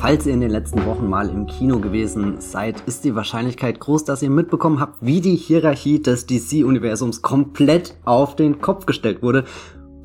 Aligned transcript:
Falls 0.00 0.26
ihr 0.26 0.32
in 0.32 0.40
den 0.40 0.50
letzten 0.50 0.86
Wochen 0.86 1.08
mal 1.10 1.28
im 1.28 1.46
Kino 1.46 1.78
gewesen 1.78 2.40
seid, 2.40 2.80
ist 2.86 3.04
die 3.04 3.14
Wahrscheinlichkeit 3.14 3.78
groß, 3.80 4.04
dass 4.06 4.22
ihr 4.22 4.30
mitbekommen 4.30 4.80
habt, 4.80 4.96
wie 5.02 5.20
die 5.20 5.36
Hierarchie 5.36 6.00
des 6.00 6.26
DC-Universums 6.26 7.20
komplett 7.20 7.94
auf 8.06 8.34
den 8.34 8.62
Kopf 8.62 8.86
gestellt 8.86 9.22
wurde. 9.22 9.44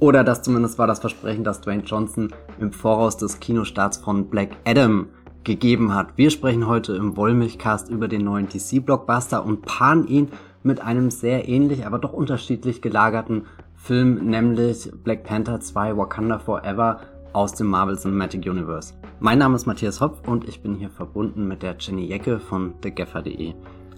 Oder 0.01 0.25
das 0.25 0.41
zumindest 0.41 0.77
war 0.77 0.85
das 0.85 0.99
Versprechen, 0.99 1.45
das 1.45 1.61
Dwayne 1.61 1.83
Johnson 1.85 2.33
im 2.59 2.73
Voraus 2.73 3.15
des 3.15 3.39
Kinostarts 3.39 3.97
von 3.97 4.29
Black 4.29 4.49
Adam 4.65 5.07
gegeben 5.45 5.95
hat. 5.95 6.09
Wir 6.17 6.29
sprechen 6.29 6.67
heute 6.67 6.93
im 6.93 7.15
Wollmilchcast 7.15 7.89
über 7.89 8.09
den 8.09 8.25
neuen 8.25 8.49
DC-Blockbuster 8.49 9.45
und 9.45 9.61
paaren 9.61 10.07
ihn 10.07 10.27
mit 10.61 10.81
einem 10.81 11.09
sehr 11.09 11.47
ähnlich, 11.47 11.85
aber 11.85 11.99
doch 11.99 12.11
unterschiedlich 12.11 12.81
gelagerten 12.81 13.45
Film, 13.85 14.31
nämlich 14.31 14.89
Black 15.03 15.23
Panther 15.23 15.59
2 15.59 15.95
Wakanda 15.95 16.39
Forever 16.39 17.01
aus 17.33 17.53
dem 17.53 17.67
Marvel 17.67 17.95
Cinematic 17.95 18.43
Universe. 18.49 18.95
Mein 19.19 19.37
Name 19.37 19.55
ist 19.55 19.67
Matthias 19.67 20.01
Hopf 20.01 20.27
und 20.27 20.49
ich 20.49 20.63
bin 20.63 20.73
hier 20.73 20.89
verbunden 20.89 21.47
mit 21.47 21.61
der 21.61 21.75
Jenny 21.79 22.07
Jecke 22.07 22.39
von 22.39 22.73
thegaffer.de. 22.81 23.53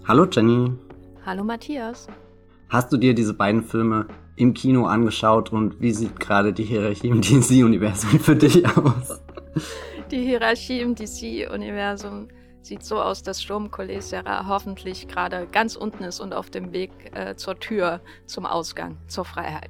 Hallo 0.06 0.28
Jenny. 0.30 0.74
Hallo 1.26 1.46
Matthias. 1.46 2.08
Hast 2.68 2.92
du 2.92 2.98
dir 2.98 3.16
diese 3.16 3.34
beiden 3.34 3.64
Filme 3.64 4.08
im 4.36 4.54
Kino 4.54 4.88
angeschaut 4.88 5.54
und 5.54 5.80
wie 5.80 5.94
sieht 5.94 6.20
gerade 6.20 6.52
die 6.52 6.66
Hierarchie 6.66 7.08
im 7.08 7.22
DC-Universum 7.22 8.20
für 8.20 8.36
dich 8.36 8.68
aus? 8.68 9.22
Die 10.12 10.20
Hierarchie 10.20 10.82
im 10.82 10.96
DC-Universum 10.96 12.28
sieht 12.68 12.84
so 12.84 13.02
aus, 13.02 13.24
dass 13.24 13.42
Sturmkolesera 13.42 14.48
hoffentlich 14.48 15.08
gerade 15.08 15.48
ganz 15.52 15.76
unten 15.76 16.04
ist 16.04 16.20
und 16.20 16.34
auf 16.34 16.50
dem 16.50 16.74
Weg 16.74 16.92
äh, 17.14 17.36
zur 17.36 17.60
Tür, 17.60 18.02
zum 18.26 18.46
Ausgang, 18.46 18.98
zur 19.08 19.26
Freiheit. 19.26 19.70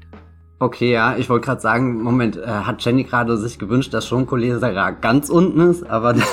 Okay, 0.59 0.91
ja, 0.91 1.15
ich 1.15 1.29
wollte 1.29 1.45
gerade 1.45 1.61
sagen, 1.61 2.01
Moment, 2.01 2.37
äh, 2.37 2.47
hat 2.47 2.83
Jenny 2.83 3.03
gerade 3.03 3.37
sich 3.37 3.59
gewünscht, 3.59 3.93
dass 3.93 4.07
schon 4.07 4.25
Cholera 4.25 4.91
ganz 4.91 5.29
unten 5.29 5.61
ist, 5.61 5.87
aber 5.87 6.13
der, 6.13 6.25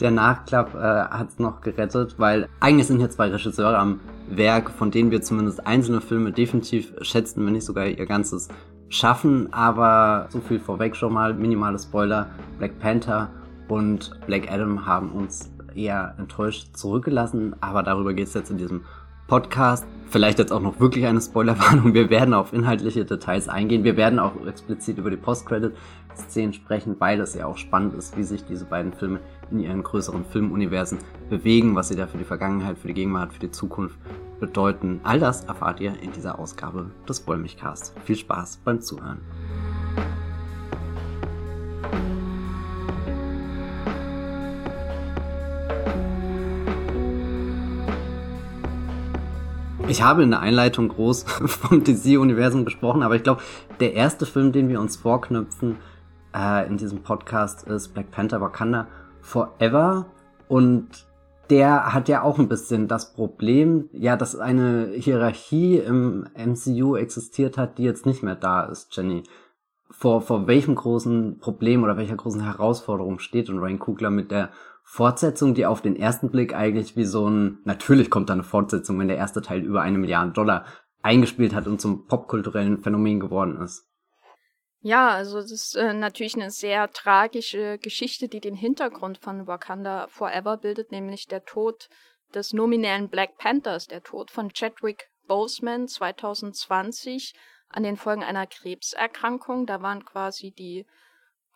der 0.00 0.10
Nachklapp 0.10 0.74
äh, 0.74 0.78
hat 0.78 1.28
es 1.28 1.38
noch 1.38 1.60
gerettet, 1.60 2.14
weil 2.16 2.48
eigentlich 2.60 2.86
sind 2.86 2.98
hier 2.98 3.10
zwei 3.10 3.28
Regisseure 3.28 3.76
am 3.76 4.00
Werk, 4.30 4.70
von 4.70 4.90
denen 4.90 5.10
wir 5.10 5.20
zumindest 5.20 5.66
einzelne 5.66 6.00
Filme 6.00 6.32
definitiv 6.32 6.94
schätzen, 7.02 7.44
wenn 7.44 7.52
nicht 7.52 7.66
sogar 7.66 7.86
ihr 7.86 8.06
ganzes 8.06 8.48
schaffen, 8.88 9.52
aber 9.52 10.28
so 10.30 10.40
viel 10.40 10.58
vorweg 10.58 10.96
schon 10.96 11.12
mal, 11.12 11.34
minimale 11.34 11.78
Spoiler, 11.78 12.30
Black 12.58 12.78
Panther 12.78 13.28
und 13.68 14.10
Black 14.26 14.50
Adam 14.50 14.86
haben 14.86 15.12
uns 15.12 15.49
eher 15.74 16.14
enttäuscht 16.18 16.76
zurückgelassen, 16.76 17.54
aber 17.60 17.82
darüber 17.82 18.14
geht 18.14 18.28
es 18.28 18.34
jetzt 18.34 18.50
in 18.50 18.58
diesem 18.58 18.82
Podcast. 19.30 19.86
Vielleicht 20.08 20.40
jetzt 20.40 20.52
auch 20.52 20.60
noch 20.60 20.80
wirklich 20.80 21.06
eine 21.06 21.20
Spoilerwarnung. 21.20 21.94
Wir 21.94 22.10
werden 22.10 22.34
auf 22.34 22.52
inhaltliche 22.52 23.04
Details 23.04 23.48
eingehen. 23.48 23.84
Wir 23.84 23.96
werden 23.96 24.18
auch 24.18 24.32
explizit 24.44 24.98
über 24.98 25.08
die 25.08 25.16
Post-Credit-Szenen 25.16 26.52
sprechen, 26.52 26.96
weil 26.98 27.20
es 27.20 27.34
ja 27.34 27.46
auch 27.46 27.56
spannend 27.56 27.94
ist, 27.94 28.16
wie 28.16 28.24
sich 28.24 28.44
diese 28.44 28.64
beiden 28.64 28.92
Filme 28.92 29.20
in 29.52 29.60
ihren 29.60 29.84
größeren 29.84 30.24
Filmuniversen 30.24 30.98
bewegen, 31.28 31.76
was 31.76 31.88
sie 31.88 31.96
da 31.96 32.08
für 32.08 32.18
die 32.18 32.24
Vergangenheit, 32.24 32.76
für 32.76 32.88
die 32.88 32.94
Gegenwart, 32.94 33.32
für 33.32 33.40
die 33.40 33.52
Zukunft 33.52 33.96
bedeuten. 34.40 35.00
All 35.04 35.20
das 35.20 35.44
erfahrt 35.44 35.78
ihr 35.78 35.92
in 36.02 36.10
dieser 36.10 36.40
Ausgabe 36.40 36.90
des 37.08 37.24
Wollmilchcasts. 37.28 37.94
Viel 38.04 38.16
Spaß 38.16 38.58
beim 38.64 38.80
Zuhören. 38.80 39.20
Ich 49.90 50.02
habe 50.02 50.22
in 50.22 50.30
der 50.30 50.38
Einleitung 50.38 50.86
groß 50.86 51.24
vom 51.46 51.82
DC-Universum 51.82 52.64
gesprochen, 52.64 53.02
aber 53.02 53.16
ich 53.16 53.24
glaube, 53.24 53.42
der 53.80 53.94
erste 53.94 54.24
Film, 54.24 54.52
den 54.52 54.68
wir 54.68 54.80
uns 54.80 54.94
vorknüpfen 54.94 55.78
äh, 56.32 56.64
in 56.68 56.76
diesem 56.76 57.02
Podcast, 57.02 57.66
ist 57.66 57.88
Black 57.88 58.12
Panther 58.12 58.40
Wakanda 58.40 58.86
Forever. 59.20 60.06
Und 60.46 61.08
der 61.50 61.92
hat 61.92 62.08
ja 62.08 62.22
auch 62.22 62.38
ein 62.38 62.48
bisschen 62.48 62.86
das 62.86 63.14
Problem, 63.14 63.90
ja, 63.92 64.16
dass 64.16 64.36
eine 64.36 64.90
Hierarchie 64.94 65.78
im 65.78 66.28
MCU 66.36 66.94
existiert 66.94 67.58
hat, 67.58 67.78
die 67.78 67.82
jetzt 67.82 68.06
nicht 68.06 68.22
mehr 68.22 68.36
da 68.36 68.62
ist, 68.62 68.96
Jenny. 68.96 69.24
Vor, 69.90 70.20
vor 70.20 70.46
welchem 70.46 70.76
großen 70.76 71.40
Problem 71.40 71.82
oder 71.82 71.96
welcher 71.96 72.14
großen 72.14 72.44
Herausforderung 72.44 73.18
steht 73.18 73.50
und 73.50 73.58
Ryan 73.58 73.80
Kugler 73.80 74.10
mit 74.10 74.30
der 74.30 74.50
Fortsetzung, 74.92 75.54
die 75.54 75.66
auf 75.66 75.82
den 75.82 75.94
ersten 75.94 76.32
Blick 76.32 76.52
eigentlich 76.52 76.96
wie 76.96 77.04
so 77.04 77.30
ein, 77.30 77.60
natürlich 77.62 78.10
kommt 78.10 78.28
da 78.28 78.32
eine 78.32 78.42
Fortsetzung, 78.42 78.98
wenn 78.98 79.06
der 79.06 79.18
erste 79.18 79.40
Teil 79.40 79.60
über 79.60 79.82
eine 79.82 79.98
Milliarde 79.98 80.32
Dollar 80.32 80.64
eingespielt 81.00 81.54
hat 81.54 81.68
und 81.68 81.80
zum 81.80 82.08
popkulturellen 82.08 82.82
Phänomen 82.82 83.20
geworden 83.20 83.62
ist. 83.62 83.88
Ja, 84.80 85.10
also 85.10 85.40
das 85.40 85.52
ist 85.52 85.76
äh, 85.76 85.94
natürlich 85.94 86.34
eine 86.34 86.50
sehr 86.50 86.90
tragische 86.90 87.78
Geschichte, 87.78 88.26
die 88.26 88.40
den 88.40 88.56
Hintergrund 88.56 89.18
von 89.18 89.46
Wakanda 89.46 90.08
Forever 90.08 90.56
bildet, 90.56 90.90
nämlich 90.90 91.28
der 91.28 91.44
Tod 91.44 91.88
des 92.34 92.52
nominellen 92.52 93.08
Black 93.08 93.38
Panthers, 93.38 93.86
der 93.86 94.02
Tod 94.02 94.32
von 94.32 94.52
Chadwick 94.52 95.08
Boseman 95.28 95.86
2020 95.86 97.34
an 97.68 97.84
den 97.84 97.96
Folgen 97.96 98.24
einer 98.24 98.48
Krebserkrankung. 98.48 99.66
Da 99.66 99.82
waren 99.82 100.04
quasi 100.04 100.50
die 100.50 100.84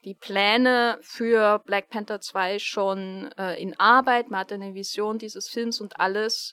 die 0.04 0.14
Pläne 0.14 0.98
für 1.00 1.60
Black 1.60 1.88
Panther 1.88 2.20
2 2.20 2.58
schon 2.58 3.30
äh, 3.38 3.60
in 3.60 3.78
Arbeit. 3.78 4.30
Man 4.30 4.40
hatte 4.40 4.54
eine 4.54 4.74
Vision 4.74 5.18
dieses 5.18 5.48
Films 5.48 5.80
und 5.80 5.98
alles. 5.98 6.52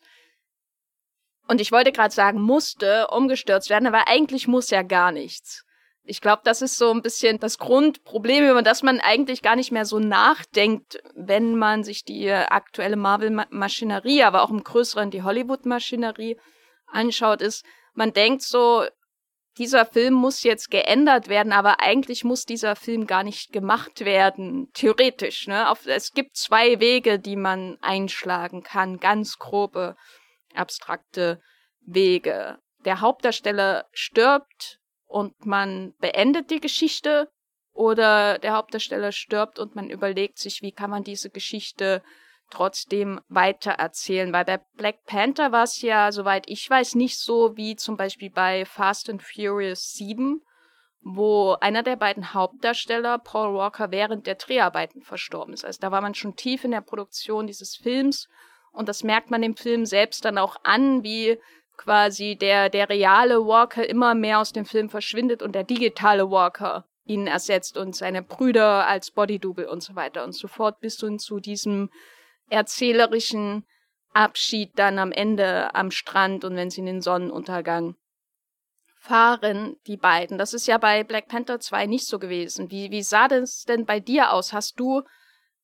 Und 1.48 1.60
ich 1.60 1.72
wollte 1.72 1.92
gerade 1.92 2.14
sagen, 2.14 2.42
musste 2.42 3.08
umgestürzt 3.08 3.70
werden, 3.70 3.88
aber 3.88 4.08
eigentlich 4.08 4.48
muss 4.48 4.70
ja 4.70 4.84
gar 4.84 5.12
nichts. 5.12 5.66
Ich 6.04 6.22
glaube, 6.22 6.42
das 6.46 6.62
ist 6.62 6.78
so 6.78 6.92
ein 6.92 7.02
bisschen 7.02 7.40
das 7.40 7.58
Grundproblem, 7.60 8.50
über 8.50 8.62
das 8.62 8.82
man 8.82 9.00
eigentlich 9.00 9.42
gar 9.42 9.56
nicht 9.56 9.72
mehr 9.72 9.86
so 9.86 10.00
nachdenkt, 10.00 11.02
wenn 11.14 11.56
man 11.56 11.84
sich 11.84 12.04
die 12.04 12.32
aktuelle 12.32 12.96
Marvel-Maschinerie, 12.96 14.24
aber 14.24 14.44
auch 14.44 14.50
im 14.50 14.64
Größeren 14.64 15.12
die 15.12 15.24
Hollywood-Maschinerie 15.24 16.40
anschaut, 16.88 17.42
ist, 17.42 17.64
man 17.94 18.14
denkt 18.14 18.42
so, 18.42 18.86
dieser 19.58 19.86
Film 19.86 20.14
muss 20.14 20.44
jetzt 20.44 20.72
geändert 20.72 21.28
werden, 21.28 21.52
aber 21.52 21.82
eigentlich 21.82 22.24
muss 22.24 22.46
dieser 22.46 22.76
Film 22.76 23.06
gar 23.06 23.24
nicht 23.24 23.52
gemacht 23.52 24.06
werden, 24.06 24.70
theoretisch. 24.74 25.48
Ne? 25.48 25.70
Auf, 25.70 25.86
es 25.86 26.12
gibt 26.14 26.38
zwei 26.38 26.80
Wege, 26.80 27.20
die 27.20 27.36
man 27.36 27.78
einschlagen 27.82 28.64
kann, 28.64 28.98
ganz 28.98 29.38
grobe, 29.38 29.96
abstrakte 30.56 31.42
Wege. 31.82 32.60
Der 32.86 33.02
Hauptdarsteller 33.02 33.86
stirbt 33.92 34.80
und 35.06 35.46
man 35.46 35.94
beendet 36.00 36.50
die 36.50 36.62
Geschichte 36.62 37.30
oder 37.74 38.40
der 38.40 38.54
Hauptdarsteller 38.54 39.12
stirbt 39.12 39.60
und 39.60 39.76
man 39.76 39.90
überlegt 39.90 40.38
sich, 40.38 40.62
wie 40.62 40.72
kann 40.72 40.90
man 40.90 41.04
diese 41.04 41.30
Geschichte 41.30 42.02
trotzdem 42.52 43.20
weitererzählen. 43.30 44.32
Weil 44.32 44.46
bei 44.46 44.60
Black 44.78 45.06
Panther 45.06 45.52
war 45.52 45.64
es 45.64 45.82
ja, 45.82 46.12
soweit 46.12 46.44
ich 46.48 46.70
weiß, 46.70 46.96
nicht 46.96 47.18
so 47.18 47.58
wie 47.58 47.76
zum 47.76 47.98
Beispiel 47.98 48.30
bei 48.30 48.66
Fast 48.66 49.10
and 49.10 49.24
Furious 49.24 49.94
7, 49.94 50.42
wo 51.02 51.54
einer 51.60 51.82
der 51.82 51.96
beiden 51.96 52.34
Hauptdarsteller, 52.34 53.18
Paul 53.18 53.56
Walker, 53.56 53.92
während 53.92 54.28
der 54.28 54.36
Dreharbeiten 54.36 55.02
verstorben 55.02 55.54
ist. 55.54 55.66
Also 55.66 55.80
da 55.82 55.92
war 55.92 56.02
man 56.02 56.14
schon 56.14 56.36
tief 56.36 56.64
in 56.64 56.72
der 56.72 56.82
Produktion 56.82 57.48
dieses 57.48 57.76
Films 57.76 58.30
und 58.72 58.88
das 58.88 59.04
merkt 59.04 59.32
man 59.32 59.42
dem 59.42 59.56
Film 59.56 59.86
selbst 59.86 60.24
dann 60.26 60.38
auch 60.38 60.58
an, 60.64 61.04
wie 61.04 61.40
quasi 61.78 62.36
der, 62.36 62.70
der 62.70 62.90
reale 62.90 63.46
Walker 63.46 63.88
immer 63.88 64.14
mehr 64.14 64.40
aus 64.40 64.54
dem 64.54 64.66
Film 64.66 64.90
verschwindet 64.90 65.42
und 65.42 65.54
der 65.54 65.64
digitale 65.64 66.30
Walker 66.30 66.86
ihn 67.06 67.28
ersetzt 67.28 67.78
und 67.78 67.96
seine 67.96 68.22
Brüder 68.22 68.88
als 68.88 69.12
Bodydouble 69.12 69.70
und 69.70 69.82
so 69.82 69.96
weiter 69.96 70.24
und 70.24 70.34
so 70.34 70.48
fort 70.48 70.80
bis 70.80 71.00
hin 71.00 71.18
zu 71.18 71.40
diesem 71.40 71.90
erzählerischen 72.52 73.66
Abschied 74.14 74.72
dann 74.76 75.00
am 75.00 75.12
Ende 75.12 75.74
am 75.74 75.90
Strand 75.90 76.44
und 76.44 76.56
wenn 76.56 76.70
sie 76.70 76.82
in 76.82 76.86
den 76.86 77.02
Sonnenuntergang 77.02 77.96
fahren, 79.00 79.78
die 79.88 79.98
beiden. 79.98 80.38
Das 80.38 80.54
ist 80.54 80.68
ja 80.68 80.78
bei 80.78 81.04
Black 81.04 81.28
Panther 81.28 81.60
2 81.60 81.88
nicht 81.88 82.06
so 82.06 82.20
gewesen. 82.20 82.70
Wie, 82.70 82.92
wie 82.92 83.02
sah 83.02 83.28
das 83.28 83.64
denn 83.64 83.86
bei 83.86 84.00
dir 84.00 84.32
aus? 84.32 84.54
Hast 84.54 84.80
du, 84.80 85.02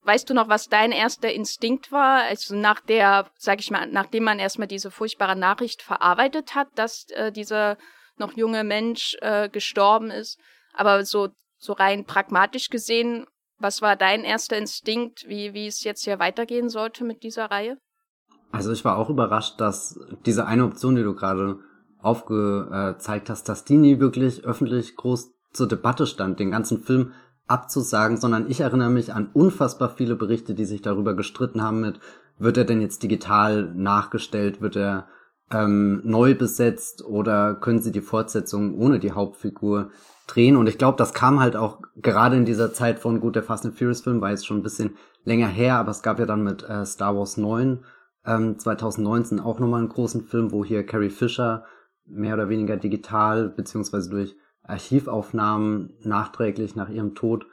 weißt 0.01 0.29
du 0.29 0.33
noch, 0.33 0.47
was 0.47 0.69
dein 0.69 0.91
erster 0.91 1.31
Instinkt 1.31 1.91
war? 1.91 2.23
Also 2.23 2.55
nach 2.55 2.79
der, 2.79 3.29
sag 3.37 3.59
ich 3.59 3.69
mal, 3.69 3.85
nachdem 3.87 4.23
man 4.23 4.39
erstmal 4.39 4.67
diese 4.67 4.89
furchtbare 4.89 5.35
Nachricht 5.35 5.81
verarbeitet 5.81 6.55
hat, 6.55 6.69
dass 6.75 7.09
äh, 7.09 7.31
dieser 7.31 7.77
noch 8.15 8.33
junge 8.33 8.63
Mensch 8.63 9.15
äh, 9.21 9.49
gestorben 9.49 10.09
ist. 10.09 10.39
Aber 10.73 11.05
so, 11.05 11.29
so 11.57 11.73
rein 11.73 12.05
pragmatisch 12.05 12.69
gesehen, 12.69 13.27
was 13.59 13.81
war 13.81 13.95
dein 13.95 14.23
erster 14.23 14.57
Instinkt, 14.57 15.25
wie, 15.27 15.53
wie 15.53 15.67
es 15.67 15.83
jetzt 15.83 16.03
hier 16.03 16.19
weitergehen 16.19 16.69
sollte 16.69 17.03
mit 17.03 17.23
dieser 17.23 17.45
Reihe? 17.45 17.77
Also 18.51 18.71
ich 18.71 18.85
war 18.85 18.97
auch 18.97 19.09
überrascht, 19.09 19.59
dass 19.59 19.99
diese 20.25 20.45
eine 20.45 20.65
Option, 20.65 20.95
die 20.95 21.03
du 21.03 21.13
gerade 21.13 21.59
aufgezeigt 22.01 23.29
hast, 23.29 23.49
dass 23.49 23.65
die 23.65 23.77
nie 23.77 23.99
wirklich 23.99 24.45
öffentlich 24.45 24.95
groß 24.95 25.31
zur 25.51 25.67
Debatte 25.67 26.05
stand, 26.05 26.39
den 26.39 26.51
ganzen 26.51 26.79
Film 26.79 27.13
abzusagen, 27.47 28.17
sondern 28.17 28.49
ich 28.49 28.59
erinnere 28.59 28.89
mich 28.89 29.13
an 29.13 29.29
unfassbar 29.33 29.89
viele 29.89 30.15
Berichte, 30.15 30.53
die 30.53 30.65
sich 30.65 30.81
darüber 30.81 31.15
gestritten 31.15 31.61
haben 31.61 31.81
mit, 31.81 31.99
wird 32.37 32.57
er 32.57 32.65
denn 32.65 32.81
jetzt 32.81 33.03
digital 33.03 33.71
nachgestellt, 33.73 34.61
wird 34.61 34.75
er 34.75 35.07
ähm, 35.51 36.01
neu 36.03 36.35
besetzt 36.35 37.03
oder 37.05 37.55
können 37.55 37.81
sie 37.81 37.91
die 37.91 38.01
Fortsetzung 38.01 38.77
ohne 38.77 38.99
die 38.99 39.11
Hauptfigur 39.11 39.91
drehen? 40.27 40.55
Und 40.55 40.67
ich 40.67 40.77
glaube, 40.77 40.97
das 40.97 41.13
kam 41.13 41.39
halt 41.39 41.55
auch 41.55 41.79
gerade 41.95 42.35
in 42.35 42.45
dieser 42.45 42.73
Zeit 42.73 42.99
von, 42.99 43.19
gut, 43.19 43.35
der 43.35 43.43
Fast 43.43 43.65
and 43.65 43.77
Furious 43.77 44.01
Film 44.01 44.21
war 44.21 44.31
jetzt 44.31 44.45
schon 44.45 44.57
ein 44.57 44.63
bisschen 44.63 44.95
länger 45.23 45.47
her, 45.47 45.75
aber 45.75 45.91
es 45.91 46.03
gab 46.03 46.19
ja 46.19 46.25
dann 46.25 46.43
mit 46.43 46.63
äh, 46.67 46.85
Star 46.85 47.15
Wars 47.15 47.37
9 47.37 47.83
ähm, 48.25 48.59
2019 48.59 49.39
auch 49.39 49.59
nochmal 49.59 49.79
einen 49.79 49.89
großen 49.89 50.23
Film, 50.23 50.51
wo 50.51 50.63
hier 50.65 50.85
Carrie 50.85 51.09
Fisher 51.09 51.65
mehr 52.05 52.33
oder 52.33 52.49
weniger 52.49 52.77
digital 52.77 53.49
beziehungsweise 53.49 54.09
durch 54.09 54.35
Archivaufnahmen 54.63 55.93
nachträglich 56.03 56.75
nach 56.75 56.89
ihrem 56.89 57.15
Tod 57.15 57.47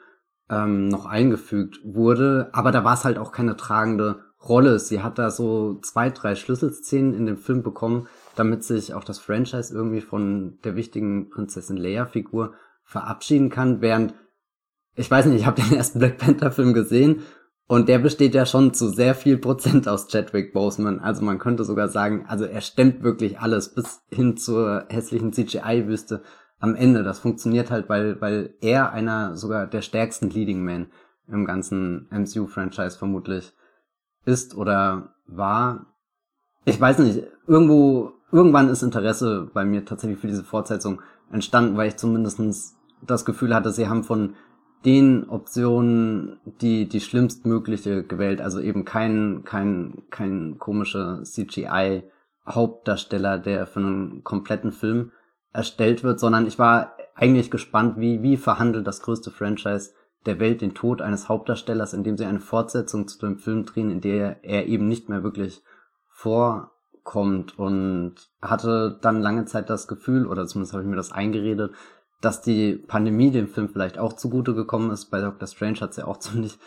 ähm, 0.51 0.89
noch 0.89 1.07
eingefügt 1.07 1.81
wurde. 1.85 2.51
Aber 2.53 2.73
da 2.73 2.85
war 2.85 2.95
es 2.95 3.05
halt 3.05 3.19
auch 3.19 3.33
keine 3.33 3.57
tragende 3.57 4.24
Rolle. 4.49 4.79
Sie 4.79 5.03
hat 5.03 5.19
da 5.19 5.31
so 5.31 5.81
zwei, 5.81 6.11
drei 6.11 6.35
Schlüsselszenen 6.35 7.15
in 7.15 7.27
dem 7.27 7.37
Film 7.37 7.63
bekommen, 7.63 8.09
damit 8.37 8.65
sich 8.65 8.95
auch 8.95 9.05
das 9.05 9.19
Franchise 9.19 9.75
irgendwie 9.75 10.01
von 10.01 10.59
der 10.65 10.77
wichtigen 10.77 11.31
Prinzessin 11.31 11.77
Leia-Figur 11.77 12.55
verabschieden 12.85 13.51
kann, 13.51 13.81
während 13.81 14.15
ich 14.97 15.11
weiß 15.11 15.27
nicht, 15.27 15.41
ich 15.41 15.47
habe 15.47 15.61
den 15.61 15.73
ersten 15.77 15.99
Black 15.99 16.19
Panther 16.19 16.53
Film 16.53 16.75
gesehen 16.75 17.23
und 17.67 17.89
der 17.89 17.99
besteht 17.99 18.35
ja 18.35 18.47
schon 18.47 18.75
zu 18.75 18.89
sehr 18.89 19.15
viel 19.15 19.39
Prozent 19.39 19.89
aus 19.89 20.09
Chadwick 20.09 20.53
Boseman. 20.53 21.01
Also 21.01 21.25
man 21.25 21.39
könnte 21.39 21.65
sogar 21.65 21.89
sagen, 21.89 22.27
also 22.29 22.45
er 22.45 22.61
stemmt 22.61 23.03
wirklich 23.03 23.41
alles 23.41 23.75
bis 23.75 24.03
hin 24.11 24.37
zur 24.37 24.85
hässlichen 24.89 25.33
CGI-Wüste 25.33 26.23
am 26.59 26.75
Ende. 26.75 27.03
Das 27.03 27.19
funktioniert 27.21 27.71
halt, 27.71 27.89
weil, 27.89 28.21
weil 28.21 28.55
er 28.61 28.93
einer 28.93 29.37
sogar 29.37 29.67
der 29.67 29.83
stärksten 29.83 30.31
Leading 30.31 30.63
Man 30.63 30.89
im 31.27 31.47
ganzen 31.47 32.07
MCU-Franchise 32.11 32.99
vermutlich 32.99 33.55
ist 34.25 34.57
oder 34.57 35.15
war. 35.27 35.87
Ich 36.65 36.81
weiß 36.81 36.99
nicht, 36.99 37.23
irgendwo, 37.47 38.13
irgendwann 38.33 38.69
ist 38.69 38.83
Interesse 38.83 39.51
bei 39.53 39.65
mir 39.65 39.85
tatsächlich 39.85 40.19
für 40.19 40.27
diese 40.29 40.45
Fortsetzung 40.45 41.03
entstanden, 41.31 41.77
weil 41.77 41.89
ich 41.89 41.97
zumindestens 41.97 42.77
das 43.03 43.25
Gefühl 43.25 43.55
hatte, 43.55 43.73
sie 43.73 43.89
haben 43.89 44.05
von 44.05 44.35
den 44.85 45.29
Optionen 45.29 46.39
die, 46.61 46.89
die 46.89 47.01
schlimmstmögliche 47.01 48.05
gewählt, 48.05 48.41
also 48.41 48.61
eben 48.61 48.85
kein, 48.85 49.43
kein, 49.45 50.03
kein 50.11 50.59
komischer 50.59 51.23
CGI 51.23 52.05
Hauptdarsteller, 52.47 53.39
der 53.39 53.67
für 53.67 53.81
einen 53.81 54.23
kompletten 54.23 54.73
Film 54.73 55.13
erstellt 55.53 56.03
wird, 56.03 56.21
sondern 56.21 56.47
ich 56.47 56.59
war 56.59 56.97
eigentlich 57.15 57.51
gespannt, 57.51 57.99
wie, 57.99 58.23
wie 58.23 58.37
verhandelt 58.37 58.87
das 58.87 59.01
größte 59.01 59.31
Franchise 59.31 59.93
der 60.27 60.41
Welt 60.41 60.61
den 60.61 60.75
Tod 60.75 61.03
eines 61.03 61.29
Hauptdarstellers, 61.29 61.93
indem 61.93 62.17
sie 62.17 62.25
eine 62.25 62.41
Fortsetzung 62.41 63.09
zu 63.09 63.19
dem 63.19 63.39
Film 63.39 63.67
drehen, 63.67 63.91
in 63.91 64.01
der 64.01 64.43
er 64.45 64.67
eben 64.67 64.89
nicht 64.89 65.09
mehr 65.09 65.23
wirklich 65.23 65.63
vorkommt 66.09 67.59
und 67.59 68.15
hatte 68.41 68.99
dann 69.03 69.21
lange 69.21 69.45
Zeit 69.45 69.69
das 69.69 69.87
Gefühl, 69.87 70.27
oder 70.27 70.47
zumindest 70.47 70.73
habe 70.73 70.83
ich 70.83 70.89
mir 70.89 70.97
das 70.97 71.13
eingeredet, 71.13 71.73
dass 72.21 72.41
die 72.41 72.77
Pandemie 72.77 73.31
dem 73.31 73.49
Film 73.49 73.69
vielleicht 73.69 73.99
auch 73.99 74.15
zugute 74.15 74.55
gekommen 74.55 74.91
ist. 74.91 75.07
Bei 75.07 75.21
Doctor 75.21 75.47
Strange 75.47 75.81
hat 75.81 75.91
es 75.91 75.97
ja 75.97 76.07
auch 76.07 76.19
ziemlich 76.21 76.59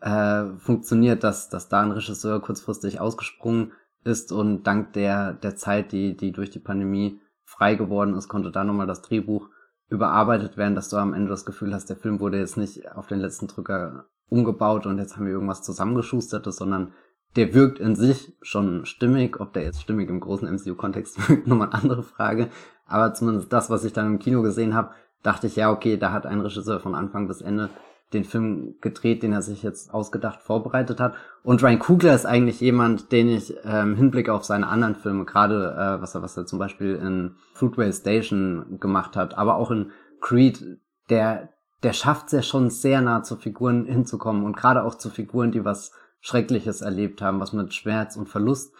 äh, 0.00 0.44
funktioniert, 0.58 1.22
dass, 1.22 1.48
dass 1.48 1.68
da 1.68 1.82
ein 1.82 1.92
Regisseur 1.92 2.40
kurzfristig 2.40 3.00
ausgesprungen 3.00 3.72
ist 4.04 4.32
und 4.32 4.64
dank 4.64 4.94
der, 4.94 5.34
der 5.34 5.54
Zeit, 5.54 5.92
die, 5.92 6.16
die 6.16 6.32
durch 6.32 6.50
die 6.50 6.58
Pandemie 6.58 7.20
frei 7.44 7.74
geworden 7.74 8.14
ist, 8.14 8.28
konnte 8.28 8.50
da 8.50 8.64
nochmal 8.64 8.86
das 8.86 9.02
Drehbuch 9.02 9.48
überarbeitet 9.92 10.56
werden, 10.56 10.74
dass 10.74 10.88
du 10.88 10.96
am 10.96 11.12
Ende 11.12 11.28
das 11.28 11.44
Gefühl 11.44 11.74
hast, 11.74 11.90
der 11.90 11.96
Film 11.96 12.18
wurde 12.18 12.38
jetzt 12.38 12.56
nicht 12.56 12.90
auf 12.92 13.06
den 13.06 13.20
letzten 13.20 13.46
Drücker 13.46 14.06
umgebaut 14.30 14.86
und 14.86 14.98
jetzt 14.98 15.16
haben 15.16 15.26
wir 15.26 15.32
irgendwas 15.32 15.62
zusammengeschustertes, 15.62 16.56
sondern 16.56 16.94
der 17.36 17.52
wirkt 17.52 17.78
in 17.78 17.94
sich 17.94 18.34
schon 18.40 18.86
stimmig. 18.86 19.38
Ob 19.40 19.52
der 19.52 19.64
jetzt 19.64 19.82
stimmig 19.82 20.08
im 20.08 20.20
großen 20.20 20.48
MCU-Kontext 20.48 21.28
wirkt, 21.28 21.46
nochmal 21.46 21.68
eine 21.68 21.82
andere 21.82 22.02
Frage. 22.02 22.48
Aber 22.86 23.12
zumindest 23.12 23.52
das, 23.52 23.68
was 23.68 23.84
ich 23.84 23.92
dann 23.92 24.06
im 24.06 24.18
Kino 24.18 24.42
gesehen 24.42 24.74
habe, 24.74 24.92
dachte 25.22 25.46
ich, 25.46 25.56
ja, 25.56 25.70
okay, 25.70 25.98
da 25.98 26.12
hat 26.12 26.26
ein 26.26 26.40
Regisseur 26.40 26.80
von 26.80 26.94
Anfang 26.94 27.28
bis 27.28 27.42
Ende 27.42 27.68
den 28.14 28.24
Film 28.24 28.74
gedreht, 28.80 29.22
den 29.22 29.32
er 29.32 29.42
sich 29.42 29.62
jetzt 29.62 29.92
ausgedacht 29.92 30.40
vorbereitet 30.42 31.00
hat. 31.00 31.14
Und 31.42 31.62
Ryan 31.62 31.78
Coogler 31.78 32.14
ist 32.14 32.26
eigentlich 32.26 32.60
jemand, 32.60 33.12
den 33.12 33.28
ich 33.28 33.54
ähm, 33.64 33.96
Hinblick 33.96 34.28
auf 34.28 34.44
seine 34.44 34.68
anderen 34.68 34.94
Filme, 34.94 35.24
gerade 35.24 35.74
äh, 35.76 36.00
was 36.00 36.14
er 36.14 36.22
was 36.22 36.36
er 36.36 36.46
zum 36.46 36.58
Beispiel 36.58 36.94
in 36.96 37.36
Fruitway 37.54 37.92
Station 37.92 38.78
gemacht 38.80 39.16
hat, 39.16 39.36
aber 39.36 39.56
auch 39.56 39.70
in 39.70 39.90
Creed, 40.20 40.78
der 41.10 41.48
der 41.82 41.92
schafft 41.92 42.26
es 42.26 42.32
ja 42.32 42.42
schon 42.42 42.70
sehr 42.70 43.00
nah 43.00 43.22
zu 43.22 43.36
Figuren 43.36 43.86
hinzukommen 43.86 44.44
und 44.44 44.56
gerade 44.56 44.84
auch 44.84 44.94
zu 44.94 45.10
Figuren, 45.10 45.50
die 45.50 45.64
was 45.64 45.92
Schreckliches 46.20 46.80
erlebt 46.80 47.20
haben, 47.20 47.40
was 47.40 47.52
mit 47.52 47.74
Schmerz 47.74 48.16
und 48.16 48.28
Verlust 48.28 48.72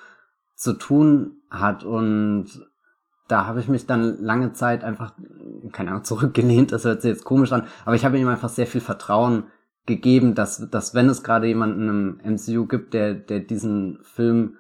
zu 0.55 0.75
tun 0.75 1.43
hat 1.51 1.83
und 1.83 2.47
da 3.29 3.47
habe 3.47 3.61
ich 3.61 3.69
mich 3.69 3.87
dann 3.87 4.23
lange 4.23 4.53
Zeit 4.53 4.85
einfach, 4.85 5.15
keine 5.73 5.91
Ahnung, 5.91 6.05
zurückgelehnt, 6.05 6.73
das 6.73 6.85
hört 6.85 7.03
sich 7.03 7.11
jetzt 7.11 7.25
komisch 7.25 7.53
an, 7.53 7.67
aber 7.85 7.95
ich 7.95 8.05
habe 8.05 8.19
ihm 8.19 8.29
einfach 8.29 8.49
sehr 8.49 8.67
viel 8.67 8.81
Vertrauen 8.81 9.45
gegeben, 9.87 10.35
dass, 10.35 10.69
dass 10.71 10.95
wenn 10.95 11.09
es 11.09 11.23
gerade 11.23 11.47
jemanden 11.47 11.89
im 12.23 12.35
MCU 12.35 12.67
gibt, 12.67 12.95
der, 12.95 13.15
der 13.15 13.41
diesen 13.41 13.99
Film 14.03 14.57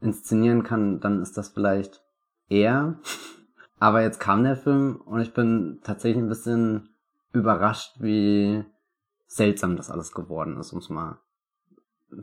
inszenieren 0.00 0.62
kann, 0.62 1.00
dann 1.00 1.22
ist 1.22 1.36
das 1.36 1.50
vielleicht 1.50 2.02
er. 2.48 2.98
Aber 3.78 4.02
jetzt 4.02 4.20
kam 4.20 4.44
der 4.44 4.56
Film 4.56 4.96
und 4.96 5.20
ich 5.20 5.32
bin 5.32 5.80
tatsächlich 5.82 6.22
ein 6.22 6.28
bisschen 6.28 6.90
überrascht, 7.32 7.96
wie 7.98 8.62
seltsam 9.26 9.76
das 9.76 9.90
alles 9.90 10.12
geworden 10.12 10.58
ist, 10.58 10.72
um 10.72 10.80
es 10.80 10.90
mal 10.90 11.18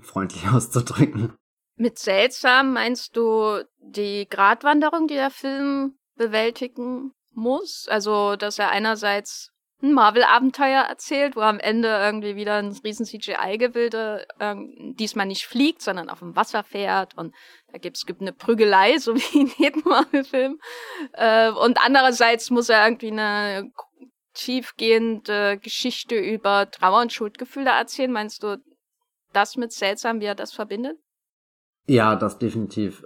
freundlich 0.02 0.48
auszudrücken. 0.52 1.34
Mit 1.78 2.00
seltsam 2.00 2.74
meinst 2.74 3.16
du 3.16 3.64
die 3.80 4.28
Gratwanderung, 4.28 5.08
die 5.08 5.14
der 5.14 5.30
Film 5.30 5.96
bewältigen 6.16 7.14
muss? 7.34 7.88
Also, 7.88 8.36
dass 8.36 8.58
er 8.58 8.72
einerseits 8.72 9.52
ein 9.84 9.94
Marvel-Abenteuer 9.94 10.82
erzählt, 10.82 11.36
wo 11.36 11.42
am 11.42 11.60
Ende 11.60 11.90
irgendwie 11.90 12.36
wieder 12.36 12.56
ein 12.56 12.76
riesen 12.84 13.06
CGI-Gebilde 13.06 14.26
ähm, 14.40 14.96
diesmal 14.98 15.28
nicht 15.28 15.46
fliegt, 15.46 15.84
sondern 15.84 16.10
auf 16.10 16.18
dem 16.20 16.36
Wasser 16.36 16.64
fährt 16.64 17.16
und 17.16 17.36
da 17.72 17.78
gibt's 17.78 18.08
gibt 18.08 18.22
eine 18.22 18.34
Prügelei, 18.34 18.98
so 18.98 19.16
wie 19.16 19.42
in 19.42 19.52
jedem 19.58 19.84
Marvel-Film. 19.86 20.60
Äh, 21.14 21.52
und 21.52 21.78
andererseits 21.80 22.50
muss 22.50 22.70
er 22.70 22.84
irgendwie 22.86 23.12
eine 23.12 23.72
tiefgehende 24.34 25.60
Geschichte 25.60 26.16
über 26.16 26.72
Trauer 26.72 27.02
und 27.02 27.14
Schuldgefühle 27.14 27.70
erzählen. 27.70 28.12
Meinst 28.12 28.42
du 28.42 28.58
das 29.32 29.58
mit 29.58 29.72
seltsam, 29.72 30.22
wie 30.22 30.26
er 30.26 30.36
das 30.36 30.54
verbindet? 30.54 30.98
Ja, 31.88 32.16
das 32.16 32.38
definitiv. 32.38 33.06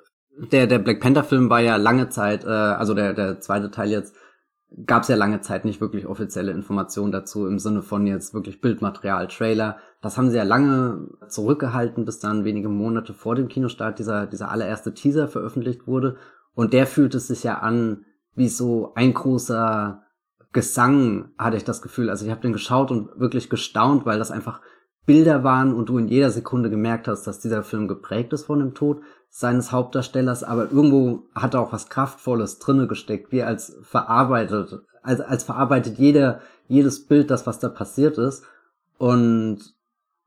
Der, 0.52 0.68
der 0.68 0.80
Black 0.80 1.00
Panther-Film 1.00 1.50
war 1.50 1.60
ja 1.62 1.76
lange 1.76 2.10
Zeit, 2.10 2.44
äh, 2.44 2.48
also 2.48 2.94
der, 2.94 3.14
der 3.14 3.40
zweite 3.40 3.70
Teil 3.70 3.92
jetzt, 3.92 4.16
gab 4.86 5.04
es 5.04 5.10
ja 5.10 5.16
lange 5.16 5.42
Zeit 5.42 5.66
nicht 5.66 5.82
wirklich 5.82 6.08
offizielle 6.08 6.52
Informationen 6.52 7.12
dazu 7.12 7.46
im 7.46 7.60
Sinne 7.60 7.82
von 7.82 8.08
jetzt 8.08 8.34
wirklich 8.34 8.62
Bildmaterial, 8.62 9.28
Trailer. 9.28 9.78
Das 10.02 10.18
haben 10.18 10.30
sie 10.30 10.38
ja 10.38 10.44
lange 10.44 11.10
zurückgehalten, 11.28 12.06
bis 12.06 12.20
dann 12.20 12.46
wenige 12.46 12.70
Monate 12.70 13.14
vor 13.14 13.36
dem 13.36 13.50
Kinostart 13.50 14.00
dieser, 14.00 14.28
dieser 14.28 14.50
allererste 14.50 14.94
Teaser 14.94 15.28
veröffentlicht 15.28 15.88
wurde. 15.88 16.16
Und 16.54 16.74
der 16.74 16.88
fühlte 16.88 17.20
sich 17.20 17.44
ja 17.44 17.60
an 17.60 18.06
wie 18.34 18.48
so 18.48 18.94
ein 18.96 19.14
großer 19.14 20.04
Gesang, 20.54 21.32
hatte 21.38 21.58
ich 21.58 21.66
das 21.66 21.82
Gefühl. 21.82 22.10
Also 22.10 22.26
ich 22.26 22.32
habe 22.32 22.42
den 22.42 22.54
geschaut 22.54 22.92
und 22.92 23.10
wirklich 23.20 23.50
gestaunt, 23.50 24.06
weil 24.06 24.20
das 24.20 24.32
einfach 24.32 24.62
Bilder 25.06 25.44
waren 25.44 25.74
und 25.74 25.90
du 25.90 25.98
in 25.98 26.08
jeder 26.08 26.30
Sekunde 26.30 26.70
gemerkt 26.70 27.08
hast, 27.08 27.24
dass 27.24 27.40
dieser 27.40 27.64
Film 27.64 27.88
geprägt 27.88 28.34
ist 28.34 28.46
von 28.46 28.60
dem 28.60 28.74
Tod 28.74 29.02
seines 29.30 29.72
Hauptdarstellers, 29.72 30.44
aber 30.44 30.72
irgendwo 30.72 31.24
hat 31.34 31.54
er 31.54 31.62
auch 31.62 31.72
was 31.74 31.90
Kraftvolles 31.90 32.60
drinne 32.60 32.88
gesteckt, 32.88 33.32
wie 33.32 33.44
als 33.44 33.78
verarbeitet, 33.82 34.82
als, 35.02 35.22
als 35.22 35.44
verarbeitet 35.44 35.98
jeder, 35.98 36.42
jedes 36.68 37.08
Bild 37.08 37.32
das, 37.32 37.48
was 37.48 37.60
da 37.60 37.70
passiert 37.70 38.18
ist. 38.18 38.44
Und 38.98 39.74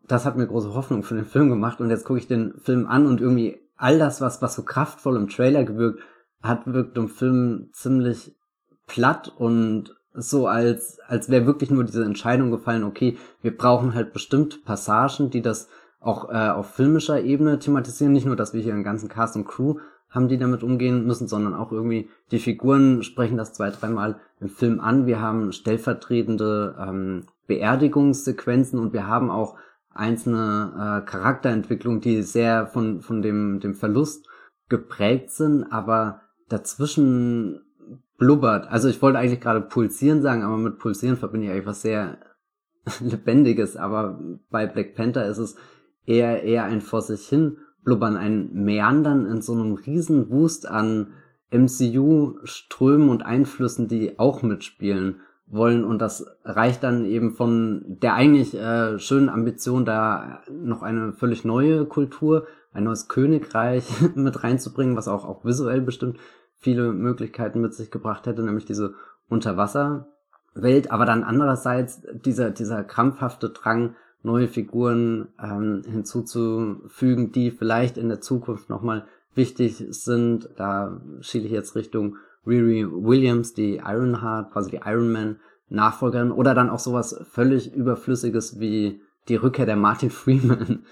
das 0.09 0.25
hat 0.25 0.37
mir 0.37 0.47
große 0.47 0.75
Hoffnung 0.75 1.03
für 1.03 1.15
den 1.15 1.25
Film 1.25 1.49
gemacht. 1.49 1.81
Und 1.81 1.91
jetzt 1.91 2.05
gucke 2.05 2.19
ich 2.19 2.27
den 2.27 2.55
Film 2.59 2.87
an 2.87 3.07
und 3.07 3.21
irgendwie 3.21 3.61
all 3.77 3.99
das, 3.99 4.21
was, 4.21 4.43
was 4.43 4.55
so 4.55 4.63
kraftvoll 4.63 5.17
im 5.17 5.29
Trailer 5.29 5.65
gewirkt 5.65 6.01
hat, 6.43 6.67
wirkt 6.67 6.97
im 6.97 7.09
Film 7.09 7.69
ziemlich 7.73 8.35
platt 8.87 9.33
und 9.37 9.97
so 10.15 10.47
als, 10.47 10.99
als 11.07 11.29
wäre 11.29 11.47
wirklich 11.47 11.71
nur 11.71 11.85
diese 11.85 12.05
Entscheidung 12.05 12.51
gefallen, 12.51 12.85
okay, 12.85 13.19
wir 13.43 13.57
brauchen 13.57 13.95
halt 13.95 14.13
bestimmt 14.13 14.65
Passagen, 14.65 15.31
die 15.31 15.43
das 15.43 15.69
auch 16.01 16.31
äh, 16.31 16.51
auf 16.51 16.75
filmischer 16.75 17.21
Ebene 17.21 17.59
thematisieren. 17.59 18.13
Nicht 18.13 18.27
nur, 18.27 18.37
dass 18.37 18.55
wir 18.55 18.63
hier 18.63 18.75
einen 18.75 18.85
ganzen 18.85 19.09
Cast 19.09 19.37
und 19.37 19.47
Crew 19.47 19.77
haben, 20.11 20.29
die 20.29 20.39
damit 20.39 20.63
umgehen 20.63 21.07
müssen, 21.07 21.27
sondern 21.27 21.55
auch 21.55 21.73
irgendwie 21.73 22.09
die 22.31 22.39
Figuren 22.39 23.03
sprechen 23.03 23.37
das 23.37 23.53
zwei, 23.53 23.71
dreimal 23.71 24.21
im 24.41 24.49
Film 24.49 24.81
an. 24.81 25.07
Wir 25.07 25.21
haben 25.21 25.53
stellvertretende 25.53 26.77
ähm, 26.79 27.25
Beerdigungssequenzen 27.49 28.79
und 28.79 28.93
wir 28.93 29.09
haben 29.09 29.31
auch 29.31 29.57
einzelne 29.93 31.03
äh, 31.05 31.11
Charakterentwicklungen, 31.11 32.01
die 32.01 32.23
sehr 32.23 32.67
von, 32.67 33.01
von 33.01 33.23
dem, 33.23 33.59
dem 33.61 33.75
Verlust 33.75 34.29
geprägt 34.69 35.31
sind, 35.31 35.65
aber 35.65 36.21
dazwischen 36.49 37.64
blubbert. 38.19 38.69
Also 38.69 38.89
ich 38.89 39.01
wollte 39.03 39.19
eigentlich 39.19 39.41
gerade 39.41 39.61
pulsieren 39.61 40.23
sagen, 40.23 40.43
aber 40.43 40.57
mit 40.57 40.79
pulsieren 40.79 41.17
verbinde 41.17 41.47
ich 41.47 41.53
eigentlich 41.53 41.67
was 41.67 41.83
sehr 41.83 42.19
Lebendiges. 43.01 43.77
Aber 43.77 44.21
bei 44.51 44.67
Black 44.67 44.95
Panther 44.95 45.27
ist 45.27 45.39
es 45.39 45.57
eher, 46.07 46.43
eher 46.43 46.65
ein 46.65 46.81
vor 46.81 47.03
sich 47.03 47.29
hin 47.29 47.59
Blubbern, 47.85 48.17
ein 48.17 48.51
Meandern 48.53 49.27
in 49.27 49.43
so 49.43 49.53
einem 49.53 49.75
riesen 49.75 50.31
Wust 50.31 50.67
an 50.67 51.13
MCU-Strömen 51.51 53.09
und 53.11 53.25
Einflüssen, 53.25 53.89
die 53.89 54.19
auch 54.19 54.43
mitspielen 54.43 55.21
wollen. 55.47 55.85
Und 55.85 56.01
das 56.01 56.27
reicht 56.45 56.83
dann 56.83 57.05
eben 57.05 57.33
von 57.33 57.85
der 58.03 58.15
eigentlich 58.15 58.55
äh, 58.55 58.99
schönen 58.99 59.29
Ambition, 59.29 59.85
da 59.85 60.41
noch 60.51 60.83
eine 60.83 61.13
völlig 61.13 61.45
neue 61.45 61.85
Kultur, 61.85 62.47
ein 62.73 62.85
neues 62.85 63.09
Königreich 63.09 63.85
mit 64.15 64.43
reinzubringen, 64.43 64.97
was 64.97 65.09
auch, 65.09 65.25
auch 65.25 65.45
visuell 65.45 65.81
bestimmt 65.81 66.19
viele 66.65 66.93
Möglichkeiten 66.93 67.61
mit 67.61 67.75
sich 67.75 67.91
gebracht 67.91 68.27
hätte, 68.27 68.43
nämlich 68.43 68.65
diese 68.65 68.95
Unterwasserwelt. 69.29 70.91
Aber 70.91 71.05
dann 71.05 71.23
andererseits 71.23 72.03
dieser, 72.25 72.51
dieser 72.51 72.83
krampfhafte 72.83 73.51
Drang, 73.51 73.95
neue 74.23 74.49
Figuren 74.49 75.29
ähm, 75.39 75.83
hinzuzufügen, 75.85 77.31
die 77.33 77.51
vielleicht 77.51 77.99
in 77.99 78.09
der 78.09 78.23
Zukunft 78.23 78.71
nochmal 78.71 79.05
wichtig 79.35 79.85
sind. 79.91 80.49
Da 80.57 81.03
schiele 81.21 81.45
ich 81.45 81.53
jetzt 81.53 81.77
Richtung 81.77 82.17
Riri 82.47 82.87
Williams, 82.91 83.53
die 83.53 83.77
Ironheart, 83.77 84.51
quasi 84.51 84.71
die 84.71 84.81
Iron 84.85 85.13
Man 85.13 85.41
Nachfolgerin, 85.69 86.31
oder 86.31 86.55
dann 86.55 86.71
auch 86.71 86.79
sowas 86.79 87.21
völlig 87.31 87.75
überflüssiges 87.75 88.59
wie 88.59 89.03
die 89.29 89.37
Rückkehr 89.37 89.67
der 89.67 89.77
Martin 89.77 90.11
Freeman 90.11 90.85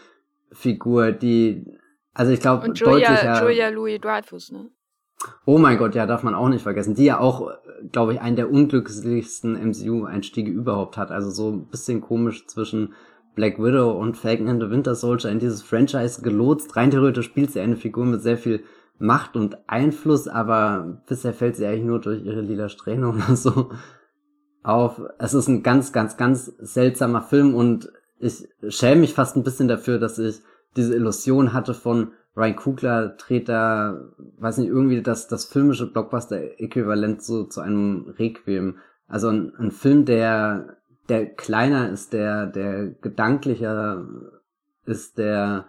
Figur, 0.50 1.12
die, 1.12 1.64
also 2.12 2.32
ich 2.32 2.40
glaube, 2.40 2.70
deutlicher. 2.70 3.42
Julia 3.42 3.70
Louis 3.70 3.98
Dreyfus, 3.98 4.52
ne? 4.52 4.68
Oh 5.44 5.58
mein 5.58 5.78
Gott, 5.78 5.94
ja, 5.94 6.06
darf 6.06 6.22
man 6.22 6.34
auch 6.34 6.48
nicht 6.48 6.62
vergessen, 6.62 6.94
die 6.94 7.04
ja 7.04 7.18
auch, 7.18 7.50
glaube 7.90 8.14
ich, 8.14 8.20
einen 8.20 8.36
der 8.36 8.50
unglücklichsten 8.50 9.54
MCU-Einstiege 9.54 10.50
überhaupt 10.50 10.96
hat. 10.96 11.10
Also 11.10 11.30
so 11.30 11.50
ein 11.50 11.66
bisschen 11.66 12.00
komisch 12.00 12.46
zwischen 12.46 12.94
Black 13.34 13.58
Widow 13.58 13.92
und 13.92 14.16
Falcon 14.16 14.48
and 14.48 14.62
the 14.62 14.70
Winter 14.70 14.94
Soldier 14.94 15.30
in 15.30 15.38
dieses 15.38 15.62
Franchise 15.62 16.22
gelotst. 16.22 16.76
Rein 16.76 16.90
theoretisch 16.90 17.26
spielt 17.26 17.50
sie 17.50 17.60
eine 17.60 17.76
Figur 17.76 18.04
mit 18.04 18.22
sehr 18.22 18.36
viel 18.36 18.62
Macht 18.98 19.36
und 19.36 19.58
Einfluss, 19.68 20.28
aber 20.28 21.00
bisher 21.08 21.32
fällt 21.32 21.56
sie 21.56 21.66
eigentlich 21.66 21.84
nur 21.84 22.00
durch 22.00 22.24
ihre 22.24 22.40
lila 22.40 22.68
Strähne 22.68 23.08
oder 23.08 23.36
so 23.36 23.70
auf. 24.62 25.00
Es 25.18 25.34
ist 25.34 25.48
ein 25.48 25.62
ganz, 25.62 25.92
ganz, 25.92 26.16
ganz 26.16 26.52
seltsamer 26.58 27.22
Film 27.22 27.54
und 27.54 27.90
ich 28.20 28.48
schäme 28.68 29.00
mich 29.00 29.14
fast 29.14 29.36
ein 29.36 29.42
bisschen 29.42 29.66
dafür, 29.66 29.98
dass 29.98 30.18
ich 30.18 30.40
diese 30.76 30.94
Illusion 30.94 31.52
hatte 31.52 31.74
von 31.74 32.12
Ryan 32.36 32.56
Kugler 32.56 33.08
dreht 33.10 33.48
da, 33.48 34.10
weiß 34.38 34.58
nicht, 34.58 34.68
irgendwie 34.68 35.02
das, 35.02 35.28
das 35.28 35.44
filmische 35.44 35.90
Blockbuster-Äquivalent 35.90 37.22
so 37.22 37.44
zu 37.44 37.60
einem 37.60 38.14
Requiem. 38.18 38.78
Also 39.06 39.28
ein, 39.28 39.54
ein 39.58 39.70
Film, 39.70 40.04
der 40.06 40.78
der 41.08 41.34
kleiner 41.34 41.90
ist, 41.90 42.12
der, 42.12 42.46
der 42.46 42.86
gedanklicher 42.86 44.06
ist, 44.84 45.18
der 45.18 45.66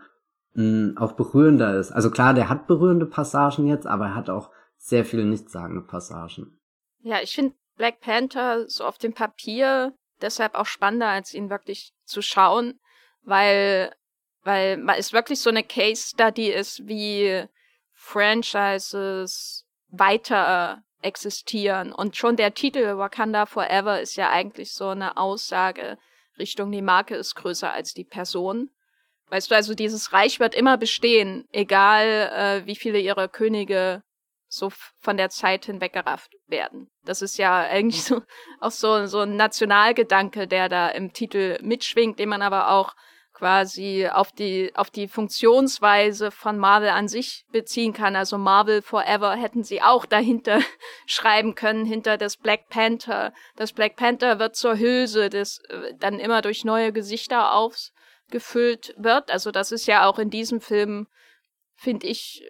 mh, 0.53 0.63
hm, 0.63 0.98
auch 0.98 1.13
berührender 1.13 1.77
ist. 1.77 1.91
Also 1.91 2.12
klar, 2.12 2.34
der 2.34 2.50
hat 2.50 2.67
berührende 2.67 3.05
Passagen 3.05 3.67
jetzt, 3.67 3.88
aber 3.88 4.05
er 4.08 4.15
hat 4.15 4.29
auch 4.29 4.51
sehr 4.77 5.05
viele 5.05 5.25
nichtssagende 5.25 5.82
Passagen. 5.82 6.60
Ja, 7.01 7.17
ich 7.22 7.36
finde 7.36 7.55
Black 7.75 8.00
Panther 8.00 8.70
so 8.70 8.86
auf 8.86 8.98
dem 8.98 9.13
Papier 9.13 9.93
deshalb 10.22 10.55
auch 10.55 10.65
spannender, 10.65 11.10
als 11.10 11.34
ihn 11.34 11.50
wirklich 11.50 11.93
zu 12.05 12.22
schauen, 12.22 12.79
weil, 13.24 13.93
weil 14.43 14.83
ist 14.97 15.13
wirklich 15.13 15.39
so 15.39 15.50
eine 15.50 15.63
Case 15.63 16.09
Study 16.09 16.50
ist, 16.50 16.88
wie 16.88 17.45
Franchises 17.93 19.65
weiter 19.89 20.83
existieren. 21.01 21.91
Und 21.91 22.15
schon 22.15 22.35
der 22.35 22.53
Titel 22.53 22.97
Wakanda 22.97 23.45
Forever 23.45 24.01
ist 24.01 24.15
ja 24.15 24.29
eigentlich 24.29 24.73
so 24.73 24.89
eine 24.89 25.17
Aussage 25.17 25.97
Richtung 26.39 26.71
die 26.71 26.81
Marke 26.81 27.15
ist 27.15 27.35
größer 27.35 27.71
als 27.71 27.93
die 27.93 28.03
Person. 28.03 28.71
Weißt 29.29 29.51
du, 29.51 29.55
also 29.55 29.73
dieses 29.73 30.13
Reich 30.13 30.39
wird 30.39 30.55
immer 30.55 30.77
bestehen, 30.77 31.47
egal 31.51 32.05
äh, 32.07 32.65
wie 32.65 32.75
viele 32.75 33.00
ihrer 33.00 33.27
Könige 33.27 34.03
so 34.47 34.71
von 35.00 35.17
der 35.17 35.29
Zeit 35.29 35.65
hinweggerafft 35.65 36.31
werden. 36.45 36.91
Das 37.03 37.21
ist 37.21 37.38
ja 37.38 37.62
eigentlich 37.62 38.03
so 38.03 38.21
auch 38.59 38.71
so, 38.71 39.05
so 39.07 39.21
ein 39.21 39.35
Nationalgedanke, 39.35 40.47
der 40.47 40.69
da 40.69 40.89
im 40.89 41.13
Titel 41.13 41.57
mitschwingt, 41.62 42.19
den 42.19 42.29
man 42.29 42.41
aber 42.41 42.69
auch 42.69 42.93
quasi 43.34 44.08
auf 44.08 44.32
die, 44.32 44.72
auf 44.75 44.90
die 44.90 45.08
Funktionsweise 45.08 46.32
von 46.32 46.58
Marvel 46.58 46.90
an 46.90 47.08
sich 47.08 47.46
beziehen 47.52 47.94
kann. 47.94 48.16
Also 48.16 48.38
Marvel 48.38 48.82
Forever 48.82 49.36
hätten 49.36 49.63
sie 49.63 49.82
auch 49.82 50.06
dahinter 50.06 50.60
schreiben 51.06 51.56
können, 51.56 51.86
hinter 51.86 52.18
das 52.18 52.38
Black 52.38 52.70
Panther. 52.70 53.34
Das 53.56 53.74
Black 53.74 53.96
Panther 53.96 54.40
wird 54.40 54.56
zur 54.56 54.78
Hülse, 54.78 55.30
das 55.30 55.60
äh, 55.70 55.94
dann 56.00 56.20
immer 56.20 56.42
durch 56.42 56.63
neue 56.63 56.94
Gesichter 56.94 57.54
aufgefüllt 57.54 58.94
wird. 58.98 59.32
Also 59.32 59.52
das 59.52 59.72
ist 59.72 59.88
ja 59.88 60.08
auch 60.08 60.20
in 60.20 60.30
diesem 60.30 60.62
Film, 60.62 61.08
finde 61.75 62.08
ich, 62.08 62.44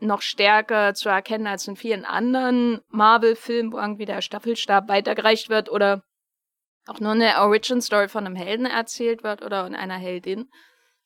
noch 0.00 0.22
stärker 0.22 0.94
zu 0.94 1.08
erkennen 1.08 1.46
als 1.46 1.66
in 1.68 1.76
vielen 1.76 2.04
anderen 2.04 2.80
Marvel-Filmen, 2.88 3.72
wo 3.72 3.78
irgendwie 3.78 4.04
der 4.04 4.20
Staffelstab 4.20 4.88
weitergereicht 4.88 5.48
wird 5.48 5.70
oder 5.70 6.02
auch 6.86 7.00
nur 7.00 7.12
eine 7.12 7.40
Origin-Story 7.40 8.08
von 8.08 8.26
einem 8.26 8.36
Helden 8.36 8.66
erzählt 8.66 9.22
wird 9.22 9.42
oder 9.42 9.64
einer 9.64 9.96
Heldin. 9.96 10.48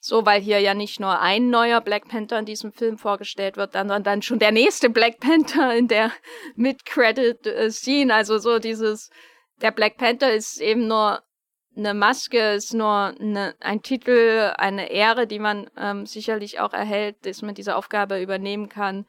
So, 0.00 0.24
weil 0.24 0.40
hier 0.40 0.60
ja 0.60 0.74
nicht 0.74 1.00
nur 1.00 1.20
ein 1.20 1.50
neuer 1.50 1.80
Black 1.80 2.08
Panther 2.08 2.38
in 2.38 2.44
diesem 2.44 2.72
Film 2.72 2.98
vorgestellt 2.98 3.56
wird, 3.56 3.72
sondern 3.72 4.04
dann 4.04 4.22
schon 4.22 4.38
der 4.38 4.52
nächste 4.52 4.90
Black 4.90 5.18
Panther 5.18 5.74
in 5.74 5.88
der 5.88 6.12
Mid-Credit-Scene. 6.56 8.14
Also 8.14 8.38
so 8.38 8.60
dieses, 8.60 9.10
der 9.60 9.72
Black 9.72 9.96
Panther 9.96 10.32
ist 10.32 10.60
eben 10.60 10.86
nur 10.86 11.22
eine 11.76 11.94
Maske, 11.94 12.54
ist 12.54 12.74
nur 12.74 13.14
eine, 13.20 13.54
ein 13.60 13.82
Titel, 13.82 14.52
eine 14.56 14.90
Ehre, 14.90 15.26
die 15.26 15.38
man 15.38 15.70
ähm, 15.76 16.06
sicherlich 16.06 16.60
auch 16.60 16.72
erhält, 16.72 17.24
dass 17.24 17.42
man 17.42 17.54
diese 17.54 17.76
Aufgabe 17.76 18.20
übernehmen 18.20 18.68
kann. 18.68 19.06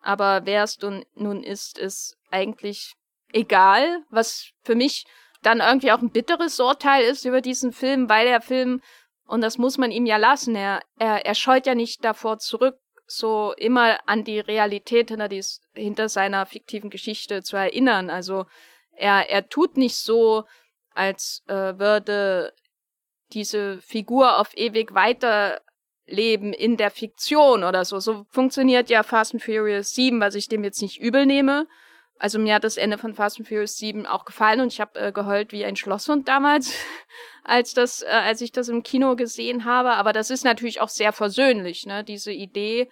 Aber 0.00 0.42
wer 0.44 0.64
es 0.64 0.78
nun 1.14 1.42
ist, 1.42 1.78
ist 1.78 2.16
eigentlich 2.30 2.94
egal, 3.32 4.02
was 4.10 4.50
für 4.62 4.74
mich 4.74 5.04
dann 5.42 5.60
irgendwie 5.60 5.92
auch 5.92 6.00
ein 6.00 6.10
bitteres 6.10 6.58
Urteil 6.60 7.04
ist 7.04 7.24
über 7.24 7.40
diesen 7.40 7.72
Film, 7.72 8.08
weil 8.08 8.26
der 8.26 8.40
Film, 8.40 8.80
und 9.26 9.40
das 9.40 9.58
muss 9.58 9.78
man 9.78 9.90
ihm 9.90 10.06
ja 10.06 10.16
lassen, 10.16 10.54
er, 10.54 10.82
er, 10.98 11.26
er 11.26 11.34
scheut 11.34 11.66
ja 11.66 11.74
nicht 11.74 12.04
davor 12.04 12.38
zurück, 12.38 12.76
so 13.06 13.52
immer 13.56 13.98
an 14.06 14.24
die 14.24 14.40
Realität 14.40 15.10
hinter, 15.10 15.28
dies, 15.28 15.60
hinter 15.74 16.08
seiner 16.08 16.46
fiktiven 16.46 16.90
Geschichte 16.90 17.42
zu 17.42 17.56
erinnern. 17.56 18.08
Also 18.08 18.46
er, 18.92 19.28
er 19.28 19.48
tut 19.48 19.76
nicht 19.76 19.96
so, 19.96 20.44
als 20.94 21.42
äh, 21.46 21.78
würde 21.78 22.52
diese 23.32 23.80
Figur 23.80 24.38
auf 24.38 24.56
ewig 24.56 24.94
weiterleben 24.94 26.52
in 26.52 26.76
der 26.76 26.90
Fiktion 26.90 27.64
oder 27.64 27.84
so. 27.84 27.98
So 27.98 28.26
funktioniert 28.30 28.90
ja 28.90 29.02
Fast 29.02 29.34
and 29.34 29.42
Furious 29.42 29.90
7, 29.94 30.20
was 30.20 30.34
ich 30.34 30.48
dem 30.48 30.64
jetzt 30.64 30.82
nicht 30.82 31.00
übel 31.00 31.26
nehme. 31.26 31.66
Also 32.18 32.38
mir 32.38 32.54
hat 32.54 32.64
das 32.64 32.76
Ende 32.76 32.98
von 32.98 33.14
Fast 33.14 33.38
and 33.38 33.48
Furious 33.48 33.76
7 33.78 34.06
auch 34.06 34.24
gefallen 34.24 34.60
und 34.60 34.72
ich 34.72 34.80
habe 34.80 34.98
äh, 34.98 35.12
geheult 35.12 35.50
wie 35.52 35.64
ein 35.64 35.76
Schlosshund 35.76 36.28
damals, 36.28 36.72
als 37.44 37.74
das, 37.74 38.02
äh, 38.02 38.06
als 38.06 38.40
ich 38.40 38.52
das 38.52 38.68
im 38.68 38.82
Kino 38.82 39.16
gesehen 39.16 39.64
habe. 39.64 39.94
Aber 39.94 40.12
das 40.12 40.30
ist 40.30 40.44
natürlich 40.44 40.80
auch 40.80 40.88
sehr 40.88 41.12
versöhnlich, 41.12 41.84
ne? 41.84 42.04
Diese 42.04 42.32
Idee, 42.32 42.88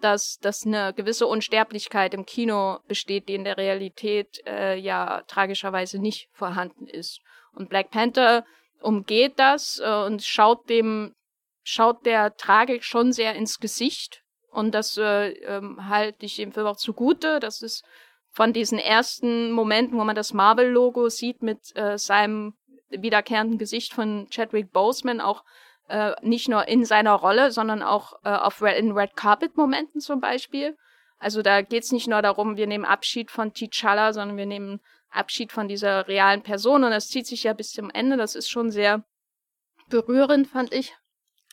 dass, 0.00 0.38
dass 0.38 0.66
eine 0.66 0.92
gewisse 0.94 1.26
Unsterblichkeit 1.26 2.14
im 2.14 2.26
Kino 2.26 2.78
besteht, 2.88 3.28
die 3.28 3.34
in 3.34 3.44
der 3.44 3.56
Realität 3.56 4.42
äh, 4.46 4.76
ja 4.76 5.22
tragischerweise 5.28 5.98
nicht 5.98 6.28
vorhanden 6.32 6.86
ist. 6.86 7.20
Und 7.54 7.68
Black 7.68 7.90
Panther 7.90 8.44
umgeht 8.80 9.38
das 9.38 9.80
äh, 9.82 10.04
und 10.04 10.22
schaut 10.22 10.68
dem, 10.68 11.14
schaut 11.62 12.04
der 12.04 12.36
Tragik 12.36 12.84
schon 12.84 13.12
sehr 13.12 13.34
ins 13.34 13.60
Gesicht. 13.60 14.22
Und 14.50 14.74
das 14.74 14.98
äh, 14.98 15.30
ähm, 15.30 15.88
halte 15.88 16.26
ich 16.26 16.36
dem 16.36 16.52
Film 16.52 16.66
auch 16.66 16.76
zugute. 16.76 17.40
Das 17.40 17.62
ist 17.62 17.84
von 18.32 18.52
diesen 18.52 18.78
ersten 18.78 19.52
Momenten, 19.52 19.98
wo 19.98 20.04
man 20.04 20.16
das 20.16 20.32
Marvel-Logo 20.32 21.08
sieht 21.10 21.42
mit 21.42 21.76
äh, 21.76 21.98
seinem 21.98 22.54
wiederkehrenden 22.88 23.58
Gesicht 23.58 23.92
von 23.92 24.26
Chadwick 24.30 24.72
Boseman, 24.72 25.20
auch 25.20 25.44
äh, 25.88 26.12
nicht 26.22 26.48
nur 26.48 26.66
in 26.66 26.84
seiner 26.84 27.12
Rolle, 27.12 27.52
sondern 27.52 27.82
auch 27.82 28.14
äh, 28.24 28.30
auf 28.30 28.62
Red, 28.62 28.78
in 28.78 28.92
Red 28.92 29.16
Carpet-Momenten 29.16 30.00
zum 30.00 30.20
Beispiel. 30.20 30.76
Also 31.18 31.42
da 31.42 31.60
geht's 31.62 31.92
nicht 31.92 32.08
nur 32.08 32.22
darum, 32.22 32.56
wir 32.56 32.66
nehmen 32.66 32.84
Abschied 32.84 33.30
von 33.30 33.52
T'Challa, 33.52 34.12
sondern 34.12 34.36
wir 34.38 34.46
nehmen 34.46 34.80
Abschied 35.10 35.52
von 35.52 35.68
dieser 35.68 36.08
realen 36.08 36.42
Person 36.42 36.84
und 36.84 36.90
das 36.90 37.08
zieht 37.08 37.26
sich 37.26 37.44
ja 37.44 37.52
bis 37.52 37.72
zum 37.72 37.90
Ende. 37.90 38.16
Das 38.16 38.34
ist 38.34 38.50
schon 38.50 38.70
sehr 38.70 39.04
berührend, 39.88 40.48
fand 40.48 40.72
ich. 40.72 40.96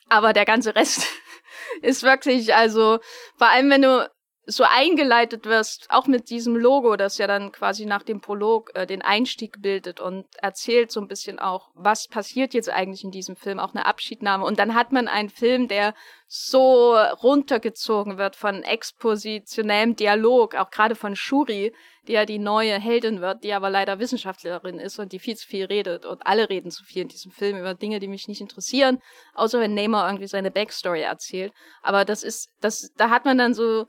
Aber 0.08 0.32
der 0.32 0.46
ganze 0.46 0.74
Rest 0.74 1.06
ist 1.82 2.02
wirklich, 2.02 2.54
also 2.54 2.98
vor 3.36 3.48
allem 3.48 3.70
wenn 3.70 3.82
du 3.82 4.10
so 4.50 4.64
eingeleitet 4.64 5.46
wirst, 5.46 5.86
auch 5.90 6.06
mit 6.06 6.28
diesem 6.28 6.56
Logo, 6.56 6.96
das 6.96 7.18
ja 7.18 7.26
dann 7.26 7.52
quasi 7.52 7.86
nach 7.86 8.02
dem 8.02 8.20
Prolog 8.20 8.70
äh, 8.74 8.86
den 8.86 9.00
Einstieg 9.00 9.62
bildet 9.62 10.00
und 10.00 10.26
erzählt 10.38 10.90
so 10.90 11.00
ein 11.00 11.06
bisschen 11.06 11.38
auch, 11.38 11.70
was 11.74 12.08
passiert 12.08 12.52
jetzt 12.52 12.68
eigentlich 12.68 13.04
in 13.04 13.12
diesem 13.12 13.36
Film, 13.36 13.60
auch 13.60 13.74
eine 13.74 13.86
Abschiednahme. 13.86 14.44
Und 14.44 14.58
dann 14.58 14.74
hat 14.74 14.92
man 14.92 15.06
einen 15.06 15.30
Film, 15.30 15.68
der 15.68 15.94
so 16.26 16.96
runtergezogen 16.96 18.18
wird 18.18 18.34
von 18.34 18.62
expositionellem 18.62 19.94
Dialog, 19.94 20.56
auch 20.56 20.70
gerade 20.70 20.94
von 20.96 21.14
Shuri, 21.14 21.72
die 22.08 22.12
ja 22.12 22.24
die 22.24 22.38
neue 22.38 22.78
Heldin 22.78 23.20
wird, 23.20 23.44
die 23.44 23.52
aber 23.52 23.70
leider 23.70 23.98
Wissenschaftlerin 23.98 24.78
ist 24.78 24.98
und 24.98 25.12
die 25.12 25.18
viel 25.20 25.36
zu 25.36 25.46
viel 25.46 25.66
redet. 25.66 26.06
Und 26.06 26.26
alle 26.26 26.48
reden 26.48 26.70
zu 26.70 26.82
viel 26.84 27.02
in 27.02 27.08
diesem 27.08 27.30
Film 27.30 27.58
über 27.58 27.74
Dinge, 27.74 28.00
die 28.00 28.08
mich 28.08 28.26
nicht 28.26 28.40
interessieren, 28.40 28.98
außer 29.34 29.60
wenn 29.60 29.74
Neymar 29.74 30.08
irgendwie 30.08 30.26
seine 30.26 30.50
Backstory 30.50 31.02
erzählt. 31.02 31.52
Aber 31.82 32.04
das 32.04 32.24
ist, 32.24 32.50
das, 32.60 32.90
da 32.96 33.10
hat 33.10 33.24
man 33.24 33.38
dann 33.38 33.54
so 33.54 33.86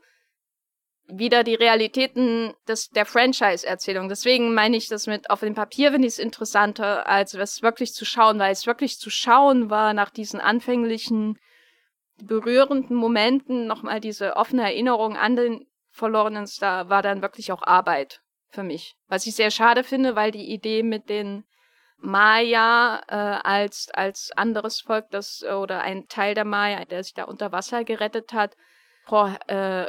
wieder 1.18 1.44
die 1.44 1.54
Realitäten 1.54 2.54
des, 2.66 2.88
der 2.90 3.06
Franchise-Erzählung. 3.06 4.08
Deswegen 4.08 4.54
meine 4.54 4.76
ich 4.76 4.88
das 4.88 5.06
mit, 5.06 5.30
auf 5.30 5.40
dem 5.40 5.54
Papier 5.54 5.92
finde 5.92 6.08
ich 6.08 6.14
es 6.14 6.18
interessanter, 6.18 7.06
als 7.06 7.34
es 7.34 7.62
wirklich 7.62 7.92
zu 7.92 8.04
schauen, 8.04 8.38
weil 8.38 8.52
es 8.52 8.66
wirklich 8.66 8.98
zu 8.98 9.10
schauen 9.10 9.70
war 9.70 9.94
nach 9.94 10.10
diesen 10.10 10.40
anfänglichen 10.40 11.38
berührenden 12.22 12.96
Momenten, 12.96 13.66
nochmal 13.66 14.00
diese 14.00 14.36
offene 14.36 14.62
Erinnerung 14.62 15.16
an 15.16 15.36
den 15.36 15.66
verlorenen 15.90 16.46
Star, 16.46 16.88
war 16.88 17.02
dann 17.02 17.22
wirklich 17.22 17.52
auch 17.52 17.62
Arbeit 17.62 18.20
für 18.50 18.62
mich. 18.62 18.96
Was 19.08 19.26
ich 19.26 19.34
sehr 19.34 19.50
schade 19.50 19.84
finde, 19.84 20.16
weil 20.16 20.30
die 20.30 20.52
Idee 20.52 20.82
mit 20.82 21.08
den 21.08 21.44
Maya 21.98 23.02
äh, 23.08 23.14
als, 23.14 23.88
als 23.92 24.30
anderes 24.36 24.80
Volk, 24.80 25.10
das 25.10 25.44
oder 25.44 25.82
ein 25.82 26.08
Teil 26.08 26.34
der 26.34 26.44
Maya, 26.44 26.84
der 26.84 27.02
sich 27.02 27.14
da 27.14 27.24
unter 27.24 27.52
Wasser 27.52 27.84
gerettet 27.84 28.32
hat, 28.32 28.56
boah, 29.06 29.38
äh, 29.46 29.88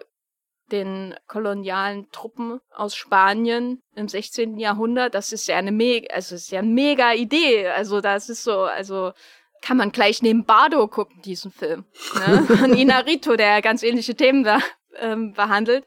den 0.73 1.15
kolonialen 1.27 2.09
Truppen 2.11 2.59
aus 2.71 2.95
Spanien 2.95 3.81
im 3.95 4.09
16. 4.09 4.57
Jahrhundert. 4.57 5.13
Das 5.13 5.31
ist 5.31 5.47
ja 5.47 5.55
eine 5.55 5.71
mega, 5.71 6.13
also 6.13 6.35
ist 6.35 6.51
ja 6.51 6.59
eine 6.59 6.69
mega 6.69 7.13
Idee. 7.13 7.67
Also 7.67 8.01
das 8.01 8.27
ist 8.29 8.43
so, 8.43 8.61
also 8.61 9.13
kann 9.61 9.77
man 9.77 9.91
gleich 9.91 10.21
neben 10.21 10.45
Bardo 10.45 10.87
gucken, 10.87 11.21
diesen 11.21 11.51
Film. 11.51 11.85
Ne? 12.15 12.43
Von 12.57 12.73
Inarito, 12.73 13.35
der 13.37 13.61
ganz 13.61 13.83
ähnliche 13.83 14.15
Themen 14.15 14.43
da 14.43 14.59
ähm, 14.99 15.33
behandelt. 15.33 15.85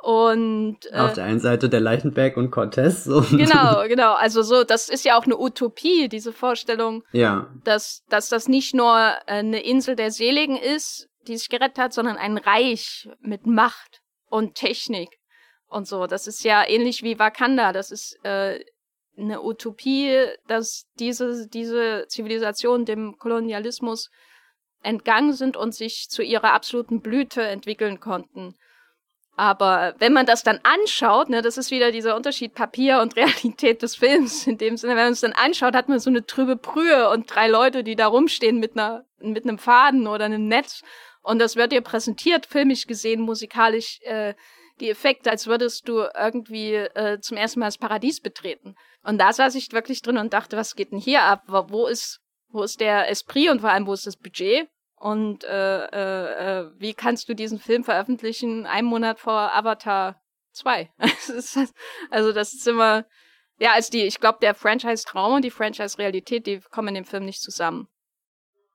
Und 0.00 0.78
äh, 0.92 0.98
auf 0.98 1.14
der 1.14 1.24
einen 1.24 1.40
Seite 1.40 1.68
der 1.68 1.80
Leichenberg 1.80 2.36
und 2.36 2.52
Cortez. 2.52 3.06
Und 3.08 3.30
genau, 3.30 3.82
genau. 3.88 4.12
Also 4.12 4.42
so, 4.42 4.62
das 4.62 4.88
ist 4.88 5.04
ja 5.04 5.18
auch 5.18 5.24
eine 5.24 5.36
Utopie, 5.36 6.08
diese 6.08 6.32
Vorstellung, 6.32 7.02
ja. 7.10 7.48
dass, 7.64 8.04
dass 8.08 8.28
das 8.28 8.46
nicht 8.46 8.74
nur 8.74 8.94
eine 9.26 9.60
Insel 9.60 9.96
der 9.96 10.12
Seligen 10.12 10.56
ist, 10.56 11.08
die 11.26 11.36
sich 11.36 11.48
gerettet 11.48 11.78
hat, 11.78 11.92
sondern 11.92 12.16
ein 12.16 12.38
Reich 12.38 13.08
mit 13.20 13.46
Macht 13.46 13.97
und 14.30 14.54
Technik 14.54 15.18
und 15.68 15.86
so. 15.86 16.06
Das 16.06 16.26
ist 16.26 16.44
ja 16.44 16.66
ähnlich 16.66 17.02
wie 17.02 17.18
Wakanda. 17.18 17.72
Das 17.72 17.90
ist 17.90 18.18
äh, 18.24 18.64
eine 19.16 19.42
Utopie, 19.42 20.26
dass 20.46 20.86
diese, 20.98 21.48
diese 21.48 22.06
Zivilisation 22.08 22.84
dem 22.84 23.18
Kolonialismus 23.18 24.10
entgangen 24.82 25.32
sind 25.32 25.56
und 25.56 25.74
sich 25.74 26.08
zu 26.08 26.22
ihrer 26.22 26.52
absoluten 26.52 27.00
Blüte 27.00 27.42
entwickeln 27.42 28.00
konnten. 28.00 28.54
Aber 29.36 29.94
wenn 29.98 30.12
man 30.12 30.26
das 30.26 30.42
dann 30.42 30.58
anschaut, 30.64 31.28
ne, 31.28 31.42
das 31.42 31.58
ist 31.58 31.70
wieder 31.70 31.92
dieser 31.92 32.16
Unterschied 32.16 32.54
Papier 32.54 33.00
und 33.00 33.14
Realität 33.16 33.82
des 33.82 33.94
Films. 33.94 34.46
In 34.46 34.58
dem 34.58 34.76
Sinne, 34.76 34.96
wenn 34.96 35.04
man 35.04 35.12
es 35.12 35.20
dann 35.20 35.32
anschaut, 35.32 35.74
hat 35.74 35.88
man 35.88 36.00
so 36.00 36.10
eine 36.10 36.26
trübe 36.26 36.56
Brühe 36.56 37.08
und 37.10 37.32
drei 37.32 37.48
Leute, 37.48 37.84
die 37.84 37.94
da 37.94 38.08
rumstehen 38.08 38.58
mit 38.58 38.76
einer, 38.76 39.04
mit 39.20 39.44
einem 39.44 39.58
Faden 39.58 40.08
oder 40.08 40.24
einem 40.24 40.48
Netz 40.48 40.82
und 41.28 41.40
das 41.40 41.56
wird 41.56 41.72
dir 41.72 41.82
präsentiert, 41.82 42.46
filmisch 42.46 42.86
gesehen, 42.86 43.20
musikalisch, 43.20 44.00
äh, 44.04 44.32
die 44.80 44.88
Effekte, 44.88 45.30
als 45.30 45.46
würdest 45.46 45.86
du 45.86 46.06
irgendwie 46.18 46.72
äh, 46.72 47.20
zum 47.20 47.36
ersten 47.36 47.60
Mal 47.60 47.66
das 47.66 47.76
Paradies 47.76 48.22
betreten. 48.22 48.76
Und 49.02 49.18
da 49.18 49.34
saß 49.34 49.54
ich 49.54 49.70
wirklich 49.72 50.00
drin 50.00 50.16
und 50.16 50.32
dachte, 50.32 50.56
was 50.56 50.74
geht 50.74 50.90
denn 50.90 50.98
hier 50.98 51.24
ab? 51.24 51.42
Wo 51.46 51.86
ist, 51.86 52.22
wo 52.48 52.62
ist 52.62 52.80
der 52.80 53.10
Esprit 53.10 53.50
und 53.50 53.60
vor 53.60 53.68
allem, 53.68 53.86
wo 53.86 53.92
ist 53.92 54.06
das 54.06 54.16
Budget? 54.16 54.70
Und 54.96 55.44
äh, 55.44 55.84
äh, 55.84 56.60
äh 56.60 56.70
wie 56.78 56.94
kannst 56.94 57.28
du 57.28 57.34
diesen 57.34 57.58
Film 57.58 57.84
veröffentlichen, 57.84 58.64
einen 58.64 58.88
Monat 58.88 59.18
vor 59.18 59.54
Avatar 59.54 60.22
2? 60.52 60.90
also 62.10 62.32
das 62.32 62.54
ist 62.54 62.66
immer, 62.66 63.04
ja, 63.58 63.72
als 63.74 63.90
die, 63.90 64.04
ich 64.04 64.18
glaube, 64.18 64.38
der 64.40 64.54
Franchise-Traum 64.54 65.34
und 65.34 65.44
die 65.44 65.50
Franchise-Realität, 65.50 66.46
die 66.46 66.60
kommen 66.70 66.88
in 66.88 66.94
dem 66.94 67.04
Film 67.04 67.26
nicht 67.26 67.42
zusammen. 67.42 67.86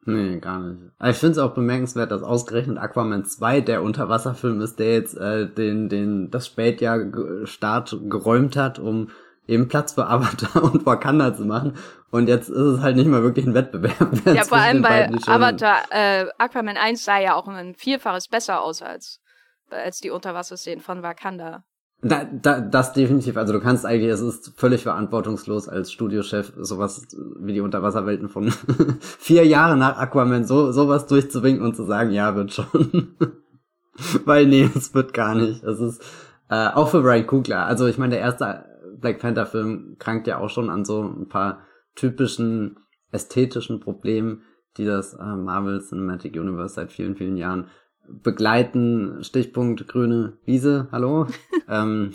Nee, 0.05 0.39
gar 0.39 0.59
nicht. 0.59 0.81
Aber 0.97 1.09
ich 1.09 1.17
finde 1.17 1.31
es 1.33 1.37
auch 1.37 1.53
bemerkenswert, 1.53 2.11
dass 2.11 2.23
ausgerechnet 2.23 2.77
Aquaman 2.77 3.25
2 3.25 3.61
der 3.61 3.83
Unterwasserfilm 3.83 4.61
ist, 4.61 4.79
der 4.79 4.93
jetzt 4.93 5.17
äh, 5.17 5.47
den, 5.47 5.89
den, 5.89 6.29
das 6.29 6.47
Spätjahr 6.47 6.99
Start 7.45 7.97
geräumt 8.09 8.55
hat, 8.55 8.79
um 8.79 9.09
eben 9.47 9.67
Platz 9.67 9.93
für 9.93 10.07
Avatar 10.07 10.63
und 10.73 10.85
Wakanda 10.85 11.33
zu 11.33 11.45
machen. 11.45 11.77
Und 12.11 12.27
jetzt 12.27 12.49
ist 12.49 12.57
es 12.57 12.81
halt 12.81 12.95
nicht 12.95 13.07
mal 13.07 13.23
wirklich 13.23 13.45
ein 13.45 13.53
Wettbewerb. 13.53 14.11
Ja, 14.25 14.43
vor 14.43 14.57
allem 14.57 14.81
bei 14.81 15.09
Avatar, 15.25 15.83
äh, 15.89 16.25
Aquaman 16.37 16.77
1 16.77 17.03
sah 17.03 17.19
ja 17.19 17.35
auch 17.35 17.47
ein 17.47 17.75
Vielfaches 17.75 18.27
besser 18.27 18.61
aus 18.61 18.81
als, 18.81 19.21
als 19.69 19.99
die 19.99 20.09
Unterwasserszenen 20.09 20.81
von 20.81 21.01
Wakanda. 21.01 21.63
Da, 22.03 22.25
da, 22.25 22.59
das 22.59 22.91
definitiv. 22.91 23.37
Also 23.37 23.53
du 23.53 23.61
kannst 23.61 23.85
eigentlich, 23.85 24.11
es 24.11 24.19
ist 24.19 24.53
völlig 24.57 24.83
verantwortungslos 24.83 25.69
als 25.69 25.91
Studiochef 25.91 26.51
sowas 26.57 27.07
wie 27.39 27.53
die 27.53 27.61
Unterwasserwelten 27.61 28.27
von 28.27 28.51
vier 28.99 29.45
Jahren 29.45 29.79
nach 29.79 29.97
Aquaman 29.97 30.43
so 30.43 30.73
sowas 30.73 31.07
durchzuwinken 31.07 31.65
und 31.65 31.75
zu 31.75 31.83
sagen, 31.83 32.11
ja, 32.11 32.35
wird 32.35 32.53
schon. 32.53 33.15
Weil 34.25 34.47
nee, 34.47 34.69
es 34.75 34.93
wird 34.93 35.13
gar 35.13 35.33
nicht. 35.33 35.63
Es 35.63 35.79
ist 35.79 36.03
äh, 36.49 36.67
auch 36.67 36.89
für 36.89 37.01
Brian 37.01 37.25
Kugler. 37.25 37.65
Also 37.65 37.87
ich 37.87 37.97
meine, 37.97 38.15
der 38.15 38.21
erste 38.21 38.65
Black 38.99 39.19
Panther 39.19 39.45
Film 39.45 39.95
krankt 39.97 40.27
ja 40.27 40.39
auch 40.39 40.49
schon 40.49 40.69
an 40.69 40.83
so 40.83 41.03
ein 41.03 41.29
paar 41.29 41.61
typischen 41.95 42.77
ästhetischen 43.11 43.79
Problemen, 43.79 44.41
die 44.77 44.85
das 44.85 45.13
äh, 45.13 45.23
Marvel 45.23 45.81
Cinematic 45.81 46.35
Universe 46.35 46.75
seit 46.75 46.91
vielen, 46.91 47.15
vielen 47.15 47.37
Jahren 47.37 47.67
begleiten. 48.07 49.23
Stichpunkt 49.23 49.87
grüne 49.87 50.37
Wiese, 50.45 50.87
hallo? 50.91 51.27
ähm, 51.69 52.13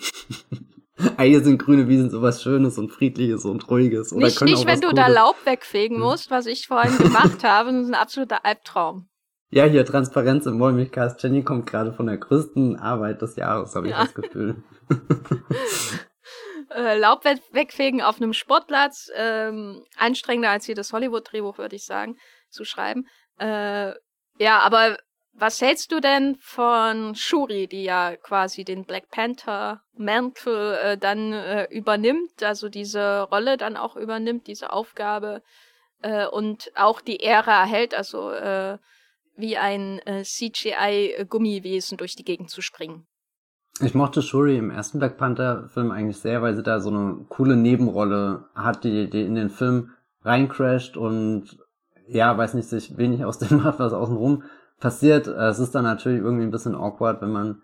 Eigentlich 1.17 1.45
sind 1.45 1.59
grüne 1.59 1.89
Wiesen 1.89 2.11
sowas 2.11 2.43
Schönes 2.43 2.77
und 2.77 2.91
Friedliches 2.91 3.45
und 3.45 3.69
Ruhiges. 3.71 4.13
Oder 4.13 4.27
nicht, 4.27 4.41
nicht 4.41 4.67
wenn 4.67 4.81
du 4.81 4.89
Gutes. 4.89 5.05
da 5.05 5.09
Laub 5.09 5.37
wegfegen 5.45 5.97
hm. 5.99 6.03
musst, 6.03 6.31
was 6.31 6.47
ich 6.47 6.67
vorhin 6.67 6.97
gemacht 6.99 7.43
habe. 7.45 7.73
Das 7.73 7.83
ist 7.83 7.89
ein 7.89 7.95
absoluter 7.95 8.45
Albtraum. 8.45 9.09
Ja, 9.51 9.65
hier 9.65 9.87
Transparenz 9.87 10.45
im 10.47 10.61
Wollmilchcast. 10.61 11.23
Jenny 11.23 11.43
kommt 11.43 11.67
gerade 11.67 11.93
von 11.93 12.07
der 12.07 12.19
größten 12.19 12.77
Arbeit 12.77 13.23
des 13.23 13.37
Jahres, 13.37 13.75
habe 13.75 13.87
ich 13.87 13.93
ja. 13.93 14.03
das 14.03 14.13
Gefühl. 14.13 14.63
äh, 16.75 16.99
Laub 16.99 17.25
wegfegen 17.25 18.03
auf 18.03 18.21
einem 18.21 18.35
Sportplatz, 18.35 19.09
ähm, 19.17 19.83
anstrengender 19.97 20.51
als 20.51 20.67
jedes 20.67 20.93
Hollywood-Drehbuch, 20.93 21.57
würde 21.57 21.77
ich 21.77 21.87
sagen, 21.87 22.17
zu 22.51 22.65
schreiben. 22.65 23.07
Äh, 23.39 23.93
ja, 24.39 24.59
aber 24.59 24.99
was 25.39 25.61
hältst 25.61 25.93
du 25.93 26.01
denn 26.01 26.37
von 26.41 27.15
Shuri, 27.15 27.69
die 27.69 27.85
ja 27.85 28.17
quasi 28.17 28.65
den 28.65 28.85
Black 28.85 29.11
Panther 29.11 29.83
Mantle 29.97 30.81
äh, 30.81 30.99
dann 30.99 31.33
äh, 31.33 31.67
übernimmt, 31.71 32.43
also 32.43 32.69
diese 32.69 33.23
Rolle 33.23 33.57
dann 33.57 33.77
auch 33.77 33.97
übernimmt, 33.97 34.47
diese 34.47 34.73
Aufgabe 34.73 35.43
äh, 36.03 36.27
und 36.27 36.71
auch 36.75 37.01
die 37.01 37.21
Ära 37.21 37.61
erhält, 37.61 37.95
also 37.95 38.31
äh, 38.33 38.79
wie 39.37 39.57
ein 39.57 40.01
äh, 40.01 40.25
CGI-Gummiwesen 40.25 41.97
durch 41.97 42.17
die 42.17 42.25
Gegend 42.25 42.51
zu 42.51 42.61
springen? 42.61 43.07
Ich 43.81 43.95
mochte 43.95 44.23
Shuri 44.23 44.57
im 44.57 44.71
ersten 44.71 44.99
Black 44.99 45.19
Panther 45.19 45.69
Film 45.69 45.93
eigentlich 45.93 46.19
sehr, 46.19 46.43
weil 46.43 46.57
sie 46.57 46.65
da 46.65 46.81
so 46.81 46.91
eine 46.91 47.27
coole 47.29 47.57
Nebenrolle 47.57 48.49
hat, 48.57 48.83
die, 48.83 49.09
die 49.09 49.23
in 49.23 49.37
den 49.37 49.51
Film 49.51 49.93
reincrasht 50.23 50.97
und 50.97 51.59
ja, 52.09 52.37
weiß 52.37 52.55
nicht, 52.55 52.69
sich 52.69 52.97
wenig 52.97 53.25
aus 53.25 53.39
dem 53.39 53.59
macht, 53.63 53.79
was 53.79 53.93
außenrum 53.93 54.43
passiert. 54.81 55.27
Äh, 55.27 55.49
es 55.49 55.59
ist 55.59 55.75
dann 55.75 55.85
natürlich 55.85 56.21
irgendwie 56.21 56.45
ein 56.45 56.51
bisschen 56.51 56.75
awkward, 56.75 57.21
wenn 57.23 57.33
man 57.33 57.63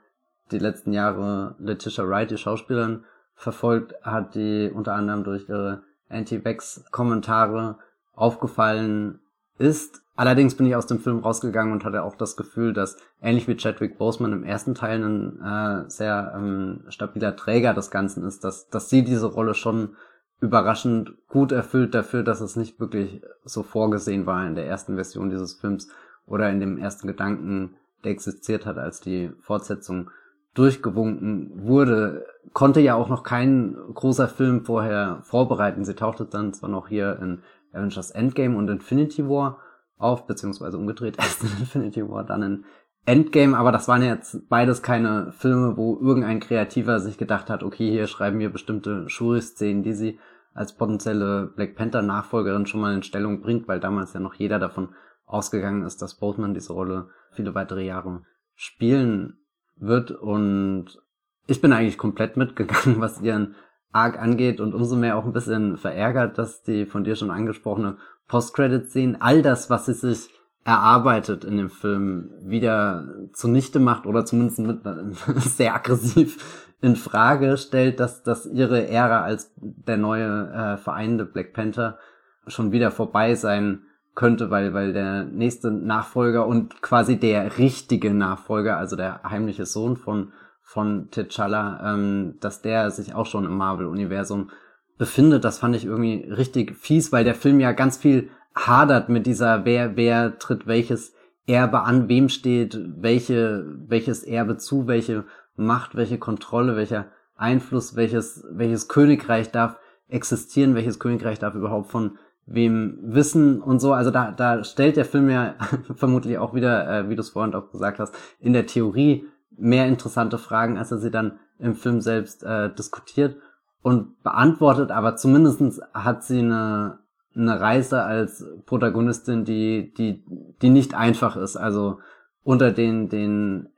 die 0.51 0.59
letzten 0.59 0.93
Jahre 0.93 1.57
Letitia 1.59 2.09
Wright, 2.09 2.31
die 2.31 2.39
Schauspielerin, 2.39 3.05
verfolgt 3.35 3.95
hat, 4.03 4.35
die 4.35 4.71
unter 4.73 4.95
anderem 4.95 5.25
durch 5.25 5.49
ihre 5.49 5.83
Anti-Vax-Kommentare 6.09 7.79
aufgefallen 8.15 9.21
ist. 9.59 10.03
Allerdings 10.17 10.57
bin 10.57 10.67
ich 10.67 10.77
aus 10.77 10.87
dem 10.87 11.01
Film 11.01 11.19
rausgegangen 11.19 11.73
und 11.73 11.85
hatte 11.85 12.05
auch 12.05 12.15
das 12.15 12.37
Gefühl, 12.37 12.73
dass 12.73 12.97
ähnlich 13.21 13.49
wie 13.49 13.57
Chadwick 13.57 13.99
Boseman 13.99 14.33
im 14.33 14.45
ersten 14.45 14.75
Teil 14.75 15.03
ein 15.03 15.41
äh, 15.43 15.91
sehr 15.91 16.35
ähm, 16.37 16.85
stabiler 16.89 17.35
Träger 17.35 17.75
des 17.75 17.91
Ganzen 17.91 18.25
ist, 18.25 18.45
dass, 18.45 18.69
dass 18.69 18.89
sie 18.89 19.03
diese 19.03 19.27
Rolle 19.27 19.55
schon 19.55 19.97
überraschend 20.41 21.15
gut 21.29 21.51
erfüllt 21.51 21.95
dafür, 21.95 22.23
dass 22.23 22.41
es 22.41 22.55
nicht 22.55 22.79
wirklich 22.79 23.23
so 23.45 23.63
vorgesehen 23.63 24.27
war 24.27 24.47
in 24.47 24.55
der 24.55 24.67
ersten 24.67 24.95
Version 24.95 25.31
dieses 25.31 25.55
Films 25.55 25.89
oder 26.27 26.51
in 26.51 26.61
dem 26.61 26.79
ersten 26.79 27.07
Gedanken, 27.07 27.77
der 28.05 28.13
existiert 28.13 28.67
hat, 28.67 28.79
als 28.79 29.01
die 29.01 29.31
Fortsetzung 29.41 30.11
durchgewunken 30.55 31.67
wurde, 31.67 32.27
konnte 32.53 32.81
ja 32.81 32.95
auch 32.95 33.09
noch 33.09 33.25
kein 33.25 33.77
großer 33.93 34.29
Film 34.29 34.65
vorher 34.65 35.21
vorbereiten. 35.23 35.85
Sie 35.85 35.95
tauchte 35.95 36.25
dann 36.25 36.55
zwar 36.55 36.71
noch 36.71 36.89
hier 36.89 37.19
in 37.21 37.43
Avengers 37.73 38.13
Endgame 38.13 38.57
und 38.57 38.69
Infinity 38.69 39.29
War 39.29 39.59
auf, 39.99 40.27
beziehungsweise 40.27 40.79
umgedreht 40.79 41.19
erst 41.19 41.43
in 41.43 41.51
Infinity 41.61 42.09
War, 42.09 42.25
dann 42.25 42.43
in 42.43 42.65
Endgame, 43.07 43.57
aber 43.59 43.71
das 43.71 43.87
waren 43.87 44.03
jetzt 44.03 44.49
beides 44.49 44.83
keine 44.83 45.33
Filme, 45.33 45.77
wo 45.77 45.99
irgendein 46.01 46.41
Kreativer 46.41 47.01
sich 47.01 47.19
gedacht 47.19 47.51
hat, 47.51 47.63
okay, 47.63 47.91
hier 47.91 48.07
schreiben 48.07 48.39
wir 48.39 48.51
bestimmte 48.51 49.11
Shuri-Szenen, 49.11 49.83
die 49.83 49.93
sie 49.93 50.19
als 50.55 50.77
potenzielle 50.77 51.53
Black 51.55 51.75
Panther-Nachfolgerin 51.75 52.65
schon 52.65 52.81
mal 52.81 52.95
in 52.95 53.03
Stellung 53.03 53.43
bringt, 53.43 53.69
weil 53.69 53.81
damals 53.81 54.15
ja 54.15 54.21
noch 54.21 54.35
jeder 54.35 54.59
davon 54.59 54.91
ausgegangen 55.35 55.83
ist, 55.83 56.01
dass 56.01 56.15
Boatman 56.15 56.55
diese 56.55 56.73
Rolle 56.73 57.09
viele 57.33 57.55
weitere 57.55 57.85
Jahre 57.85 58.23
spielen 58.55 59.39
wird. 59.77 60.13
Und 60.13 61.03
ich 61.47 61.61
bin 61.61 61.73
eigentlich 61.73 61.99
komplett 61.99 62.37
mitgegangen, 62.37 62.97
was 63.01 63.21
ihren 63.21 63.57
Arc 63.93 64.19
angeht. 64.19 64.61
Und 64.61 64.75
umso 64.75 64.97
mehr 64.97 65.17
auch 65.17 65.25
ein 65.25 65.33
bisschen 65.33 65.77
verärgert, 65.77 66.39
dass 66.39 66.63
die 66.63 66.87
von 66.87 67.05
dir 67.05 67.17
schon 67.17 67.31
angesprochene 67.31 67.99
Post-Credit-Szenen, 68.29 69.21
all 69.21 69.43
das, 69.43 69.69
was 69.69 69.87
sie 69.87 69.95
sich 69.95 70.31
erarbeitet 70.65 71.45
in 71.45 71.59
dem 71.59 71.69
Film, 71.69 72.31
wieder 72.41 73.07
zunichte 73.35 73.81
macht 73.81 74.07
oder 74.07 74.25
zumindest 74.25 74.61
mit, 74.61 74.81
sehr 75.37 75.75
aggressiv 75.75 76.65
in 76.81 76.97
Frage 76.97 77.59
stellt, 77.59 78.01
dass, 78.01 78.23
dass 78.23 78.47
ihre 78.47 78.89
Ära 78.89 79.23
als 79.23 79.53
der 79.57 79.97
neue 79.97 80.51
äh, 80.51 80.77
vereinende 80.79 81.25
Black 81.27 81.53
Panther 81.53 81.99
schon 82.47 82.73
wieder 82.73 82.91
vorbei 82.91 83.35
sein 83.35 83.83
könnte, 84.15 84.51
weil, 84.51 84.75
weil 84.75 84.93
der 84.93 85.25
nächste 85.25 85.71
Nachfolger 85.71 86.47
und 86.47 86.83
quasi 86.83 87.19
der 87.19 87.59
richtige 87.59 88.15
Nachfolger, 88.15 88.77
also 88.77 88.97
der 88.97 89.23
heimliche 89.25 89.67
Sohn 89.67 89.97
von, 89.97 90.33
von 90.63 91.11
T'Challa, 91.11 91.95
ähm, 91.95 92.35
dass 92.41 92.63
der 92.63 92.91
sich 92.91 93.15
auch 93.15 93.27
schon 93.27 93.45
im 93.45 93.57
Marvel-Universum 93.57 94.51
befindet. 94.97 95.45
Das 95.45 95.59
fand 95.59 95.75
ich 95.75 95.85
irgendwie 95.85 96.31
richtig 96.31 96.77
fies, 96.77 97.13
weil 97.13 97.25
der 97.25 97.35
Film 97.35 97.61
ja 97.61 97.73
ganz 97.73 97.97
viel 97.97 98.31
hadert 98.55 99.09
mit 99.09 99.27
dieser, 99.27 99.65
wer, 99.65 99.97
wer 99.97 100.39
tritt 100.39 100.67
welches 100.67 101.15
Erbe 101.47 101.83
an, 101.83 102.09
wem 102.09 102.29
steht 102.29 102.79
welche, 102.97 103.67
welches 103.89 104.23
Erbe 104.23 104.57
zu, 104.57 104.87
welche 104.87 105.25
Macht, 105.57 105.95
welche 105.95 106.19
Kontrolle, 106.19 106.77
welcher 106.77 107.07
Einfluss, 107.37 107.97
welches, 107.97 108.45
welches 108.51 108.89
Königreich 108.89 109.51
darf 109.51 109.77
existieren, 110.09 110.75
welches 110.75 110.99
Königreich 110.99 111.39
darf 111.39 111.55
überhaupt 111.55 111.91
von 111.91 112.19
wem 112.47 112.99
wissen 113.03 113.61
und 113.61 113.81
so. 113.81 113.93
Also 113.93 114.11
da, 114.11 114.31
da 114.31 114.65
stellt 114.65 114.97
der 114.97 115.05
Film 115.05 115.31
ja 115.31 115.55
vermutlich 115.95 116.39
auch 116.39 116.55
wieder, 116.55 116.89
äh, 116.89 117.09
wie 117.09 117.17
du 117.17 117.21
es 117.21 117.31
vorhin 117.31 117.55
auch 117.55 117.71
gesagt 117.71 117.99
hast, 117.99 118.15
in 118.39 118.53
der 118.53 118.67
Theorie 118.67 119.27
mehr 119.57 119.87
interessante 119.87 120.39
Fragen, 120.39 120.79
als 120.79 120.91
er 120.91 120.99
sie 120.99 121.11
dann 121.11 121.39
im 121.59 121.75
Film 121.75 122.01
selbst 122.01 122.43
äh, 122.43 122.73
diskutiert 122.75 123.37
und 123.83 124.23
beantwortet, 124.23 124.91
aber 124.91 125.17
zumindestens 125.17 125.81
hat 125.93 126.25
sie 126.25 126.41
eine, 126.41 126.99
eine 127.37 127.61
Reise 127.61 128.03
als 128.03 128.45
Protagonistin, 128.67 129.45
die, 129.45 129.93
die, 129.95 130.25
die 130.63 130.71
nicht 130.71 130.95
einfach 130.95 131.37
ist. 131.37 131.57
Also 131.57 131.99
unter 132.43 132.73
den, 132.73 133.09
den 133.09 133.69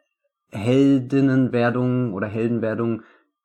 Heldinnenwerdungen 0.51 2.15
oder 2.15 2.27
Heldenwerdungen 2.27 3.03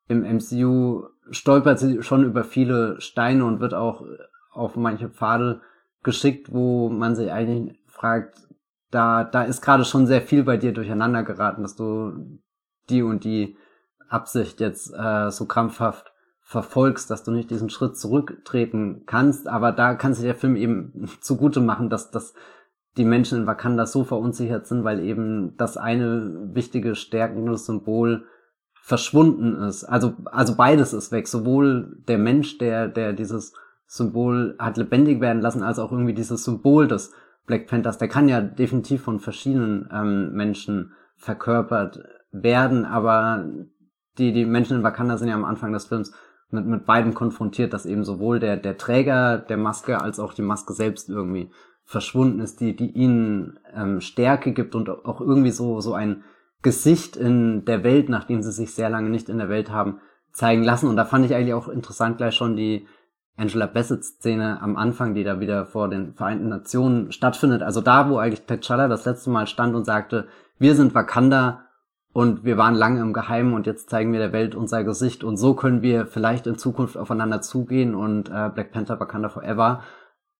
im 0.08 0.22
MCU 0.22 1.04
stolpert 1.30 1.78
sie 1.78 2.02
schon 2.02 2.24
über 2.24 2.44
viele 2.44 3.00
Steine 3.00 3.44
und 3.44 3.60
wird 3.60 3.74
auch 3.74 4.04
auf 4.52 4.76
manche 4.76 5.08
Pfade 5.08 5.60
geschickt, 6.02 6.52
wo 6.52 6.88
man 6.88 7.14
sich 7.14 7.32
eigentlich 7.32 7.78
fragt, 7.86 8.38
da, 8.90 9.24
da 9.24 9.42
ist 9.42 9.62
gerade 9.62 9.84
schon 9.84 10.06
sehr 10.06 10.20
viel 10.20 10.44
bei 10.44 10.56
dir 10.56 10.72
durcheinander 10.72 11.22
geraten, 11.22 11.62
dass 11.62 11.76
du 11.76 12.40
die 12.90 13.02
und 13.02 13.24
die 13.24 13.56
Absicht 14.08 14.60
jetzt 14.60 14.92
äh, 14.94 15.30
so 15.30 15.46
krampfhaft 15.46 16.12
verfolgst, 16.42 17.10
dass 17.10 17.24
du 17.24 17.30
nicht 17.30 17.50
diesen 17.50 17.70
Schritt 17.70 17.96
zurücktreten 17.96 19.04
kannst. 19.06 19.48
Aber 19.48 19.72
da 19.72 19.94
kann 19.94 20.12
sich 20.12 20.24
der 20.24 20.34
Film 20.34 20.56
eben 20.56 21.08
zugute 21.20 21.60
machen, 21.60 21.88
dass, 21.88 22.10
dass 22.10 22.34
die 22.98 23.06
Menschen 23.06 23.38
in 23.38 23.46
Wakanda 23.46 23.86
so 23.86 24.04
verunsichert 24.04 24.66
sind, 24.66 24.84
weil 24.84 25.00
eben 25.00 25.56
das 25.56 25.78
eine 25.78 26.50
wichtige 26.52 26.94
stärkende 26.94 27.56
Symbol 27.56 28.26
verschwunden 28.74 29.54
ist. 29.62 29.84
Also, 29.84 30.14
also 30.26 30.56
beides 30.56 30.92
ist 30.92 31.12
weg. 31.12 31.26
Sowohl 31.26 31.96
der 32.06 32.18
Mensch, 32.18 32.58
der, 32.58 32.88
der 32.88 33.14
dieses 33.14 33.54
Symbol 33.92 34.56
hat 34.58 34.78
lebendig 34.78 35.20
werden 35.20 35.42
lassen, 35.42 35.62
als 35.62 35.78
auch 35.78 35.92
irgendwie 35.92 36.14
dieses 36.14 36.44
Symbol 36.44 36.88
des 36.88 37.12
Black 37.44 37.66
Panthers. 37.66 37.98
Der 37.98 38.08
kann 38.08 38.26
ja 38.26 38.40
definitiv 38.40 39.02
von 39.02 39.20
verschiedenen 39.20 39.86
ähm, 39.92 40.32
Menschen 40.32 40.92
verkörpert 41.16 42.02
werden, 42.30 42.86
aber 42.86 43.46
die, 44.16 44.32
die 44.32 44.46
Menschen 44.46 44.78
in 44.78 44.82
Wakanda 44.82 45.18
sind 45.18 45.28
ja 45.28 45.34
am 45.34 45.44
Anfang 45.44 45.74
des 45.74 45.84
Films 45.84 46.14
mit, 46.48 46.64
mit 46.64 46.86
beidem 46.86 47.12
konfrontiert, 47.12 47.74
dass 47.74 47.84
eben 47.84 48.02
sowohl 48.02 48.40
der, 48.40 48.56
der 48.56 48.78
Träger 48.78 49.36
der 49.36 49.58
Maske 49.58 50.00
als 50.00 50.18
auch 50.18 50.32
die 50.32 50.40
Maske 50.40 50.72
selbst 50.72 51.10
irgendwie 51.10 51.50
verschwunden 51.84 52.40
ist, 52.40 52.60
die, 52.60 52.74
die 52.74 52.92
ihnen 52.92 53.58
ähm, 53.74 54.00
Stärke 54.00 54.52
gibt 54.52 54.74
und 54.74 54.88
auch 54.88 55.20
irgendwie 55.20 55.50
so, 55.50 55.82
so 55.82 55.92
ein 55.92 56.24
Gesicht 56.62 57.16
in 57.16 57.66
der 57.66 57.84
Welt, 57.84 58.08
nachdem 58.08 58.40
sie 58.40 58.52
sich 58.52 58.74
sehr 58.74 58.88
lange 58.88 59.10
nicht 59.10 59.28
in 59.28 59.36
der 59.36 59.50
Welt 59.50 59.70
haben, 59.70 60.00
zeigen 60.32 60.62
lassen. 60.62 60.88
Und 60.88 60.96
da 60.96 61.04
fand 61.04 61.26
ich 61.26 61.34
eigentlich 61.34 61.52
auch 61.52 61.68
interessant 61.68 62.16
gleich 62.16 62.34
schon 62.34 62.56
die 62.56 62.86
Angela 63.36 63.66
Bassett-Szene 63.66 64.60
am 64.60 64.76
Anfang, 64.76 65.14
die 65.14 65.24
da 65.24 65.40
wieder 65.40 65.66
vor 65.66 65.88
den 65.88 66.14
Vereinten 66.14 66.48
Nationen 66.48 67.12
stattfindet. 67.12 67.62
Also 67.62 67.80
da, 67.80 68.08
wo 68.08 68.18
eigentlich 68.18 68.46
T'Challa 68.46 68.88
das 68.88 69.04
letzte 69.04 69.30
Mal 69.30 69.46
stand 69.46 69.74
und 69.74 69.84
sagte, 69.84 70.28
wir 70.58 70.74
sind 70.74 70.94
Wakanda 70.94 71.64
und 72.12 72.44
wir 72.44 72.58
waren 72.58 72.74
lange 72.74 73.00
im 73.00 73.12
Geheimen 73.12 73.54
und 73.54 73.66
jetzt 73.66 73.88
zeigen 73.88 74.12
wir 74.12 74.20
der 74.20 74.32
Welt 74.32 74.54
unser 74.54 74.84
Gesicht 74.84 75.24
und 75.24 75.38
so 75.38 75.54
können 75.54 75.80
wir 75.82 76.06
vielleicht 76.06 76.46
in 76.46 76.58
Zukunft 76.58 76.96
aufeinander 76.96 77.40
zugehen 77.40 77.94
und 77.94 78.28
äh, 78.28 78.50
Black 78.54 78.70
Panther 78.70 79.00
Wakanda 79.00 79.30
Forever 79.30 79.82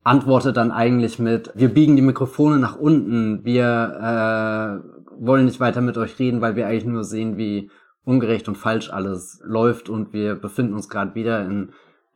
antwortet 0.05 0.57
dann 0.57 0.70
eigentlich 0.70 1.18
mit, 1.18 1.50
wir 1.55 1.72
biegen 1.72 1.96
die 1.96 2.02
Mikrofone 2.02 2.59
nach 2.59 2.76
unten, 2.76 3.44
wir 3.44 4.83
äh, 4.83 5.24
wollen 5.24 5.46
nicht 5.46 5.61
weiter 5.61 5.81
mit 5.81 5.96
euch 5.96 6.18
reden, 6.18 6.40
weil 6.40 6.57
wir 6.57 6.66
eigentlich 6.66 6.85
nur 6.85 7.05
sehen, 7.05 7.37
wie 7.37 7.70
ungerecht 8.05 8.48
und 8.48 8.59
falsch 8.59 8.90
alles 8.90 9.40
läuft 9.44 9.88
und 9.88 10.12
wir 10.12 10.35
befinden 10.35 10.74
uns 10.74 10.88
gerade 10.88 11.14
wieder 11.14 11.44
in 11.44 11.70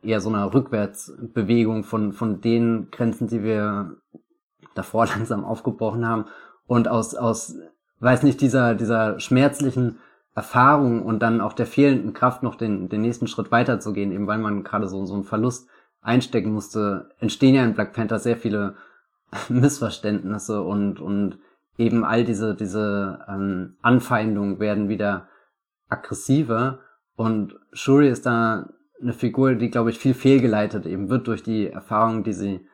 eher 0.07 0.21
so 0.21 0.29
einer 0.29 0.53
Rückwärtsbewegung 0.53 1.83
von, 1.83 2.13
von 2.13 2.41
den 2.41 2.89
Grenzen, 2.91 3.27
die 3.27 3.43
wir 3.43 3.97
davor 4.73 5.05
langsam 5.17 5.43
aufgebrochen 5.43 6.07
haben. 6.07 6.25
Und 6.65 6.87
aus, 6.87 7.13
aus 7.15 7.55
weiß 7.99 8.23
nicht, 8.23 8.41
dieser, 8.41 8.75
dieser 8.75 9.19
schmerzlichen 9.19 9.99
Erfahrung 10.35 11.03
und 11.03 11.19
dann 11.19 11.41
auch 11.41 11.53
der 11.53 11.65
fehlenden 11.65 12.13
Kraft 12.13 12.43
noch 12.43 12.55
den, 12.55 12.89
den 12.89 13.01
nächsten 13.01 13.27
Schritt 13.27 13.51
weiterzugehen, 13.51 14.11
eben 14.11 14.27
weil 14.27 14.37
man 14.37 14.63
gerade 14.63 14.87
so, 14.87 15.05
so 15.05 15.15
einen 15.15 15.23
Verlust 15.23 15.67
einstecken 16.01 16.53
musste, 16.53 17.09
entstehen 17.19 17.55
ja 17.55 17.63
in 17.63 17.73
Black 17.73 17.93
Panther 17.93 18.19
sehr 18.19 18.37
viele 18.37 18.75
Missverständnisse 19.49 20.61
und, 20.61 20.99
und 20.99 21.39
eben 21.77 22.03
all 22.03 22.23
diese, 22.23 22.55
diese 22.55 23.25
ähm, 23.27 23.77
Anfeindungen 23.81 24.59
werden 24.59 24.89
wieder 24.89 25.27
aggressiver. 25.89 26.79
Und 27.15 27.55
Shuri 27.73 28.07
ist 28.07 28.25
da 28.25 28.69
eine 29.01 29.13
Figur, 29.13 29.55
die, 29.55 29.69
glaube 29.69 29.89
ich, 29.89 29.99
viel 29.99 30.13
fehlgeleitet 30.13 30.85
eben 30.85 31.09
wird 31.09 31.27
durch 31.27 31.43
die 31.43 31.67
Erfahrungen, 31.67 32.23
die 32.23 32.33
sie 32.33 32.67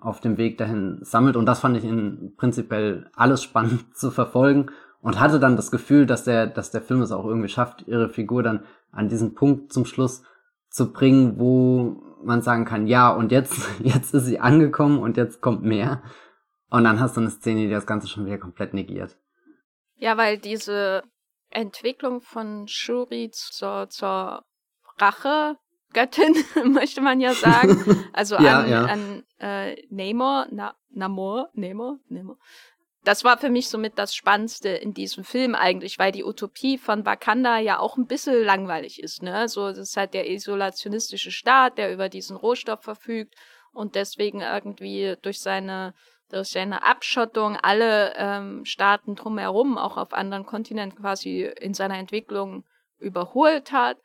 auf 0.00 0.20
dem 0.20 0.38
Weg 0.38 0.58
dahin 0.58 0.98
sammelt. 1.02 1.36
Und 1.36 1.46
das 1.46 1.60
fand 1.60 1.76
ich 1.76 1.84
in 1.84 2.34
prinzipiell 2.36 3.10
alles 3.14 3.42
spannend 3.42 3.84
zu 3.96 4.10
verfolgen 4.10 4.70
und 5.00 5.20
hatte 5.20 5.40
dann 5.40 5.56
das 5.56 5.70
Gefühl, 5.70 6.06
dass 6.06 6.24
der, 6.24 6.46
dass 6.46 6.70
der 6.70 6.82
Film 6.82 7.02
es 7.02 7.12
auch 7.12 7.24
irgendwie 7.24 7.48
schafft, 7.48 7.86
ihre 7.86 8.08
Figur 8.08 8.42
dann 8.42 8.64
an 8.92 9.08
diesen 9.08 9.34
Punkt 9.34 9.72
zum 9.72 9.84
Schluss 9.84 10.22
zu 10.68 10.92
bringen, 10.92 11.38
wo 11.38 12.02
man 12.22 12.42
sagen 12.42 12.64
kann, 12.64 12.86
ja, 12.86 13.10
und 13.10 13.32
jetzt, 13.32 13.54
jetzt 13.82 14.14
ist 14.14 14.26
sie 14.26 14.40
angekommen 14.40 14.98
und 14.98 15.16
jetzt 15.16 15.40
kommt 15.40 15.62
mehr. 15.62 16.02
Und 16.70 16.84
dann 16.84 17.00
hast 17.00 17.16
du 17.16 17.20
eine 17.20 17.30
Szene, 17.30 17.62
die 17.62 17.70
das 17.70 17.86
Ganze 17.86 18.08
schon 18.08 18.26
wieder 18.26 18.38
komplett 18.38 18.74
negiert. 18.74 19.16
Ja, 19.96 20.16
weil 20.16 20.38
diese 20.38 21.02
Entwicklung 21.50 22.20
von 22.20 22.68
Shuri 22.68 23.30
zur, 23.32 23.88
zur 23.90 24.44
Rache 24.98 25.56
Göttin, 25.92 26.34
möchte 26.72 27.00
man 27.00 27.20
ja 27.20 27.34
sagen. 27.34 28.04
Also 28.12 28.36
ja, 28.36 28.60
an, 28.60 28.70
ja. 28.70 28.84
an 28.84 29.24
äh, 29.38 29.76
Namor, 29.88 30.46
Na, 30.50 30.74
Namor, 30.90 31.48
Namor, 31.54 31.98
Namor. 32.08 32.36
Das 33.04 33.24
war 33.24 33.38
für 33.38 33.48
mich 33.48 33.68
somit 33.68 33.98
das 33.98 34.14
Spannendste 34.14 34.68
in 34.68 34.92
diesem 34.92 35.24
Film 35.24 35.54
eigentlich, 35.54 35.98
weil 35.98 36.12
die 36.12 36.24
Utopie 36.24 36.76
von 36.76 37.06
Wakanda 37.06 37.58
ja 37.58 37.78
auch 37.78 37.96
ein 37.96 38.06
bisschen 38.06 38.44
langweilig 38.44 39.02
ist. 39.02 39.22
Ne? 39.22 39.48
So, 39.48 39.68
das 39.68 39.78
ist 39.78 39.96
halt 39.96 40.12
der 40.12 40.28
isolationistische 40.28 41.30
Staat, 41.30 41.78
der 41.78 41.92
über 41.92 42.10
diesen 42.10 42.36
Rohstoff 42.36 42.82
verfügt 42.82 43.34
und 43.72 43.94
deswegen 43.94 44.42
irgendwie 44.42 45.16
durch 45.22 45.40
seine 45.40 45.94
durch 46.30 46.48
seine 46.48 46.84
Abschottung 46.84 47.56
alle 47.56 48.14
ähm, 48.16 48.64
Staaten 48.64 49.16
drumherum, 49.16 49.76
auch 49.76 49.96
auf 49.96 50.12
anderen 50.12 50.46
Kontinenten 50.46 51.00
quasi 51.00 51.50
in 51.60 51.74
seiner 51.74 51.98
Entwicklung 51.98 52.64
überholt 52.98 53.72
hat. 53.72 53.98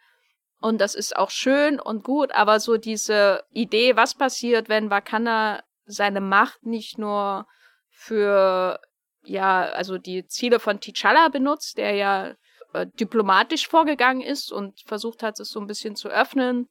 Und 0.65 0.81
das 0.81 0.95
ist 0.95 1.15
auch 1.15 1.29
schön 1.29 1.79
und 1.79 2.03
gut, 2.03 2.31
aber 2.31 2.59
so 2.59 2.77
diese 2.77 3.43
Idee, 3.51 3.95
was 3.95 4.15
passiert, 4.15 4.67
wenn 4.67 4.89
Wakanda 4.89 5.61
seine 5.85 6.21
Macht 6.21 6.65
nicht 6.65 6.97
nur 6.97 7.45
für, 7.91 8.79
ja, 9.21 9.61
also 9.61 9.99
die 9.99 10.25
Ziele 10.25 10.59
von 10.59 10.79
T'Challa 10.79 11.29
benutzt, 11.29 11.77
der 11.77 11.93
ja 11.93 12.33
äh, 12.73 12.87
diplomatisch 12.99 13.67
vorgegangen 13.67 14.23
ist 14.23 14.51
und 14.51 14.81
versucht 14.87 15.21
hat, 15.21 15.39
es 15.39 15.49
so 15.49 15.59
ein 15.59 15.67
bisschen 15.67 15.95
zu 15.95 16.09
öffnen 16.09 16.67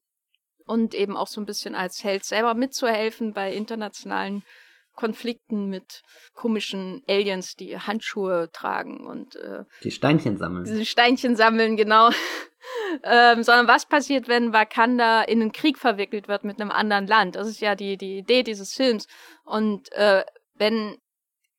und 0.67 0.93
eben 0.97 1.17
auch 1.17 1.29
so 1.29 1.41
ein 1.41 1.47
bisschen 1.47 1.77
als 1.77 2.03
Held 2.03 2.25
selber 2.25 2.55
mitzuhelfen 2.55 3.33
bei 3.33 3.53
internationalen 3.53 4.43
Konflikten 4.95 5.69
mit 5.69 6.03
komischen 6.35 7.03
Aliens, 7.09 7.57
die 7.57 7.79
Handschuhe 7.79 8.51
tragen 8.53 9.07
und 9.07 9.37
äh, 9.37 9.65
die 9.83 9.91
Steinchen 9.91 10.39
sammeln. 10.39 10.65
Die 10.65 10.87
Steinchen 10.87 11.37
sammeln, 11.37 11.77
genau. 11.77 12.11
ähm, 13.03 13.43
sondern 13.43 13.69
was 13.69 13.87
passiert, 13.87 14.29
wenn 14.29 14.53
Wakanda 14.53 15.23
in 15.23 15.41
einen 15.41 15.53
Krieg 15.53 15.79
verwickelt 15.79 16.29
wird 16.29 16.45
mit 16.45 16.61
einem 16.61 16.71
anderen 16.71 17.07
Land? 17.07 17.37
Das 17.37 17.49
ist 17.49 17.61
ja 17.61 17.75
die, 17.75 17.97
die 17.97 18.19
Idee 18.19 18.43
dieses 18.43 18.73
Films. 18.73 19.07
Und 19.45 19.93
äh, 19.93 20.25
wenn 20.55 20.97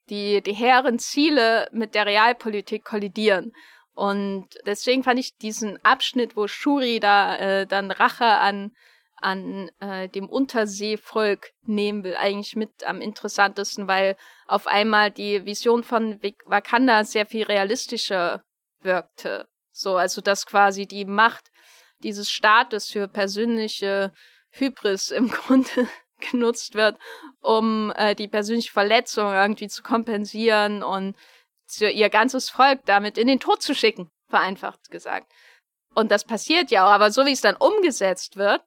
die, 0.10 0.42
die 0.42 0.54
hehren 0.54 1.00
Ziele 1.00 1.68
mit 1.72 1.96
der 1.96 2.06
Realpolitik 2.06 2.84
kollidieren. 2.84 3.54
Und 3.94 4.48
deswegen 4.66 5.04
fand 5.04 5.20
ich 5.20 5.38
diesen 5.38 5.84
Abschnitt, 5.84 6.36
wo 6.36 6.48
Shuri 6.48 7.00
da 7.00 7.38
äh, 7.38 7.68
dann 7.68 7.92
Rache 7.92 8.26
an 8.26 8.72
an 9.18 9.70
äh, 9.80 10.10
dem 10.10 10.28
Unterseevolk 10.30 11.52
nehmen 11.64 12.04
will, 12.04 12.16
eigentlich 12.16 12.56
mit 12.56 12.86
am 12.86 13.02
interessantesten, 13.02 13.88
weil 13.88 14.18
auf 14.48 14.68
einmal 14.68 15.12
die 15.12 15.46
Vision 15.46 15.84
von 15.84 16.20
Wakanda 16.46 17.04
sehr 17.04 17.26
viel 17.26 17.44
realistischer 17.44 18.44
wirkte. 18.82 19.48
So, 19.72 19.98
also 19.98 20.22
dass 20.22 20.46
quasi 20.46 20.86
die 20.86 21.06
Macht 21.06 21.52
dieses 22.00 22.30
Staates 22.30 22.92
für 22.92 23.08
persönliche 23.08 24.14
Hybris 24.52 25.12
im 25.12 25.30
Grunde 25.32 25.88
genutzt 26.20 26.76
wird, 26.76 26.98
um 27.42 27.92
äh, 27.96 28.16
die 28.16 28.28
persönliche 28.28 28.72
Verletzung 28.72 29.34
irgendwie 29.34 29.68
zu 29.68 29.84
kompensieren 29.84 30.84
und 30.84 31.16
zu, 31.68 31.90
ihr 31.90 32.10
ganzes 32.10 32.50
Volk 32.50 32.82
damit 32.86 33.18
in 33.18 33.28
den 33.28 33.40
Tod 33.40 33.62
zu 33.62 33.76
schicken, 33.76 34.10
vereinfacht 34.30 34.90
gesagt. 34.92 35.32
Und 35.94 36.12
das 36.12 36.26
passiert 36.26 36.72
ja 36.72 36.86
auch, 36.86 36.92
aber 36.92 37.12
so 37.12 37.26
wie 37.26 37.32
es 37.32 37.42
dann 37.42 37.56
umgesetzt 37.56 38.38
wird, 38.38 38.62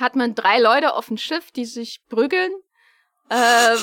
hat 0.00 0.16
man 0.16 0.34
drei 0.34 0.58
Leute 0.58 0.94
auf 0.94 1.06
dem 1.06 1.16
Schiff, 1.16 1.50
die 1.50 1.64
sich 1.64 2.00
prügeln. 2.08 2.52
ähm, 3.30 3.78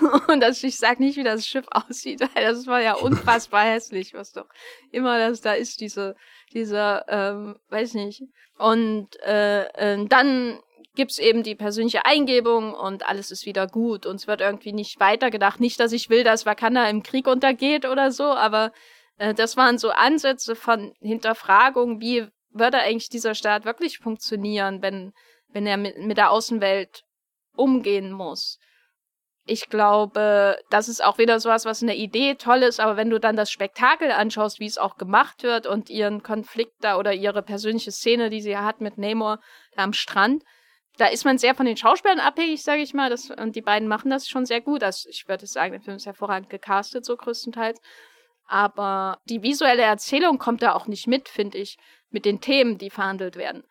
und 0.28 0.40
das, 0.40 0.62
ich 0.62 0.76
sag 0.76 0.98
nicht, 1.00 1.16
wie 1.16 1.24
das 1.24 1.46
Schiff 1.46 1.66
aussieht, 1.70 2.20
weil 2.20 2.44
das 2.44 2.66
war 2.66 2.80
ja 2.80 2.94
unfassbar 2.94 3.64
hässlich, 3.64 4.14
was 4.14 4.32
doch 4.32 4.46
immer 4.90 5.18
das 5.18 5.40
da 5.40 5.52
ist, 5.52 5.80
diese, 5.80 6.16
dieser, 6.52 7.04
ähm, 7.08 7.56
weiß 7.68 7.94
nicht. 7.94 8.22
Und 8.58 9.20
äh, 9.22 9.64
äh, 9.68 10.06
dann 10.08 10.60
gibt's 10.98 11.18
eben 11.18 11.44
die 11.44 11.54
persönliche 11.54 12.06
Eingebung 12.06 12.74
und 12.74 13.08
alles 13.08 13.30
ist 13.30 13.46
wieder 13.46 13.68
gut 13.68 14.04
und 14.04 14.16
es 14.16 14.26
wird 14.26 14.40
irgendwie 14.40 14.72
nicht 14.72 14.98
weitergedacht. 14.98 15.60
Nicht, 15.60 15.78
dass 15.78 15.92
ich 15.92 16.10
will, 16.10 16.24
dass 16.24 16.44
Wakanda 16.44 16.88
im 16.88 17.04
Krieg 17.04 17.28
untergeht 17.28 17.86
oder 17.86 18.10
so, 18.10 18.24
aber 18.24 18.72
äh, 19.18 19.32
das 19.32 19.56
waren 19.56 19.78
so 19.78 19.90
Ansätze 19.90 20.56
von 20.56 20.92
Hinterfragung, 21.00 22.00
wie 22.00 22.26
würde 22.50 22.78
eigentlich 22.78 23.08
dieser 23.08 23.36
Staat 23.36 23.64
wirklich 23.64 23.98
funktionieren, 23.98 24.82
wenn 24.82 25.12
wenn 25.52 25.66
er 25.66 25.76
mit, 25.76 25.98
mit 25.98 26.16
der 26.16 26.30
Außenwelt 26.30 27.04
umgehen 27.56 28.12
muss. 28.12 28.58
Ich 29.44 29.70
glaube, 29.70 30.58
das 30.68 30.88
ist 30.88 31.02
auch 31.02 31.16
wieder 31.16 31.40
sowas, 31.40 31.64
was 31.64 31.82
eine 31.82 31.96
Idee 31.96 32.34
toll 32.34 32.62
ist, 32.62 32.80
aber 32.80 32.96
wenn 32.98 33.08
du 33.08 33.18
dann 33.18 33.34
das 33.34 33.50
Spektakel 33.50 34.12
anschaust, 34.12 34.60
wie 34.60 34.66
es 34.66 34.76
auch 34.76 34.96
gemacht 34.98 35.42
wird 35.42 35.66
und 35.66 35.88
ihren 35.88 36.22
Konflikt 36.22 36.74
da 36.82 36.98
oder 36.98 37.14
ihre 37.14 37.42
persönliche 37.42 37.90
Szene, 37.90 38.28
die 38.28 38.42
sie 38.42 38.58
hat 38.58 38.82
mit 38.82 38.98
Namor 38.98 39.40
da 39.74 39.84
am 39.84 39.94
Strand, 39.94 40.44
da 40.98 41.06
ist 41.06 41.24
man 41.24 41.38
sehr 41.38 41.54
von 41.54 41.64
den 41.64 41.76
Schauspielern 41.76 42.20
abhängig, 42.20 42.62
sage 42.62 42.82
ich 42.82 42.92
mal. 42.92 43.08
Das, 43.08 43.30
und 43.30 43.56
die 43.56 43.62
beiden 43.62 43.88
machen 43.88 44.10
das 44.10 44.28
schon 44.28 44.44
sehr 44.44 44.60
gut. 44.60 44.82
Also 44.82 45.08
ich 45.08 45.28
würde 45.28 45.46
sagen, 45.46 45.72
der 45.72 45.80
Film 45.80 45.96
ist 45.96 46.06
hervorragend 46.06 46.50
gecastet, 46.50 47.04
so 47.04 47.16
größtenteils. 47.16 47.80
Aber 48.46 49.20
die 49.26 49.42
visuelle 49.42 49.82
Erzählung 49.82 50.38
kommt 50.38 50.62
da 50.62 50.74
auch 50.74 50.86
nicht 50.86 51.06
mit, 51.06 51.28
finde 51.28 51.58
ich, 51.58 51.78
mit 52.10 52.24
den 52.24 52.40
Themen, 52.40 52.78
die 52.78 52.90
verhandelt 52.90 53.36
werden. 53.36 53.64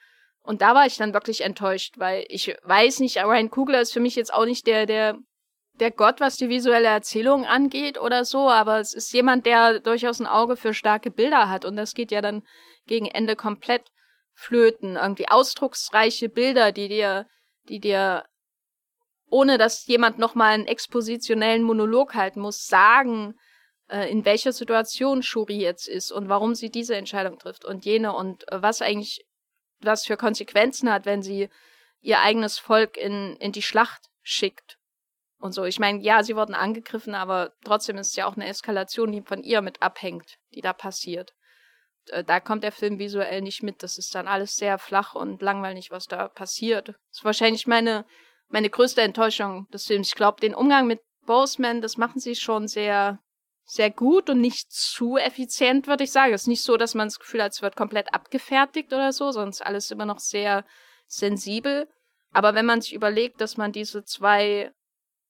Und 0.48 0.62
da 0.62 0.74
war 0.74 0.86
ich 0.86 0.96
dann 0.96 1.14
wirklich 1.14 1.42
enttäuscht, 1.42 1.96
weil 1.98 2.24
ich 2.30 2.56
weiß 2.64 3.02
nicht, 3.02 3.18
Ryan 3.18 3.50
Kugler 3.50 3.82
ist 3.82 3.92
für 3.92 4.00
mich 4.00 4.16
jetzt 4.16 4.34
auch 4.34 4.46
nicht 4.46 4.66
der, 4.66 4.86
der, 4.86 5.18
der 5.74 5.92
Gott, 5.92 6.22
was 6.22 6.38
die 6.38 6.48
visuelle 6.48 6.88
Erzählung 6.88 7.46
angeht 7.46 8.00
oder 8.00 8.24
so, 8.24 8.50
aber 8.50 8.80
es 8.80 8.94
ist 8.94 9.12
jemand, 9.12 9.46
der 9.46 9.82
durchaus 9.82 10.22
ein 10.22 10.26
Auge 10.26 10.56
für 10.56 10.74
starke 10.74 11.12
Bilder 11.12 11.50
hat 11.50 11.66
und 11.66 11.76
das 11.76 11.94
geht 11.94 12.12
ja 12.12 12.22
dann 12.22 12.44
gegen 12.86 13.08
Ende 13.08 13.36
komplett 13.36 13.92
flöten. 14.36 14.96
Irgendwie 14.96 15.28
ausdrucksreiche 15.28 16.30
Bilder, 16.30 16.72
die 16.72 16.88
dir, 16.88 17.28
die 17.68 17.82
dir, 17.82 18.24
ohne 19.30 19.58
dass 19.58 19.86
jemand 19.86 20.18
nochmal 20.18 20.54
einen 20.54 20.66
expositionellen 20.66 21.64
Monolog 21.64 22.16
halten 22.16 22.40
muss, 22.40 22.68
sagen, 22.68 23.34
äh, 23.90 24.10
in 24.10 24.24
welcher 24.24 24.54
Situation 24.54 25.24
Shuri 25.24 25.58
jetzt 25.58 25.90
ist 25.90 26.10
und 26.10 26.30
warum 26.30 26.56
sie 26.56 26.70
diese 26.70 26.96
Entscheidung 26.96 27.38
trifft 27.38 27.66
und 27.66 27.84
jene 27.84 28.16
und 28.16 28.50
äh, 28.50 28.62
was 28.62 28.82
eigentlich 28.82 29.27
was 29.80 30.06
für 30.06 30.18
Konsequenzen 30.18 30.92
hat, 30.92 31.06
wenn 31.06 31.22
sie 31.22 31.50
ihr 32.02 32.20
eigenes 32.20 32.60
Volk 32.60 32.98
in, 32.98 33.36
in 33.38 33.52
die 33.52 33.62
Schlacht 33.62 34.10
schickt. 34.22 34.78
Und 35.40 35.52
so. 35.52 35.66
Ich 35.66 35.80
meine, 35.80 36.02
ja, 36.02 36.24
sie 36.24 36.36
wurden 36.36 36.56
angegriffen, 36.56 37.14
aber 37.14 37.54
trotzdem 37.64 37.98
ist 37.98 38.08
es 38.10 38.16
ja 38.16 38.26
auch 38.26 38.36
eine 38.36 38.48
Eskalation, 38.48 39.12
die 39.12 39.22
von 39.22 39.44
ihr 39.44 39.62
mit 39.62 39.82
abhängt, 39.82 40.38
die 40.54 40.62
da 40.62 40.74
passiert. 40.74 41.34
Äh, 42.10 42.24
da 42.24 42.40
kommt 42.40 42.64
der 42.64 42.72
Film 42.72 42.98
visuell 42.98 43.42
nicht 43.42 43.62
mit. 43.62 43.84
Das 43.84 43.98
ist 43.98 44.16
dann 44.16 44.28
alles 44.28 44.56
sehr 44.56 44.80
flach 44.80 45.14
und 45.14 45.42
langweilig, 45.42 45.92
was 45.92 46.06
da 46.06 46.28
passiert. 46.28 46.90
Das 46.90 46.98
ist 47.12 47.24
wahrscheinlich 47.24 47.68
meine, 47.68 48.06
meine 48.48 48.70
größte 48.70 49.02
Enttäuschung 49.02 49.68
des 49.72 49.86
Films. 49.86 50.08
Ich 50.08 50.16
glaube, 50.16 50.42
den 50.42 50.56
Umgang 50.56 50.88
mit 50.88 51.02
Boseman, 51.26 51.82
das 51.82 51.98
machen 51.98 52.20
sie 52.20 52.36
schon 52.36 52.68
sehr 52.68 53.20
sehr 53.70 53.92
gut 53.92 54.30
und 54.30 54.40
nicht 54.40 54.72
zu 54.72 55.18
effizient, 55.18 55.88
würde 55.88 56.06
ich 56.06 56.12
sagen. 56.12 56.34
Es 56.34 56.44
ist 56.44 56.48
nicht 56.48 56.64
so, 56.64 56.78
dass 56.78 56.96
man 56.96 57.08
das 57.08 57.20
Gefühl 57.20 57.44
hat, 57.44 57.52
es 57.52 57.62
wird 57.62 57.76
komplett 57.76 58.14
abgefertigt 58.14 58.94
oder 58.94 59.12
so, 59.12 59.32
sonst 59.32 59.62
alles 59.62 59.92
immer 59.92 60.06
noch 60.06 60.20
sehr 60.20 60.66
sensibel. 61.06 61.90
Aber 62.32 62.56
wenn 62.56 62.66
man 62.66 62.80
sich 62.80 62.94
überlegt, 62.94 63.42
dass 63.42 63.58
man 63.58 63.74
diese 63.74 64.06
zwei, 64.06 64.72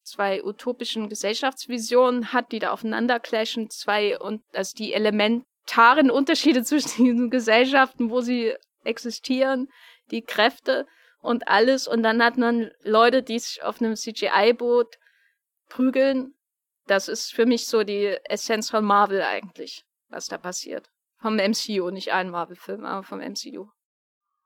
zwei 0.04 0.44
utopischen 0.44 1.10
Gesellschaftsvisionen 1.10 2.32
hat, 2.32 2.52
die 2.52 2.60
da 2.60 2.72
aufeinander 2.72 3.20
clashen, 3.20 3.72
zwei 3.72 4.20
und 4.20 4.44
also 4.54 4.76
die 4.78 4.94
elementaren 4.94 6.12
Unterschiede 6.12 6.64
zwischen 6.64 7.06
diesen 7.06 7.32
Gesellschaften, 7.32 8.12
wo 8.12 8.22
sie 8.22 8.54
existieren, 8.84 9.68
die 10.12 10.22
Kräfte 10.22 10.86
und 11.22 11.48
alles, 11.48 11.88
und 11.88 12.04
dann 12.04 12.24
hat 12.24 12.38
man 12.38 12.70
Leute, 12.84 13.24
die 13.24 13.40
sich 13.40 13.64
auf 13.64 13.82
einem 13.82 13.96
CGI-Boot 13.96 15.00
prügeln 15.70 16.37
das 16.88 17.08
ist 17.08 17.34
für 17.34 17.46
mich 17.46 17.68
so 17.68 17.84
die 17.84 18.16
Essenz 18.30 18.70
von 18.70 18.84
Marvel 18.84 19.22
eigentlich, 19.22 19.86
was 20.10 20.28
da 20.28 20.38
passiert. 20.38 20.90
Vom 21.20 21.36
MCU, 21.36 21.90
nicht 21.90 22.12
ein 22.14 22.30
Marvel-Film, 22.30 22.86
aber 22.86 23.04
vom 23.04 23.20
MCU. 23.20 23.68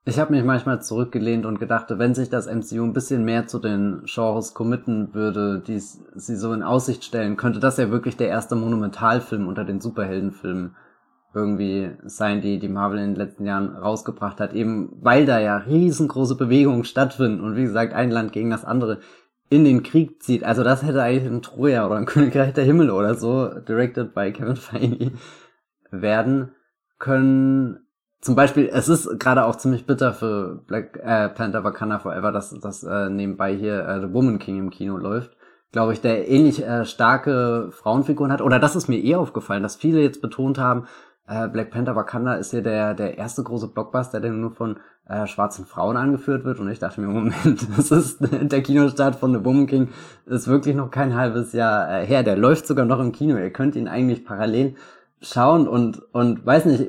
Ich 0.04 0.18
habe 0.18 0.34
mich 0.34 0.44
manchmal 0.44 0.82
zurückgelehnt 0.82 1.46
und 1.46 1.60
gedacht, 1.60 1.88
wenn 1.90 2.16
sich 2.16 2.30
das 2.30 2.48
MCU 2.48 2.84
ein 2.84 2.94
bisschen 2.94 3.24
mehr 3.24 3.46
zu 3.46 3.60
den 3.60 4.02
Genres 4.06 4.56
committen 4.56 5.14
würde, 5.14 5.62
die 5.62 5.78
sie 5.80 6.36
so 6.36 6.54
in 6.54 6.64
Aussicht 6.64 7.04
stellen, 7.04 7.38
könnte 7.38 7.60
das 7.60 7.78
ja 7.78 7.92
wirklich 7.92 8.18
der 8.18 8.30
erste 8.30 8.56
Monumentalfilm 8.56 9.48
unter 9.48 9.64
den 9.64 9.80
Superheldenfilmen 9.80 10.76
irgendwie 11.36 11.92
sein, 12.04 12.42
die 12.42 12.58
die 12.58 12.68
Marvel 12.68 12.98
in 12.98 13.14
den 13.14 13.16
letzten 13.16 13.46
Jahren 13.46 13.76
rausgebracht 13.76 14.40
hat, 14.40 14.54
eben 14.54 14.98
weil 15.02 15.28
da 15.28 15.40
ja 15.40 15.58
riesengroße 15.58 16.36
Bewegungen 16.36 16.84
stattfinden 16.84 17.42
und 17.42 17.56
wie 17.56 17.64
gesagt 17.64 17.94
ein 17.94 18.10
Land 18.10 18.34
gegen 18.34 18.50
das 18.50 18.66
andere 18.66 19.02
in 19.52 19.66
den 19.66 19.84
Krieg 19.84 20.24
zieht. 20.24 20.46
Also 20.46 20.64
das 20.64 20.82
hätte 20.82 21.04
eigentlich 21.04 21.30
ein 21.30 21.42
Troja 21.42 21.86
oder 21.86 21.98
ein 21.98 22.06
Königreich 22.08 22.54
der 22.54 22.64
Himmel 22.64 22.90
oder 22.90 23.16
so, 23.16 23.50
directed 23.68 24.16
by 24.16 24.32
Kevin 24.32 24.56
Feige, 24.56 25.12
werden 25.92 26.54
können. 26.98 27.86
Zum 28.22 28.36
Beispiel, 28.36 28.70
es 28.72 28.88
ist 28.88 29.20
gerade 29.20 29.46
auch 29.46 29.58
ziemlich 29.58 29.86
bitter 29.86 30.14
für 30.14 30.64
Black 30.68 30.98
äh, 31.04 31.28
Panther 31.30 31.64
Wakanda 31.64 32.00
Forever, 32.00 32.32
dass, 32.32 32.58
dass 32.60 32.84
äh, 32.84 33.10
nebenbei 33.10 33.54
hier 33.54 33.86
äh, 33.88 34.00
The 34.00 34.14
Woman 34.14 34.40
King 34.40 34.58
im 34.58 34.70
Kino 34.70 34.96
läuft. 34.96 35.36
Glaube 35.72 35.94
ich, 35.94 36.02
der 36.02 36.30
ähnlich 36.30 36.64
äh, 36.64 36.86
starke 36.86 37.70
Frauenfiguren 37.72 38.32
hat. 38.32 38.42
Oder 38.42 38.60
das 38.60 38.76
ist 38.76 38.88
mir 38.88 39.04
eher 39.04 39.20
aufgefallen, 39.20 39.64
dass 39.64 39.76
viele 39.76 40.02
jetzt 40.02 40.22
betont 40.22 40.60
haben, 40.60 40.88
äh, 41.28 41.48
Black 41.48 41.72
Panther 41.72 41.96
Wakanda 41.96 42.36
ist 42.36 42.52
hier 42.52 42.62
der, 42.62 42.94
der 42.94 43.18
erste 43.18 43.44
große 43.44 43.70
Blockbuster, 43.70 44.20
der 44.20 44.32
nur 44.32 44.52
von 44.52 44.80
äh, 45.12 45.28
schwarzen 45.28 45.66
Frauen 45.66 45.98
angeführt 45.98 46.46
wird. 46.46 46.60
Und 46.60 46.70
ich 46.70 46.80
dachte 46.80 47.02
mir, 47.02 47.08
Moment, 47.08 47.68
das 47.78 47.92
ist 47.92 48.20
der 48.22 48.64
Kinostart 48.64 49.18
von 49.18 49.34
The 49.34 49.44
Woman 49.44 49.68
King, 49.68 49.90
ist 50.26 50.48
wirklich 50.48 50.76
noch 50.76 50.90
kein 50.90 51.16
halbes 51.16 51.52
Jahr 51.52 51.92
äh, 51.92 52.06
her. 52.06 52.24
Der 52.24 52.38
läuft 52.38 52.66
sogar 52.66 52.86
noch 52.86 53.00
im 53.00 53.12
Kino. 53.12 53.38
Ihr 53.38 53.52
könnt 53.52 53.76
ihn 53.76 53.88
eigentlich 53.90 54.24
parallel 54.24 54.76
schauen 55.22 55.68
und, 55.68 56.02
und 56.14 56.46
weiß 56.46 56.66
nicht, 56.66 56.88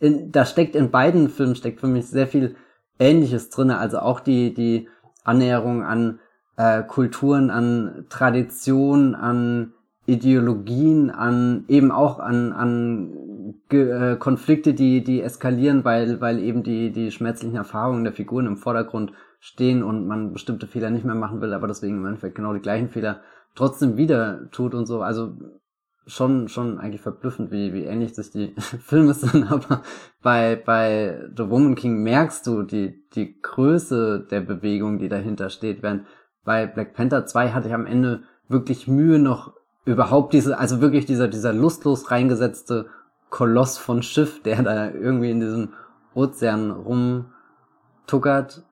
in, 0.00 0.32
da 0.32 0.44
steckt 0.46 0.74
in 0.76 0.90
beiden 0.90 1.28
Filmen 1.28 1.56
steckt 1.56 1.80
für 1.80 1.86
mich 1.88 2.06
sehr 2.06 2.26
viel 2.26 2.56
Ähnliches 2.98 3.50
drinne. 3.50 3.78
Also 3.78 3.98
auch 3.98 4.20
die, 4.20 4.54
die 4.54 4.88
Annäherung 5.24 5.82
an 5.82 6.20
äh, 6.56 6.82
Kulturen, 6.82 7.50
an 7.50 8.06
Traditionen, 8.08 9.14
an 9.14 9.74
Ideologien, 10.08 11.10
an 11.10 11.64
eben 11.68 11.92
auch 11.92 12.18
an, 12.18 12.52
an 12.52 13.54
Ge 13.68 13.90
äh, 13.90 14.16
Konflikte, 14.16 14.72
die, 14.72 15.04
die 15.04 15.20
eskalieren, 15.20 15.84
weil, 15.84 16.20
weil 16.22 16.38
eben 16.38 16.62
die, 16.62 16.90
die 16.90 17.10
schmerzlichen 17.10 17.56
Erfahrungen 17.56 18.04
der 18.04 18.14
Figuren 18.14 18.46
im 18.46 18.56
Vordergrund 18.56 19.12
stehen 19.38 19.82
und 19.82 20.06
man 20.06 20.32
bestimmte 20.32 20.66
Fehler 20.66 20.90
nicht 20.90 21.04
mehr 21.04 21.14
machen 21.14 21.42
will, 21.42 21.52
aber 21.52 21.66
deswegen 21.66 21.98
im 21.98 22.06
Endeffekt 22.06 22.34
genau 22.34 22.54
die 22.54 22.60
gleichen 22.60 22.88
Fehler 22.88 23.20
trotzdem 23.54 23.98
wieder 23.98 24.50
tut 24.50 24.74
und 24.74 24.86
so. 24.86 25.02
Also 25.02 25.36
schon, 26.06 26.48
schon 26.48 26.78
eigentlich 26.78 27.02
verblüffend, 27.02 27.50
wie, 27.50 27.74
wie 27.74 27.84
ähnlich 27.84 28.14
sich 28.14 28.30
die 28.30 28.54
Filme 28.58 29.12
sind, 29.12 29.44
aber 29.52 29.82
bei, 30.22 30.56
bei 30.56 31.20
The 31.36 31.50
Woman 31.50 31.74
King 31.74 32.02
merkst 32.02 32.46
du 32.46 32.62
die, 32.62 33.04
die 33.14 33.40
Größe 33.42 34.26
der 34.30 34.40
Bewegung, 34.40 34.98
die 34.98 35.10
dahinter 35.10 35.50
steht, 35.50 35.82
während 35.82 36.06
bei 36.44 36.66
Black 36.66 36.94
Panther 36.94 37.26
2 37.26 37.50
hatte 37.50 37.68
ich 37.68 37.74
am 37.74 37.84
Ende 37.84 38.22
wirklich 38.48 38.88
Mühe 38.88 39.18
noch 39.18 39.57
überhaupt 39.88 40.34
diese, 40.34 40.58
also 40.58 40.82
wirklich 40.82 41.06
dieser, 41.06 41.28
dieser 41.28 41.54
lustlos 41.54 42.10
reingesetzte 42.10 42.90
Koloss 43.30 43.78
von 43.78 44.02
Schiff, 44.02 44.42
der 44.42 44.62
da 44.62 44.90
irgendwie 44.90 45.30
in 45.30 45.40
diesem 45.40 45.72
Ozean 46.14 46.70
rumtuckert, 46.70 48.62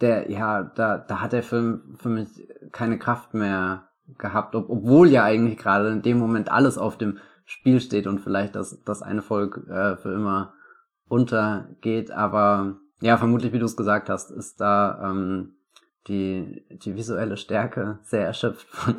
der, 0.00 0.30
ja, 0.30 0.62
da, 0.62 0.96
da 0.96 1.20
hat 1.20 1.32
der 1.32 1.42
Film 1.42 1.96
für 2.00 2.08
mich 2.08 2.28
keine 2.70 2.98
Kraft 2.98 3.34
mehr 3.34 3.88
gehabt, 4.16 4.54
ob, 4.54 4.70
obwohl 4.70 5.08
ja 5.08 5.22
eigentlich 5.22 5.58
gerade 5.58 5.90
in 5.90 6.00
dem 6.02 6.18
Moment 6.18 6.50
alles 6.50 6.78
auf 6.78 6.96
dem 6.96 7.18
Spiel 7.44 7.80
steht 7.80 8.06
und 8.06 8.20
vielleicht 8.20 8.54
das, 8.54 8.82
das 8.84 9.02
eine 9.02 9.20
Volk 9.20 9.66
äh, 9.68 9.96
für 9.96 10.14
immer 10.14 10.54
untergeht, 11.08 12.10
aber 12.10 12.76
ja, 13.02 13.18
vermutlich, 13.18 13.52
wie 13.52 13.58
du 13.58 13.66
es 13.66 13.76
gesagt 13.76 14.08
hast, 14.08 14.30
ist 14.30 14.60
da 14.60 15.10
ähm, 15.10 15.56
die, 16.06 16.64
die 16.70 16.96
visuelle 16.96 17.36
Stärke 17.36 17.98
sehr 18.02 18.24
erschöpft 18.24 18.68
von. 18.68 18.94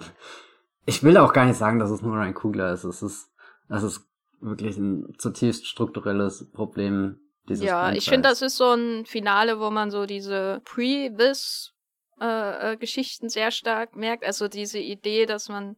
Ich 0.85 1.03
will 1.03 1.17
auch 1.17 1.33
gar 1.33 1.45
nicht 1.45 1.57
sagen, 1.57 1.79
dass 1.79 1.89
es 1.91 2.01
nur 2.01 2.17
ein 2.17 2.33
Kugler 2.33 2.73
ist. 2.73 2.83
Es 2.83 3.01
ist, 3.01 3.29
es 3.69 3.83
ist 3.83 4.01
wirklich 4.41 4.77
ein 4.77 5.15
zutiefst 5.17 5.67
strukturelles 5.67 6.49
Problem 6.51 7.19
dieses 7.47 7.65
Ja, 7.65 7.83
Franchise. 7.83 7.97
ich 7.97 8.09
finde, 8.09 8.29
das 8.29 8.41
ist 8.41 8.57
so 8.57 8.73
ein 8.73 9.05
Finale, 9.05 9.59
wo 9.59 9.69
man 9.69 9.91
so 9.91 10.05
diese 10.05 10.61
Pre-This 10.65 11.73
äh, 12.21 12.73
äh, 12.73 12.77
Geschichten 12.77 13.29
sehr 13.29 13.51
stark 13.51 13.95
merkt. 13.95 14.25
Also 14.25 14.47
diese 14.47 14.79
Idee, 14.79 15.25
dass 15.25 15.49
man, 15.49 15.77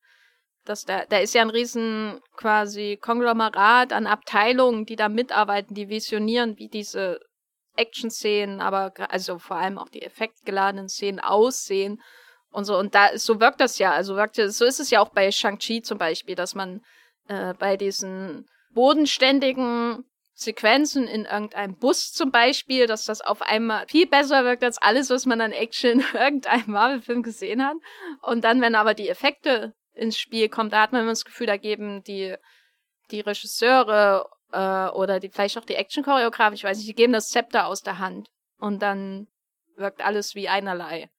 dass 0.64 0.86
da, 0.86 1.06
da 1.06 1.18
ist 1.18 1.34
ja 1.34 1.42
ein 1.42 1.50
riesen 1.50 2.20
quasi 2.36 2.98
Konglomerat 3.02 3.94
an 3.94 4.08
Abteilungen, 4.08 4.86
die 4.86 4.96
da 4.96 5.10
mitarbeiten, 5.10 5.76
die 5.76 5.90
visionieren, 5.90 6.58
wie 6.58 6.68
diese 6.68 7.20
Action-Szenen, 7.76 8.62
aber 8.62 8.94
also 9.10 9.38
vor 9.38 9.58
allem 9.58 9.78
auch 9.78 9.90
die 9.90 10.02
effektgeladenen 10.02 10.90
Szenen 10.90 11.20
aussehen 11.20 12.02
und 12.56 12.66
so. 12.66 12.78
Und 12.78 12.96
da 12.96 13.18
so 13.18 13.40
wirkt 13.40 13.60
das 13.60 13.78
ja. 13.78 13.92
Also 13.92 14.16
wirkt, 14.16 14.36
so 14.36 14.66
ist 14.66 14.80
es 14.80 14.90
ja 14.90 15.02
auch 15.02 15.10
bei 15.10 15.32
Shang-Chi 15.32 15.82
zum 15.82 15.98
Beispiel, 15.98 16.36
dass 16.36 16.56
man 16.56 16.82
äh, 17.28 17.54
bei 17.54 17.78
diesen 17.78 18.48
bodenständigen 18.74 20.06
Sequenzen 20.34 21.08
in 21.08 21.26
irgendeinem 21.26 21.78
Bus 21.78 22.12
zum 22.12 22.32
Beispiel, 22.32 22.88
dass 22.88 23.06
das 23.06 23.22
auf 23.22 23.42
einmal 23.42 23.88
viel 23.88 24.08
besser 24.08 24.44
wirkt 24.44 24.64
als 24.64 24.82
alles, 24.82 25.10
was 25.10 25.26
man 25.26 25.42
an 25.42 25.52
Action 25.52 26.00
in 26.00 26.06
irgendeinem 26.14 26.72
Marvel-Film 26.72 27.24
gesehen 27.24 27.66
hat. 27.66 27.76
Und 28.22 28.44
dann, 28.44 28.62
wenn 28.62 28.76
aber 28.76 28.94
die 28.94 29.10
Effekte 29.10 29.74
ins 29.94 30.18
Spiel 30.18 30.50
kommen, 30.50 30.70
da 30.70 30.82
hat 30.82 30.92
man 30.92 31.02
immer 31.02 31.12
das 31.12 31.26
Gefühl, 31.26 31.48
da 31.48 31.58
geben 31.58 32.04
die, 32.04 32.36
die 33.12 33.22
Regisseure 33.22 34.30
äh, 34.52 34.90
oder 34.90 35.20
die, 35.20 35.30
vielleicht 35.30 35.58
auch 35.58 35.66
die 35.66 35.76
Action-Choreografen, 35.76 36.56
ich 36.56 36.64
weiß 36.64 36.78
nicht, 36.78 36.90
die 36.90 36.96
geben 36.96 37.14
das 37.14 37.30
Zepter 37.30 37.68
aus 37.68 37.82
der 37.82 38.00
Hand. 38.00 38.30
Und 38.60 38.82
dann 38.82 39.28
wirkt 39.76 40.04
alles 40.04 40.36
wie 40.36 40.50
einerlei. 40.50 41.10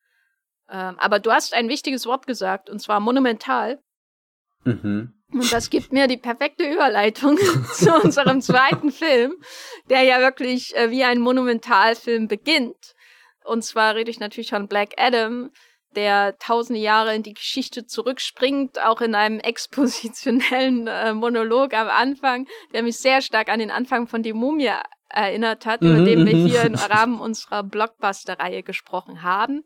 Ähm, 0.70 0.96
aber 0.98 1.18
du 1.20 1.30
hast 1.30 1.54
ein 1.54 1.68
wichtiges 1.68 2.06
Wort 2.06 2.26
gesagt, 2.26 2.70
und 2.70 2.80
zwar 2.80 3.00
monumental. 3.00 3.78
Mhm. 4.64 5.12
Und 5.32 5.52
das 5.52 5.70
gibt 5.70 5.92
mir 5.92 6.06
die 6.06 6.16
perfekte 6.16 6.64
Überleitung 6.64 7.38
zu 7.74 7.94
unserem 7.94 8.40
zweiten 8.40 8.92
Film, 8.92 9.34
der 9.90 10.02
ja 10.02 10.20
wirklich 10.20 10.74
äh, 10.76 10.90
wie 10.90 11.04
ein 11.04 11.20
Monumentalfilm 11.20 12.28
beginnt. 12.28 12.94
Und 13.44 13.62
zwar 13.62 13.94
rede 13.94 14.10
ich 14.10 14.20
natürlich 14.20 14.50
von 14.50 14.68
Black 14.68 14.94
Adam, 14.96 15.50
der 15.94 16.36
tausende 16.38 16.80
Jahre 16.80 17.14
in 17.14 17.22
die 17.22 17.32
Geschichte 17.32 17.86
zurückspringt, 17.86 18.80
auch 18.84 19.00
in 19.00 19.14
einem 19.14 19.40
expositionellen 19.40 20.86
äh, 20.86 21.14
Monolog 21.14 21.74
am 21.74 21.88
Anfang, 21.88 22.46
der 22.72 22.82
mich 22.82 22.98
sehr 22.98 23.22
stark 23.22 23.48
an 23.48 23.58
den 23.58 23.70
Anfang 23.70 24.06
von 24.06 24.22
Die 24.22 24.32
Mumie 24.32 24.72
erinnert 25.08 25.66
hat, 25.66 25.82
mhm, 25.82 25.90
über 25.90 26.04
den 26.04 26.26
wir 26.26 26.36
mhm. 26.36 26.46
hier 26.46 26.62
im 26.62 26.74
Rahmen 26.74 27.20
unserer 27.20 27.62
Blockbuster-Reihe 27.62 28.62
gesprochen 28.62 29.22
haben, 29.22 29.64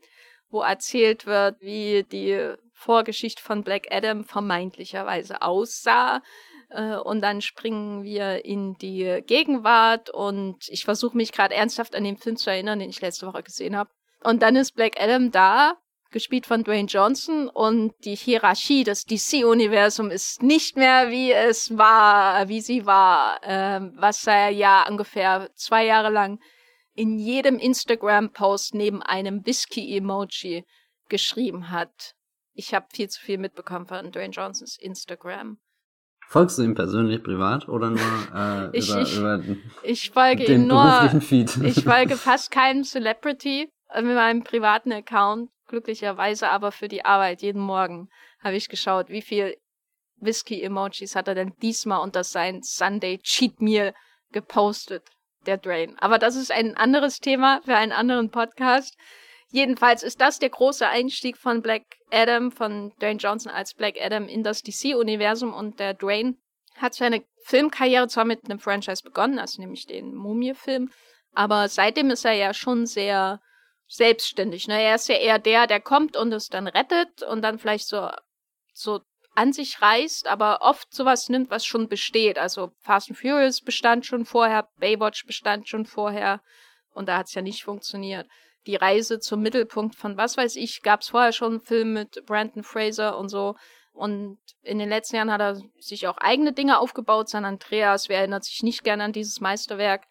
wo 0.51 0.63
erzählt 0.63 1.27
wird, 1.27 1.61
wie 1.61 2.05
die 2.05 2.55
Vorgeschichte 2.73 3.43
von 3.43 3.63
Black 3.63 3.89
Adam 3.91 4.25
vermeintlicherweise 4.25 5.43
aussah. 5.43 6.23
Äh, 6.71 6.97
und 6.97 7.21
dann 7.21 7.41
springen 7.41 8.03
wir 8.03 8.45
in 8.45 8.77
die 8.79 9.23
Gegenwart 9.27 10.11
und 10.11 10.69
ich 10.69 10.85
versuche 10.85 11.17
mich 11.17 11.33
gerade 11.33 11.55
ernsthaft 11.55 11.95
an 11.95 12.05
den 12.05 12.17
Film 12.17 12.37
zu 12.37 12.51
erinnern, 12.51 12.79
den 12.79 12.91
ich 12.91 13.01
letzte 13.01 13.27
Woche 13.27 13.43
gesehen 13.43 13.77
habe. 13.77 13.91
Und 14.23 14.43
dann 14.43 14.57
ist 14.57 14.73
Black 14.73 15.01
Adam 15.01 15.31
da, 15.31 15.75
gespielt 16.11 16.47
von 16.47 16.65
Dwayne 16.65 16.89
Johnson 16.89 17.49
und 17.49 17.95
die 18.05 18.17
Hierarchie 18.17 18.85
des 18.85 19.05
DC-Universum 19.05 20.11
ist 20.11 20.43
nicht 20.43 20.77
mehr 20.77 21.11
wie 21.11 21.33
es 21.33 21.77
war, 21.79 22.49
wie 22.49 22.61
sie 22.61 22.85
war, 22.85 23.43
äh, 23.45 23.81
was 23.95 24.27
er 24.27 24.51
ja 24.51 24.87
ungefähr 24.89 25.51
zwei 25.55 25.87
Jahre 25.87 26.11
lang 26.11 26.41
in 27.01 27.19
jedem 27.19 27.59
Instagram-Post 27.59 28.75
neben 28.75 29.03
einem 29.03 29.47
Whisky-Emoji 29.47 30.65
geschrieben 31.09 31.71
hat 31.71 32.15
ich 32.61 32.75
habe 32.75 32.87
viel 32.93 33.09
zu 33.09 33.21
viel 33.21 33.39
mitbekommen 33.39 33.87
von 33.87 34.13
Dwayne 34.13 34.33
Johnsons 34.33 34.77
Instagram. 34.79 35.59
Folgst 36.29 36.59
du 36.59 36.63
ihm 36.63 36.75
persönlich 36.75 37.23
privat 37.23 37.69
oder 37.69 37.91
nur 37.91 38.01
äh, 38.35 38.71
ich, 38.77 38.91
über, 38.91 39.03
ich, 39.03 39.17
über 39.17 39.43
ich 39.83 40.11
folge 40.11 40.45
den 40.45 40.63
ihm 40.63 40.69
nur, 40.69 41.21
Feed? 41.21 41.57
ich 41.65 41.83
folge 41.83 42.17
fast 42.19 42.51
keinem 42.51 42.85
Celebrity 42.85 43.73
mit 43.95 44.15
meinem 44.15 44.45
privaten 44.45 44.93
Account, 44.93 45.51
glücklicherweise 45.67 46.51
aber 46.51 46.71
für 46.71 46.89
die 46.89 47.05
Arbeit 47.05 47.43
jeden 47.43 47.63
Morgen 47.63 48.09
habe 48.41 48.57
ich 48.57 48.69
geschaut, 48.69 49.09
wie 49.09 49.23
viel 49.23 49.57
Whisky-Emojis 50.17 51.17
hat 51.17 51.29
er 51.29 51.35
denn 51.35 51.55
diesmal 51.63 52.01
unter 52.01 52.25
sein 52.25 52.61
Sunday 52.63 53.19
Cheat 53.23 53.61
Meal 53.61 53.95
gepostet, 54.33 55.09
der 55.46 55.59
Drain. 55.59 55.98
Aber 55.98 56.18
das 56.18 56.37
ist 56.37 56.53
ein 56.53 56.76
anderes 56.76 57.18
Thema 57.18 57.61
für 57.64 57.76
einen 57.76 57.92
anderen 57.92 58.31
Podcast. 58.31 58.96
Jedenfalls 59.53 60.03
ist 60.03 60.20
das 60.20 60.38
der 60.38 60.50
große 60.50 60.87
Einstieg 60.87 61.37
von 61.37 61.61
Black 61.62 61.83
Adam, 62.11 62.53
von 62.53 62.92
Dwayne 63.00 63.18
Johnson 63.18 63.50
als 63.50 63.74
Black 63.74 63.96
Adam 64.00 64.29
in 64.29 64.42
das 64.42 64.62
DC-Universum 64.62 65.53
und 65.53 65.81
der 65.81 65.94
Dwayne 65.94 66.37
hat 66.76 66.94
seine 66.94 67.24
Filmkarriere 67.44 68.09
zwar 68.09 68.24
mit 68.24 68.44
einem 68.44 68.61
Franchise 68.61 69.03
begonnen, 69.03 69.38
also 69.38 69.61
nämlich 69.61 69.87
den 69.87 70.14
Mumie-Film, 70.14 70.90
aber 71.33 71.68
seitdem 71.68 72.11
ist 72.11 72.24
er 72.24 72.33
ja 72.33 72.55
schon 72.55 72.87
sehr 72.87 73.40
selbstständig. 73.88 74.68
Ne? 74.68 74.81
Er 74.81 74.94
ist 74.94 75.09
ja 75.09 75.16
eher 75.16 75.38
der, 75.38 75.66
der 75.66 75.81
kommt 75.81 76.16
und 76.16 76.33
es 76.33 76.48
dann 76.48 76.68
rettet 76.68 77.22
und 77.24 77.42
dann 77.42 77.59
vielleicht 77.59 77.88
so, 77.88 78.09
so 78.72 79.00
an 79.40 79.53
sich 79.53 79.81
reißt, 79.81 80.26
aber 80.26 80.59
oft 80.61 80.92
sowas 80.92 81.29
nimmt, 81.29 81.50
was 81.50 81.64
schon 81.64 81.88
besteht. 81.88 82.38
Also 82.38 82.72
Fast 82.81 83.11
and 83.11 83.18
Furious 83.18 83.61
bestand 83.62 84.07
schon 84.07 84.24
vorher, 84.24 84.68
Baywatch 84.79 85.26
bestand 85.26 85.68
schon 85.68 85.87
vorher 85.87 86.42
und 86.92 87.09
da 87.09 87.18
hat 87.18 87.29
es 87.29 87.35
ja 87.35 87.42
nicht 87.42 87.64
funktioniert 87.64 88.26
die 88.66 88.76
Reise 88.76 89.20
zum 89.20 89.40
Mittelpunkt 89.40 89.94
von 89.94 90.16
was 90.16 90.37
weiß 90.37 90.57
ich, 90.57 90.83
gab 90.83 91.00
es 91.00 91.09
vorher 91.11 91.33
schon 91.33 91.53
einen 91.53 91.61
Film 91.61 91.92
mit 91.92 92.24
Brandon 92.26 92.62
Fraser 92.62 93.18
und 93.18 93.29
so. 93.29 93.57
Und 93.92 94.38
in 94.62 94.79
den 94.79 94.88
letzten 94.88 95.16
Jahren 95.16 95.33
hat 95.33 95.40
er 95.40 95.61
sich 95.79 96.07
auch 96.07 96.18
eigene 96.18 96.53
Dinge 96.53 96.79
aufgebaut. 96.79 97.29
San 97.29 97.44
Andreas, 97.44 98.09
wer 98.09 98.18
erinnert 98.18 98.44
sich 98.44 98.62
nicht 98.62 98.85
gerne 98.85 99.05
an 99.05 99.12
dieses 99.12 99.40
Meisterwerk? 99.40 100.05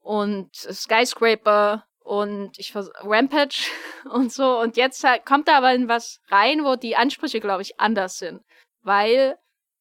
Und 0.00 0.54
Skyscraper 0.54 1.84
und 2.00 2.58
ich 2.58 2.72
Rampage 2.76 3.68
und 4.10 4.32
so. 4.32 4.60
Und 4.60 4.76
jetzt 4.76 5.04
kommt 5.24 5.48
er 5.48 5.56
aber 5.56 5.74
in 5.74 5.88
was 5.88 6.20
rein, 6.28 6.64
wo 6.64 6.76
die 6.76 6.96
Ansprüche, 6.96 7.40
glaube 7.40 7.62
ich, 7.62 7.80
anders 7.80 8.18
sind. 8.18 8.42
Weil 8.86 9.36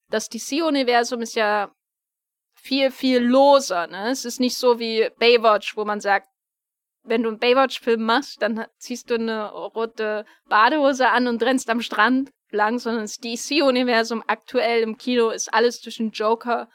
das 0.10 0.30
DC-Universum 0.30 1.22
ist 1.22 1.36
ja 1.36 1.72
viel, 2.56 2.90
viel 2.90 3.20
loser. 3.20 3.86
Ne? 3.86 4.10
Es 4.10 4.26
ist 4.26 4.40
nicht 4.40 4.58
so 4.58 4.80
wie 4.80 5.12
Baywatch, 5.20 5.78
wo 5.78 5.86
man 5.86 6.02
sagt, 6.02 6.28
wenn 7.04 7.22
du 7.22 7.30
einen 7.30 7.38
Baywatch-Film 7.38 8.02
machst, 8.04 8.42
dann 8.42 8.66
ziehst 8.80 9.12
du 9.12 9.14
eine 9.14 9.52
rote 9.52 10.26
Badehose 10.50 11.10
an 11.10 11.28
und 11.28 11.44
rennst 11.44 11.70
am 11.70 11.82
Strand 11.82 12.32
lang, 12.50 12.80
sondern 12.80 13.04
das 13.04 13.20
DC-Universum 13.20 14.24
aktuell 14.26 14.82
im 14.82 14.98
Kino 14.98 15.30
ist 15.30 15.54
alles 15.54 15.82
zwischen 15.82 16.10
Joker, 16.10 16.68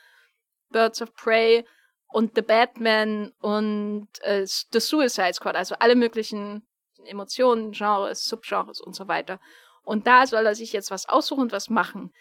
Birds 0.71 1.03
of 1.03 1.13
Prey 1.15 1.67
und 2.13 2.37
The 2.37 2.43
Batman 2.43 3.33
und 3.41 4.07
äh, 4.21 4.47
The 4.47 4.79
Suicide 4.79 5.35
Squad, 5.35 5.57
also 5.57 5.75
alle 5.81 5.97
möglichen 5.97 6.65
Emotionen, 7.07 7.73
Genres, 7.73 8.25
Subgenres 8.25 8.81
und 8.81 8.95
so 8.95 9.09
weiter. 9.09 9.41
Und 9.91 10.07
da 10.07 10.25
soll 10.25 10.47
er 10.47 10.55
sich 10.55 10.73
jetzt 10.73 10.93
was 10.93 11.09
aussuchen 11.09 11.41
und 11.41 11.53
was 11.53 11.69
machen. 11.69 12.13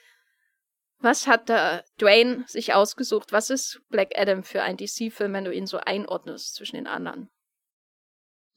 Was 1.01 1.27
hat 1.27 1.49
der 1.49 1.83
Dwayne 2.01 2.43
sich 2.47 2.73
ausgesucht? 2.73 3.31
Was 3.31 3.51
ist 3.51 3.79
Black 3.89 4.13
Adam 4.15 4.41
für 4.41 4.63
ein 4.63 4.75
DC-Film, 4.75 5.33
wenn 5.33 5.45
du 5.45 5.53
ihn 5.53 5.67
so 5.67 5.77
einordnest 5.77 6.55
zwischen 6.55 6.77
den 6.77 6.87
anderen? 6.87 7.29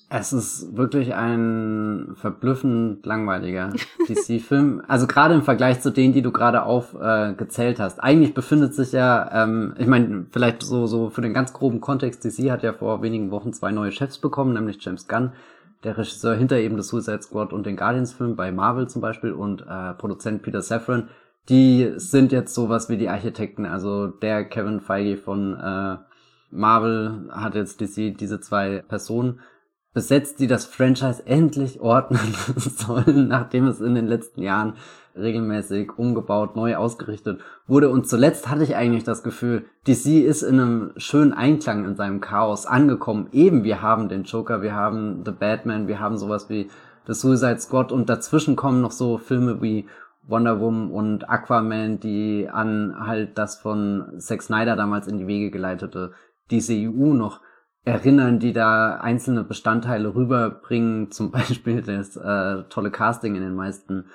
Es 0.09 0.33
ist 0.33 0.75
wirklich 0.75 1.15
ein 1.15 2.15
verblüffend 2.15 3.05
langweiliger 3.05 3.75
DC-Film. 4.09 4.83
Also 4.89 5.07
gerade 5.07 5.35
im 5.35 5.43
Vergleich 5.43 5.83
zu 5.83 5.91
denen, 5.91 6.15
die 6.15 6.23
du 6.23 6.33
gerade 6.33 6.63
aufgezählt 6.63 7.81
äh, 7.81 7.83
hast. 7.83 7.99
Eigentlich 7.99 8.33
befindet 8.33 8.75
sich 8.75 8.93
ja, 8.93 9.45
ähm, 9.45 9.75
ich 9.77 9.87
meine, 9.87 10.27
vielleicht 10.31 10.63
so, 10.63 10.87
so 10.87 11.11
für 11.11 11.21
den 11.21 11.35
ganz 11.35 11.53
groben 11.53 11.83
Kontext, 11.83 12.25
DC 12.25 12.51
hat 12.51 12.63
ja 12.63 12.73
vor 12.73 13.03
wenigen 13.03 13.31
Wochen 13.31 13.53
zwei 13.53 13.73
neue 13.73 13.93
Chefs 13.93 14.17
bekommen, 14.17 14.55
nämlich 14.55 14.83
James 14.83 15.07
Gunn, 15.07 15.33
der 15.85 15.99
Regisseur 15.99 16.35
hinter 16.35 16.59
eben 16.59 16.77
des 16.77 16.89
Suicide 16.89 17.23
Squad 17.23 17.53
und 17.53 17.67
den 17.67 17.77
Guardians-Film 17.77 18.37
bei 18.37 18.53
Marvel 18.53 18.89
zum 18.89 19.03
Beispiel 19.03 19.33
und 19.33 19.63
äh, 19.63 19.95
Produzent 19.95 20.43
Peter 20.43 20.63
Safran. 20.63 21.09
Die 21.49 21.93
sind 21.97 22.31
jetzt 22.31 22.55
sowas 22.55 22.89
wie 22.89 22.97
die 22.97 23.09
Architekten. 23.09 23.67
Also 23.67 24.07
der 24.07 24.45
Kevin 24.45 24.81
Feige 24.81 25.17
von 25.17 25.59
äh, 25.59 25.97
Marvel 26.51 27.29
hat 27.33 27.55
jetzt 27.55 27.81
DC, 27.81 28.17
diese 28.17 28.41
zwei 28.41 28.85
Personen 28.87 29.41
besetzt, 29.95 30.41
die 30.41 30.47
das 30.47 30.65
Franchise 30.65 31.27
endlich 31.27 31.81
ordnen 31.81 32.35
sollen, 32.57 33.29
nachdem 33.29 33.67
es 33.67 33.81
in 33.81 33.95
den 33.95 34.07
letzten 34.07 34.43
Jahren 34.43 34.75
regelmäßig 35.15 35.99
umgebaut, 35.99 36.57
neu 36.57 36.77
ausgerichtet 36.77 37.41
wurde. 37.67 37.91
Und 37.91 38.09
zuletzt 38.09 38.49
hatte 38.49 38.65
ich 38.65 38.77
eigentlich 38.77 39.05
das 39.05 39.23
Gefühl, 39.23 39.67
DC 39.87 40.25
ist 40.25 40.43
in 40.43 40.59
einem 40.59 40.93
schönen 40.97 41.35
Einklang 41.35 41.85
in 41.85 41.97
seinem 41.97 42.21
Chaos 42.21 42.65
angekommen. 42.65 43.29
Eben, 43.33 43.65
wir 43.65 43.83
haben 43.83 44.09
den 44.09 44.25
Joker, 44.25 44.63
wir 44.63 44.75
haben 44.75 45.23
The 45.25 45.33
Batman, 45.33 45.89
wir 45.89 46.01
haben 46.01 46.17
sowas 46.17 46.49
wie 46.49 46.71
The 47.07 47.15
Suicide 47.15 47.61
Squad 47.61 47.93
und 47.93 48.09
dazwischen 48.09 48.57
kommen 48.57 48.81
noch 48.81 48.93
so 48.93 49.19
Filme 49.19 49.61
wie 49.61 49.87
Wonder 50.27 50.61
Woman 50.61 50.91
und 50.91 51.29
Aquaman, 51.29 51.99
die 51.99 52.49
an 52.51 52.95
halt 53.07 53.37
das 53.37 53.57
von 53.57 54.15
Zack 54.19 54.43
Snyder 54.43 54.77
damals 54.77 55.09
in 55.09 55.19
die 55.19 55.27
Wege 55.27 55.51
geleitete 55.51 56.13
DCU 56.51 57.13
noch 57.13 57.41
erinnern, 57.85 58.39
die 58.39 58.53
da 58.53 58.97
einzelne 58.97 59.45
Bestandteile 59.45 60.15
rüberbringen, 60.15 61.11
zum 61.11 61.31
Beispiel 61.31 61.83
das 61.83 62.17
äh, 62.17 62.65
tolle 62.69 62.91
Casting 62.91 63.35
in 63.35 63.43
den 63.43 63.55
meisten 63.55 64.07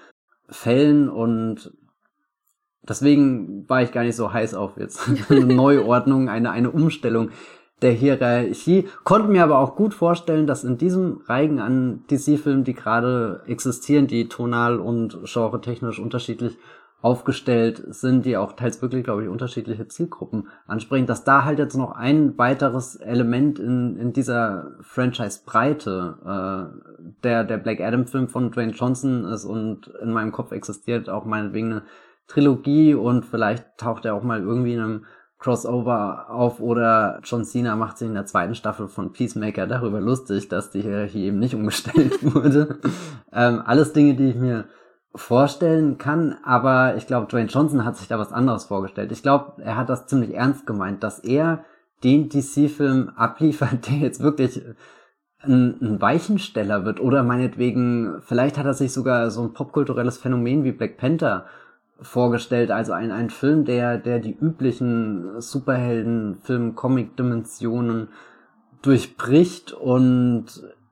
Fällen 0.50 1.10
und 1.10 1.74
deswegen 2.88 3.68
war 3.68 3.82
ich 3.82 3.92
gar 3.92 4.04
nicht 4.04 4.16
so 4.16 4.32
heiß 4.32 4.54
auf 4.54 4.78
jetzt 4.78 5.10
eine 5.30 5.46
Neuordnung, 5.46 6.30
eine, 6.30 6.52
eine 6.52 6.72
Umstellung 6.72 7.32
der 7.82 7.92
Hierarchie. 7.92 8.88
Konnte 9.04 9.28
mir 9.28 9.44
aber 9.44 9.60
auch 9.60 9.76
gut 9.76 9.94
vorstellen, 9.94 10.48
dass 10.48 10.64
in 10.64 10.78
diesem 10.78 11.22
Reigen 11.26 11.60
an 11.60 12.06
DC-Filmen, 12.10 12.64
die 12.64 12.74
gerade 12.74 13.44
existieren, 13.46 14.08
die 14.08 14.30
tonal 14.30 14.80
und 14.80 15.20
genre-technisch 15.26 16.00
unterschiedlich 16.00 16.58
aufgestellt 17.02 17.84
sind, 17.90 18.26
die 18.26 18.38
auch 18.38 18.54
teils 18.54 18.82
wirklich, 18.82 19.04
glaube 19.04 19.24
ich, 19.24 19.30
unterschiedliche 19.30 19.88
Zielgruppen 19.88 20.48
ansprechen, 20.66 21.06
dass 21.06 21.24
da 21.24 21.46
halt 21.46 21.60
jetzt 21.60 21.78
noch 21.78 21.92
ein 21.92 22.38
weiteres 22.38 22.96
Element 22.96 23.60
in, 23.60 23.98
in 23.98 24.14
dieser 24.14 24.72
Franchise-Breite 24.82 26.18
äh, 26.26 27.14
der, 27.24 27.44
der 27.44 27.58
Black 27.58 27.82
Adam-Film 27.82 28.30
von 28.30 28.52
Dwayne 28.52 28.74
Johnson 28.74 29.26
ist 29.26 29.46
und 29.46 29.88
in 30.02 30.12
meinem 30.12 30.32
Kopf 30.32 30.52
existiert 30.52 31.08
auch 31.08 31.26
meinetwegen 31.26 31.72
eine 31.72 31.84
Trilogie 32.28 32.96
und 32.96 33.26
vielleicht 33.26 33.78
taucht 33.78 34.06
er 34.06 34.16
auch 34.16 34.24
mal 34.24 34.42
irgendwie 34.42 34.74
in 34.74 34.80
einem 34.80 35.06
Crossover 35.40 36.32
auf 36.32 36.60
oder 36.60 37.20
John 37.24 37.46
Cena 37.46 37.76
macht 37.76 38.00
sich 38.00 38.08
in 38.08 38.16
der 38.16 38.26
zweiten 38.26 38.56
Staffel 38.56 38.88
von 38.88 39.14
Peacemaker 39.14 39.68
darüber 39.68 40.02
lustig, 40.02 40.50
dass 40.50 40.72
die 40.72 40.82
Hierarchie 40.82 41.26
eben 41.26 41.38
nicht 41.38 41.54
umgestellt 41.54 42.18
wurde. 42.34 42.80
ähm, 43.32 43.62
alles 43.64 43.94
Dinge, 43.94 44.16
die 44.16 44.30
ich 44.30 44.36
mir 44.36 44.66
vorstellen 45.18 45.98
kann, 45.98 46.38
aber 46.44 46.96
ich 46.96 47.08
glaube, 47.08 47.28
Dwayne 47.28 47.50
Johnson 47.50 47.86
hat 47.86 47.98
sich 47.98 48.08
da 48.08 48.20
was 48.20 48.32
anderes 48.32 48.66
vorgestellt. 48.66 49.12
Ich 49.12 49.24
glaube, 49.24 49.62
er 49.62 49.76
hat 49.76 49.90
das 49.90 50.08
ziemlich 50.08 50.34
ernst 50.34 50.66
gemeint, 50.66 51.04
dass 51.04 51.20
er 51.20 51.66
den 52.04 52.30
DC-Film 52.30 53.10
abliefert, 53.16 53.88
der 53.88 53.98
jetzt 53.98 54.22
wirklich 54.22 54.62
ein, 55.40 55.78
ein 55.82 56.02
Weichensteller 56.02 56.86
wird 56.86 57.00
oder 57.00 57.24
meinetwegen, 57.24 58.22
vielleicht 58.22 58.58
hat 58.58 58.66
er 58.66 58.74
sich 58.74 58.94
sogar 58.94 59.30
so 59.32 59.42
ein 59.42 59.54
popkulturelles 59.54 60.18
Phänomen 60.18 60.64
wie 60.64 60.72
Black 60.72 60.98
Panther 60.98 61.46
vorgestellt, 62.00 62.72
also 62.72 62.94
ein, 62.94 63.12
ein 63.12 63.30
Film, 63.30 63.66
der, 63.66 63.98
der 63.98 64.20
die 64.20 64.36
üblichen 64.36 65.42
Superhelden-Film, 65.42 66.76
Comic-Dimensionen 66.76 68.10
durchbricht 68.82 69.74
und 69.74 70.46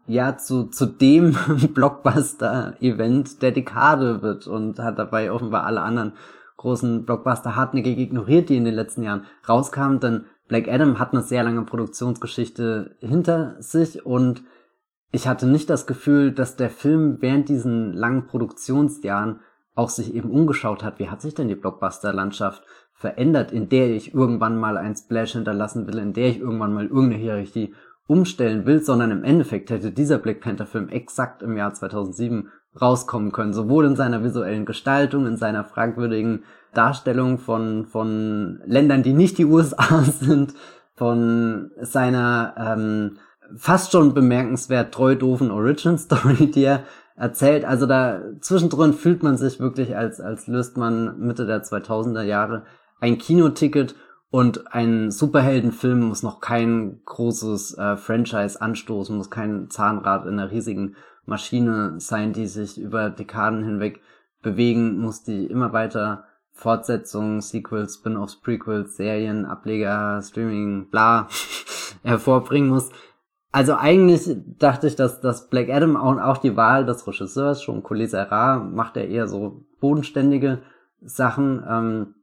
ja 0.07 0.37
zu, 0.37 0.65
zu 0.65 0.85
dem 0.85 1.35
Blockbuster-Event 1.73 3.41
der 3.41 3.51
Dekade 3.51 4.21
wird 4.21 4.47
und 4.47 4.79
hat 4.79 4.99
dabei 4.99 5.31
offenbar 5.31 5.65
alle 5.65 5.81
anderen 5.81 6.13
großen 6.57 7.05
Blockbuster 7.05 7.55
hartnäckig 7.55 7.97
ignoriert, 7.97 8.49
die 8.49 8.57
in 8.57 8.65
den 8.65 8.75
letzten 8.75 9.03
Jahren 9.03 9.25
rauskamen, 9.47 9.99
denn 9.99 10.25
Black 10.47 10.67
Adam 10.67 10.99
hat 10.99 11.13
eine 11.13 11.23
sehr 11.23 11.43
lange 11.43 11.63
Produktionsgeschichte 11.63 12.95
hinter 12.99 13.55
sich 13.59 14.05
und 14.05 14.43
ich 15.11 15.27
hatte 15.27 15.47
nicht 15.47 15.69
das 15.69 15.87
Gefühl, 15.87 16.31
dass 16.31 16.55
der 16.55 16.69
Film 16.69 17.17
während 17.21 17.49
diesen 17.49 17.93
langen 17.93 18.27
Produktionsjahren 18.27 19.39
auch 19.73 19.89
sich 19.89 20.13
eben 20.13 20.29
umgeschaut 20.29 20.83
hat, 20.83 20.99
wie 20.99 21.09
hat 21.09 21.21
sich 21.21 21.33
denn 21.33 21.47
die 21.47 21.55
Blockbuster-Landschaft 21.55 22.63
verändert, 22.93 23.51
in 23.51 23.67
der 23.69 23.89
ich 23.89 24.13
irgendwann 24.13 24.57
mal 24.57 24.77
ein 24.77 24.95
Splash 24.95 25.33
hinterlassen 25.33 25.87
will, 25.87 25.97
in 25.97 26.13
der 26.13 26.29
ich 26.29 26.39
irgendwann 26.39 26.73
mal 26.73 26.85
irgendeine 26.85 27.21
Hierarchie 27.21 27.73
umstellen 28.07 28.65
will, 28.65 28.81
sondern 28.83 29.11
im 29.11 29.23
Endeffekt 29.23 29.69
hätte 29.69 29.91
dieser 29.91 30.17
Black 30.17 30.41
Panther 30.41 30.65
Film 30.65 30.89
exakt 30.89 31.41
im 31.41 31.57
Jahr 31.57 31.73
2007 31.73 32.49
rauskommen 32.79 33.31
können, 33.31 33.53
sowohl 33.53 33.85
in 33.85 33.95
seiner 33.95 34.23
visuellen 34.23 34.65
Gestaltung, 34.65 35.25
in 35.25 35.37
seiner 35.37 35.63
fragwürdigen 35.63 36.43
Darstellung 36.73 37.37
von, 37.37 37.85
von 37.85 38.61
Ländern, 38.65 39.01
die 39.01 39.13
nicht 39.13 39.37
die 39.37 39.45
USA 39.45 40.03
sind, 40.19 40.53
von 40.93 41.71
seiner 41.81 42.55
ähm, 42.57 43.17
fast 43.55 43.91
schon 43.91 44.13
bemerkenswert 44.13 44.93
treu 44.93 45.15
doofen 45.15 45.51
Origin 45.51 45.97
Story, 45.97 46.51
die 46.51 46.63
er 46.63 46.83
erzählt. 47.15 47.65
Also 47.65 47.85
da 47.85 48.21
zwischendrin 48.41 48.93
fühlt 48.93 49.23
man 49.23 49.37
sich 49.37 49.59
wirklich, 49.59 49.95
als, 49.95 50.19
als 50.19 50.47
löst 50.47 50.77
man 50.77 51.19
Mitte 51.19 51.45
der 51.45 51.63
2000er 51.63 52.23
Jahre 52.23 52.63
ein 52.99 53.17
Kinoticket 53.17 53.95
und 54.35 54.73
ein 54.73 55.11
Superheldenfilm 55.11 56.09
muss 56.09 56.21
noch 56.21 56.41
kein 56.41 56.99
großes 57.05 57.77
äh, 57.77 57.95
Franchise 57.95 58.61
anstoßen, 58.61 59.15
muss 59.15 59.29
kein 59.29 59.69
Zahnrad 59.69 60.25
in 60.25 60.33
einer 60.33 60.51
riesigen 60.51 60.97
Maschine 61.25 62.01
sein, 62.01 62.33
die 62.33 62.47
sich 62.47 62.77
über 62.77 63.09
Dekaden 63.09 63.63
hinweg 63.63 64.01
bewegen 64.41 64.97
muss, 64.97 65.23
die 65.23 65.45
immer 65.45 65.71
weiter 65.71 66.25
Fortsetzungen, 66.51 67.39
Sequels, 67.39 67.95
Spin-offs, 67.95 68.35
Prequels, 68.35 68.97
Serien, 68.97 69.45
Ableger, 69.45 70.21
Streaming, 70.21 70.89
bla 70.89 71.29
hervorbringen 72.03 72.71
muss. 72.71 72.89
Also 73.53 73.77
eigentlich 73.77 74.35
dachte 74.59 74.87
ich, 74.87 74.97
dass, 74.97 75.21
dass 75.21 75.49
Black 75.49 75.69
Adam 75.69 75.95
auch, 75.95 76.19
auch 76.19 76.39
die 76.39 76.57
Wahl 76.57 76.85
des 76.85 77.07
Regisseurs, 77.07 77.63
schon 77.63 77.83
Collet 77.83 78.09
Serra, 78.09 78.57
macht 78.57 78.97
er 78.97 79.07
eher 79.07 79.29
so 79.29 79.63
bodenständige 79.79 80.61
Sachen, 80.99 81.63
ähm, 81.65 82.14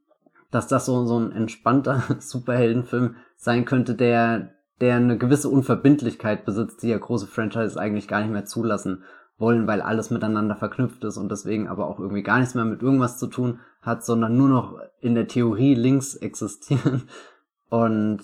dass 0.53 0.67
das 0.67 0.85
so, 0.85 1.05
so 1.05 1.19
ein 1.19 1.31
entspannter 1.31 2.03
Superheldenfilm 2.19 3.15
sein 3.35 3.65
könnte, 3.65 3.95
der, 3.95 4.51
der 4.81 4.95
eine 4.95 5.17
gewisse 5.17 5.49
Unverbindlichkeit 5.49 6.45
besitzt, 6.45 6.83
die 6.83 6.89
ja 6.89 6.97
große 6.97 7.27
Franchises 7.27 7.77
eigentlich 7.77 8.07
gar 8.07 8.21
nicht 8.21 8.31
mehr 8.31 8.45
zulassen 8.45 9.03
wollen, 9.37 9.65
weil 9.65 9.81
alles 9.81 10.11
miteinander 10.11 10.55
verknüpft 10.55 11.03
ist 11.03 11.17
und 11.17 11.31
deswegen 11.31 11.67
aber 11.67 11.87
auch 11.87 11.99
irgendwie 11.99 12.23
gar 12.23 12.39
nichts 12.39 12.53
mehr 12.53 12.65
mit 12.65 12.83
irgendwas 12.83 13.17
zu 13.17 13.27
tun 13.27 13.59
hat, 13.81 14.05
sondern 14.05 14.37
nur 14.37 14.47
noch 14.47 14.79
in 15.01 15.15
der 15.15 15.27
Theorie 15.27 15.73
links 15.73 16.15
existieren. 16.15 17.03
Und 17.69 18.21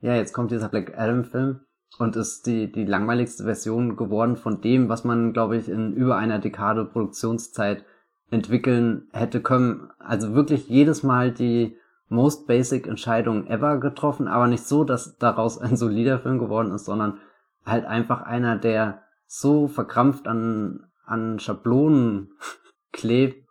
ja, 0.00 0.16
jetzt 0.16 0.32
kommt 0.32 0.50
dieser 0.50 0.68
Black 0.68 0.98
Adam 0.98 1.22
Film 1.22 1.60
und 1.98 2.16
ist 2.16 2.46
die, 2.46 2.70
die 2.70 2.84
langweiligste 2.84 3.44
Version 3.44 3.96
geworden 3.96 4.36
von 4.36 4.60
dem, 4.60 4.88
was 4.88 5.04
man, 5.04 5.32
glaube 5.32 5.56
ich, 5.56 5.68
in 5.68 5.92
über 5.92 6.16
einer 6.16 6.40
Dekade 6.40 6.84
Produktionszeit 6.84 7.84
entwickeln 8.30 9.08
hätte 9.12 9.40
können. 9.40 9.90
Also 9.98 10.34
wirklich 10.34 10.68
jedes 10.68 11.02
Mal 11.02 11.32
die 11.32 11.76
most 12.08 12.46
basic 12.46 12.86
Entscheidung 12.86 13.46
ever 13.46 13.78
getroffen, 13.78 14.28
aber 14.28 14.46
nicht 14.46 14.64
so, 14.64 14.84
dass 14.84 15.16
daraus 15.18 15.58
ein 15.58 15.76
solider 15.76 16.18
Film 16.18 16.38
geworden 16.38 16.72
ist, 16.72 16.84
sondern 16.84 17.20
halt 17.64 17.84
einfach 17.84 18.22
einer, 18.22 18.56
der 18.56 19.02
so 19.26 19.66
verkrampft 19.66 20.28
an, 20.28 20.86
an 21.04 21.40
Schablonen 21.40 22.30
klebt, 22.92 23.46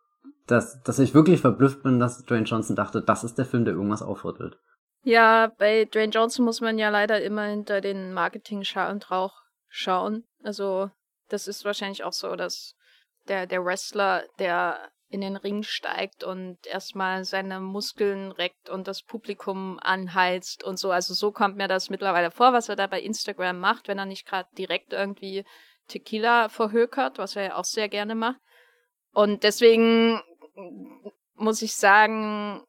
dass, 0.47 0.81
dass 0.83 0.99
ich 0.99 1.13
wirklich 1.13 1.41
verblüfft 1.41 1.83
bin, 1.83 1.99
dass 1.99 2.23
Dwayne 2.23 2.45
Johnson 2.45 2.75
dachte, 2.75 3.01
das 3.01 3.23
ist 3.23 3.37
der 3.37 3.45
Film, 3.45 3.65
der 3.65 3.73
irgendwas 3.73 4.01
aufrüttelt. 4.01 4.57
Ja, 5.03 5.51
bei 5.57 5.85
Dwayne 5.85 6.11
Johnson 6.11 6.45
muss 6.45 6.61
man 6.61 6.77
ja 6.79 6.89
leider 6.89 7.21
immer 7.21 7.43
hinter 7.43 7.81
den 7.81 8.13
Marketing-Schall 8.13 8.91
und 8.91 9.11
Rauch 9.11 9.41
schauen. 9.67 10.23
Also, 10.43 10.89
das 11.29 11.47
ist 11.47 11.65
wahrscheinlich 11.65 12.03
auch 12.03 12.13
so, 12.13 12.35
dass 12.35 12.75
der, 13.27 13.47
der 13.47 13.63
Wrestler, 13.63 14.23
der 14.39 14.91
in 15.09 15.21
den 15.21 15.35
Ring 15.35 15.63
steigt 15.63 16.23
und 16.23 16.65
erstmal 16.65 17.23
seine 17.25 17.59
Muskeln 17.59 18.31
reckt 18.31 18.69
und 18.69 18.87
das 18.87 19.03
Publikum 19.03 19.79
anheizt 19.81 20.63
und 20.63 20.77
so. 20.77 20.91
Also 20.91 21.13
so 21.13 21.31
kommt 21.31 21.57
mir 21.57 21.67
das 21.67 21.89
mittlerweile 21.89 22.31
vor, 22.31 22.53
was 22.53 22.69
er 22.69 22.75
da 22.75 22.87
bei 22.87 23.01
Instagram 23.01 23.59
macht, 23.59 23.87
wenn 23.87 23.99
er 23.99 24.05
nicht 24.05 24.25
gerade 24.25 24.49
direkt 24.57 24.93
irgendwie 24.93 25.45
Tequila 25.87 26.49
verhökert, 26.49 27.17
was 27.17 27.35
er 27.35 27.43
ja 27.43 27.55
auch 27.55 27.65
sehr 27.65 27.87
gerne 27.87 28.15
macht. 28.15 28.39
Und 29.13 29.43
deswegen 29.43 30.21
muss 31.35 31.61
ich 31.61 31.75
sagen, 31.75 32.65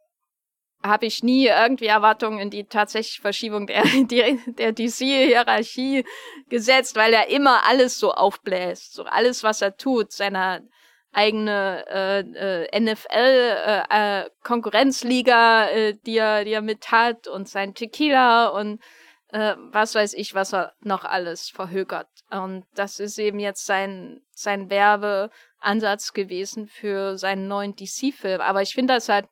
habe 0.86 1.06
ich 1.06 1.22
nie 1.22 1.46
irgendwie 1.46 1.86
Erwartungen 1.86 2.38
in 2.38 2.50
die 2.50 2.64
tatsächliche 2.64 3.22
Verschiebung 3.22 3.66
der, 3.66 3.82
der, 4.10 4.36
der 4.46 4.72
DC-Hierarchie 4.72 6.04
gesetzt, 6.48 6.96
weil 6.96 7.12
er 7.12 7.28
immer 7.28 7.66
alles 7.66 7.98
so 7.98 8.12
aufbläst. 8.12 8.94
So 8.94 9.04
alles, 9.04 9.42
was 9.42 9.60
er 9.62 9.76
tut, 9.76 10.12
seiner 10.12 10.60
eigene 11.12 11.84
äh, 11.88 12.20
äh, 12.20 12.80
NFL-Konkurrenzliga, 12.80 15.68
äh, 15.68 15.88
äh, 15.88 15.94
die, 16.04 16.18
er, 16.18 16.44
die 16.44 16.52
er 16.52 16.62
mit 16.62 16.92
hat 16.92 17.26
und 17.26 17.48
sein 17.48 17.74
Tequila 17.74 18.46
und 18.48 18.80
äh, 19.28 19.54
was 19.58 19.94
weiß 19.94 20.12
ich, 20.14 20.34
was 20.34 20.52
er 20.52 20.74
noch 20.80 21.04
alles 21.04 21.48
verhökert. 21.48 22.08
Und 22.30 22.66
das 22.74 23.00
ist 23.00 23.18
eben 23.18 23.38
jetzt 23.38 23.64
sein, 23.66 24.20
sein 24.30 24.68
Werbeansatz 24.68 26.12
gewesen 26.12 26.68
für 26.68 27.16
seinen 27.16 27.48
neuen 27.48 27.74
DC-Film. 27.74 28.42
Aber 28.42 28.60
ich 28.62 28.74
finde 28.74 28.94
das 28.94 29.08
halt 29.08 29.26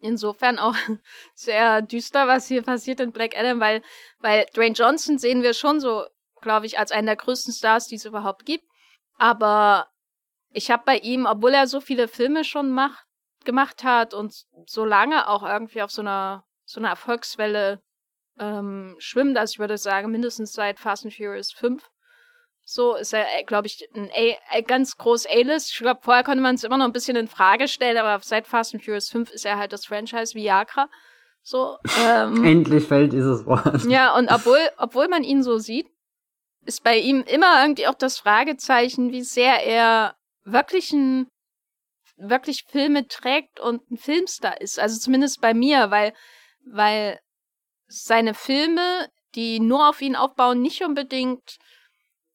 insofern 0.00 0.58
auch 0.58 0.74
sehr 1.34 1.82
düster, 1.82 2.26
was 2.26 2.46
hier 2.46 2.62
passiert 2.62 3.00
in 3.00 3.12
Black 3.12 3.36
Adam, 3.36 3.60
weil, 3.60 3.82
weil 4.20 4.46
Dwayne 4.54 4.74
Johnson 4.74 5.18
sehen 5.18 5.42
wir 5.42 5.54
schon 5.54 5.80
so 5.80 6.04
glaube 6.40 6.66
ich, 6.66 6.78
als 6.78 6.92
einen 6.92 7.06
der 7.06 7.16
größten 7.16 7.52
Stars, 7.52 7.86
die 7.86 7.96
es 7.96 8.04
überhaupt 8.04 8.44
gibt. 8.44 8.64
Aber 9.16 9.88
ich 10.50 10.70
habe 10.70 10.82
bei 10.86 10.98
ihm, 10.98 11.26
obwohl 11.26 11.54
er 11.54 11.66
so 11.66 11.80
viele 11.80 12.08
Filme 12.08 12.44
schon 12.44 12.70
macht, 12.70 13.04
gemacht 13.44 13.84
hat 13.84 14.14
und 14.14 14.46
so 14.66 14.84
lange 14.84 15.28
auch 15.28 15.42
irgendwie 15.42 15.82
auf 15.82 15.90
so 15.90 16.02
einer 16.02 16.44
so 16.64 16.80
einer 16.80 16.90
Erfolgswelle 16.90 17.80
ähm, 18.38 18.94
schwimmt, 18.98 19.38
also 19.38 19.52
ich 19.52 19.58
würde 19.58 19.78
sagen, 19.78 20.10
mindestens 20.10 20.52
seit 20.52 20.78
Fast 20.78 21.04
and 21.04 21.14
Furious 21.14 21.50
5. 21.52 21.90
So 22.70 22.96
ist 22.96 23.14
er, 23.14 23.24
äh, 23.38 23.44
glaube 23.44 23.66
ich, 23.66 23.88
ein, 23.94 24.10
A, 24.10 24.54
ein 24.54 24.64
ganz 24.64 24.98
groß 24.98 25.24
A-List. 25.24 25.70
Ich 25.70 25.78
glaube, 25.78 26.00
vorher 26.02 26.22
konnte 26.22 26.42
man 26.42 26.54
es 26.54 26.64
immer 26.64 26.76
noch 26.76 26.84
ein 26.84 26.92
bisschen 26.92 27.16
in 27.16 27.26
Frage 27.26 27.66
stellen, 27.66 27.96
aber 27.96 28.22
seit 28.22 28.46
Fast 28.46 28.74
and 28.74 28.84
Furious 28.84 29.08
5 29.08 29.30
ist 29.30 29.46
er 29.46 29.56
halt 29.56 29.72
das 29.72 29.86
Franchise 29.86 30.34
Viagra. 30.34 30.90
So, 31.42 31.78
ähm, 32.04 32.44
Endlich 32.44 32.84
fällt 32.84 33.14
dieses 33.14 33.46
Wort. 33.46 33.84
Ja, 33.84 34.14
und 34.14 34.30
obwohl, 34.30 34.58
obwohl 34.76 35.08
man 35.08 35.24
ihn 35.24 35.42
so 35.42 35.56
sieht, 35.56 35.86
ist 36.66 36.84
bei 36.84 36.98
ihm 36.98 37.22
immer 37.22 37.62
irgendwie 37.62 37.86
auch 37.86 37.94
das 37.94 38.18
Fragezeichen, 38.18 39.12
wie 39.12 39.22
sehr 39.22 39.64
er 39.64 40.14
wirklich 40.44 40.92
ein, 40.92 41.26
wirklich 42.18 42.64
Filme 42.68 43.08
trägt 43.08 43.60
und 43.60 43.90
ein 43.90 43.96
Filmstar 43.96 44.60
ist. 44.60 44.78
Also 44.78 45.00
zumindest 45.00 45.40
bei 45.40 45.54
mir, 45.54 45.90
weil, 45.90 46.12
weil 46.66 47.18
seine 47.86 48.34
Filme, 48.34 49.08
die 49.34 49.58
nur 49.58 49.88
auf 49.88 50.02
ihn 50.02 50.16
aufbauen, 50.16 50.60
nicht 50.60 50.84
unbedingt 50.84 51.56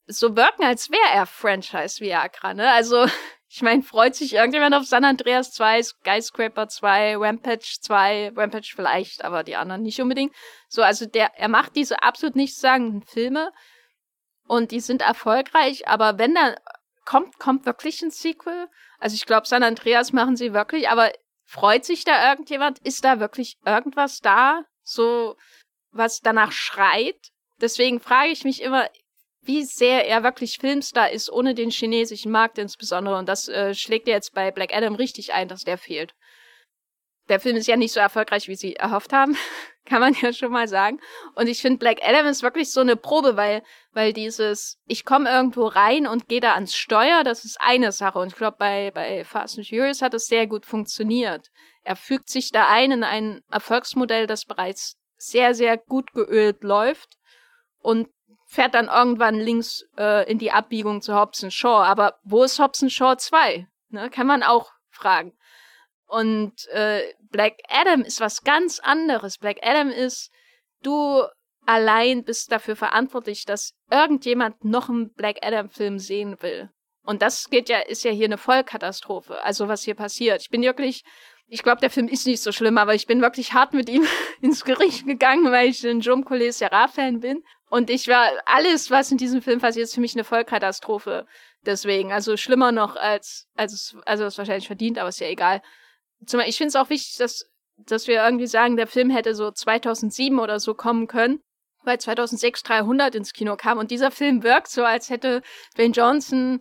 so 0.06 0.36
wirken, 0.36 0.64
als 0.64 0.90
wäre 0.90 1.12
er 1.12 1.26
Franchise 1.26 2.00
Viagra, 2.00 2.54
ne? 2.54 2.70
Also, 2.70 3.06
ich 3.48 3.62
meine, 3.62 3.82
freut 3.82 4.14
sich 4.14 4.34
irgendjemand 4.34 4.74
auf 4.74 4.84
San 4.84 5.04
Andreas 5.04 5.52
2, 5.52 5.82
Skyscraper 5.82 6.68
2, 6.68 7.16
Rampage 7.16 7.78
2, 7.80 8.32
Rampage 8.36 8.72
vielleicht, 8.74 9.24
aber 9.24 9.44
die 9.44 9.56
anderen 9.56 9.82
nicht 9.82 10.00
unbedingt. 10.00 10.34
So, 10.68 10.82
also 10.82 11.06
der, 11.06 11.32
er 11.36 11.48
macht 11.48 11.76
diese 11.76 12.02
absolut 12.02 12.36
nichtssagenden 12.36 13.02
Filme 13.02 13.52
und 14.46 14.70
die 14.70 14.80
sind 14.80 15.02
erfolgreich, 15.02 15.88
aber 15.88 16.18
wenn 16.18 16.34
da 16.34 16.54
kommt, 17.04 17.38
kommt 17.38 17.66
wirklich 17.66 18.02
ein 18.02 18.10
Sequel? 18.10 18.68
Also 18.98 19.14
ich 19.14 19.26
glaube, 19.26 19.46
San 19.46 19.62
Andreas 19.62 20.12
machen 20.12 20.36
sie 20.36 20.52
wirklich, 20.52 20.88
aber 20.88 21.12
freut 21.44 21.84
sich 21.84 22.04
da 22.04 22.30
irgendjemand? 22.30 22.78
Ist 22.80 23.04
da 23.04 23.20
wirklich 23.20 23.56
irgendwas 23.64 24.20
da? 24.20 24.62
So, 24.82 25.36
was 25.90 26.20
danach 26.20 26.52
schreit? 26.52 27.30
Deswegen 27.60 28.00
frage 28.00 28.30
ich 28.30 28.44
mich 28.44 28.62
immer, 28.62 28.88
wie 29.46 29.64
sehr 29.64 30.06
er 30.06 30.22
wirklich 30.22 30.58
Filmstar 30.58 31.10
ist, 31.10 31.30
ohne 31.30 31.54
den 31.54 31.70
chinesischen 31.70 32.32
Markt 32.32 32.58
insbesondere. 32.58 33.16
Und 33.16 33.28
das 33.28 33.48
äh, 33.48 33.74
schlägt 33.74 34.08
jetzt 34.08 34.34
bei 34.34 34.50
Black 34.50 34.74
Adam 34.74 34.94
richtig 34.94 35.32
ein, 35.32 35.48
dass 35.48 35.64
der 35.64 35.78
fehlt. 35.78 36.14
Der 37.28 37.40
Film 37.40 37.56
ist 37.56 37.66
ja 37.66 37.76
nicht 37.76 37.92
so 37.92 38.00
erfolgreich, 38.00 38.48
wie 38.48 38.54
sie 38.54 38.76
erhofft 38.76 39.12
haben, 39.12 39.36
kann 39.86 40.00
man 40.00 40.14
ja 40.20 40.32
schon 40.32 40.52
mal 40.52 40.68
sagen. 40.68 41.00
Und 41.34 41.46
ich 41.46 41.62
finde, 41.62 41.78
Black 41.78 42.00
Adam 42.02 42.26
ist 42.26 42.42
wirklich 42.42 42.70
so 42.70 42.80
eine 42.80 42.96
Probe, 42.96 43.36
weil, 43.36 43.62
weil 43.92 44.12
dieses, 44.12 44.78
ich 44.86 45.04
komme 45.04 45.30
irgendwo 45.30 45.66
rein 45.66 46.06
und 46.06 46.28
gehe 46.28 46.40
da 46.40 46.54
ans 46.54 46.76
Steuer, 46.76 47.24
das 47.24 47.44
ist 47.44 47.58
eine 47.60 47.92
Sache. 47.92 48.18
Und 48.18 48.28
ich 48.28 48.36
glaube, 48.36 48.56
bei, 48.58 48.90
bei 48.90 49.24
Fast 49.24 49.58
and 49.58 49.66
Furious 49.66 50.02
hat 50.02 50.14
es 50.14 50.26
sehr 50.26 50.46
gut 50.46 50.66
funktioniert. 50.66 51.48
Er 51.82 51.96
fügt 51.96 52.28
sich 52.28 52.50
da 52.50 52.68
ein 52.68 52.90
in 52.90 53.04
ein 53.04 53.40
Erfolgsmodell, 53.50 54.26
das 54.26 54.44
bereits 54.44 54.96
sehr, 55.16 55.54
sehr 55.54 55.78
gut 55.78 56.12
geölt 56.12 56.62
läuft 56.62 57.16
und 57.78 58.08
fährt 58.54 58.74
dann 58.74 58.86
irgendwann 58.86 59.34
links 59.34 59.84
äh, 59.98 60.30
in 60.30 60.38
die 60.38 60.52
Abbiegung 60.52 61.02
zu 61.02 61.14
Hobson 61.14 61.50
Shaw. 61.50 61.82
Aber 61.84 62.18
wo 62.22 62.44
ist 62.44 62.58
Hobson 62.58 62.88
Shaw 62.88 63.16
2? 63.16 63.66
Ne, 63.88 64.10
kann 64.10 64.26
man 64.26 64.42
auch 64.42 64.70
fragen. 64.90 65.36
Und 66.06 66.68
äh, 66.68 67.02
Black 67.30 67.54
Adam 67.68 68.02
ist 68.02 68.20
was 68.20 68.44
ganz 68.44 68.78
anderes. 68.78 69.38
Black 69.38 69.58
Adam 69.62 69.88
ist, 69.88 70.30
du 70.82 71.24
allein 71.66 72.22
bist 72.22 72.52
dafür 72.52 72.76
verantwortlich, 72.76 73.44
dass 73.44 73.74
irgendjemand 73.90 74.64
noch 74.64 74.88
einen 74.88 75.12
Black 75.12 75.38
Adam-Film 75.42 75.98
sehen 75.98 76.40
will. 76.40 76.70
Und 77.04 77.22
das 77.22 77.50
geht 77.50 77.68
ja, 77.68 77.80
ist 77.80 78.04
ja 78.04 78.12
hier 78.12 78.26
eine 78.26 78.38
Vollkatastrophe. 78.38 79.42
Also 79.42 79.68
was 79.68 79.82
hier 79.82 79.94
passiert. 79.94 80.42
Ich 80.42 80.50
bin 80.50 80.62
wirklich, 80.62 81.02
ich 81.46 81.62
glaube, 81.62 81.80
der 81.80 81.90
Film 81.90 82.08
ist 82.08 82.26
nicht 82.26 82.42
so 82.42 82.52
schlimm, 82.52 82.78
aber 82.78 82.94
ich 82.94 83.06
bin 83.06 83.20
wirklich 83.20 83.52
hart 83.52 83.74
mit 83.74 83.88
ihm 83.88 84.06
ins 84.40 84.64
Gericht 84.64 85.06
gegangen, 85.06 85.50
weil 85.50 85.68
ich 85.68 85.86
ein 85.86 86.00
Jom 86.00 86.24
Collet 86.24 86.54
Serra-Fan 86.54 87.20
bin. 87.20 87.42
Und 87.68 87.90
ich 87.90 88.08
war, 88.08 88.30
alles, 88.46 88.90
was 88.90 89.10
in 89.10 89.18
diesem 89.18 89.42
Film 89.42 89.60
passiert, 89.60 89.84
ist 89.84 89.94
für 89.94 90.00
mich 90.00 90.14
eine 90.14 90.24
Vollkatastrophe. 90.24 91.26
Deswegen, 91.66 92.12
also 92.12 92.36
schlimmer 92.36 92.72
noch 92.72 92.96
als, 92.96 93.48
als 93.56 93.96
also 94.04 94.24
es 94.24 94.38
wahrscheinlich 94.38 94.66
verdient, 94.66 94.98
aber 94.98 95.08
ist 95.08 95.20
ja 95.20 95.28
egal. 95.28 95.62
Zum, 96.26 96.40
ich 96.40 96.56
finde 96.56 96.68
es 96.68 96.76
auch 96.76 96.90
wichtig, 96.90 97.16
dass, 97.18 97.50
dass 97.76 98.06
wir 98.06 98.22
irgendwie 98.22 98.46
sagen, 98.46 98.76
der 98.76 98.86
Film 98.86 99.10
hätte 99.10 99.34
so 99.34 99.50
2007 99.50 100.38
oder 100.38 100.60
so 100.60 100.74
kommen 100.74 101.06
können, 101.08 101.40
weil 101.82 101.98
2006 101.98 102.62
300 102.62 103.14
ins 103.14 103.32
Kino 103.32 103.56
kam 103.56 103.78
und 103.78 103.90
dieser 103.90 104.10
Film 104.10 104.42
wirkt 104.42 104.68
so, 104.68 104.84
als 104.84 105.10
hätte 105.10 105.42
Dwayne 105.76 105.94
Johnson 105.94 106.60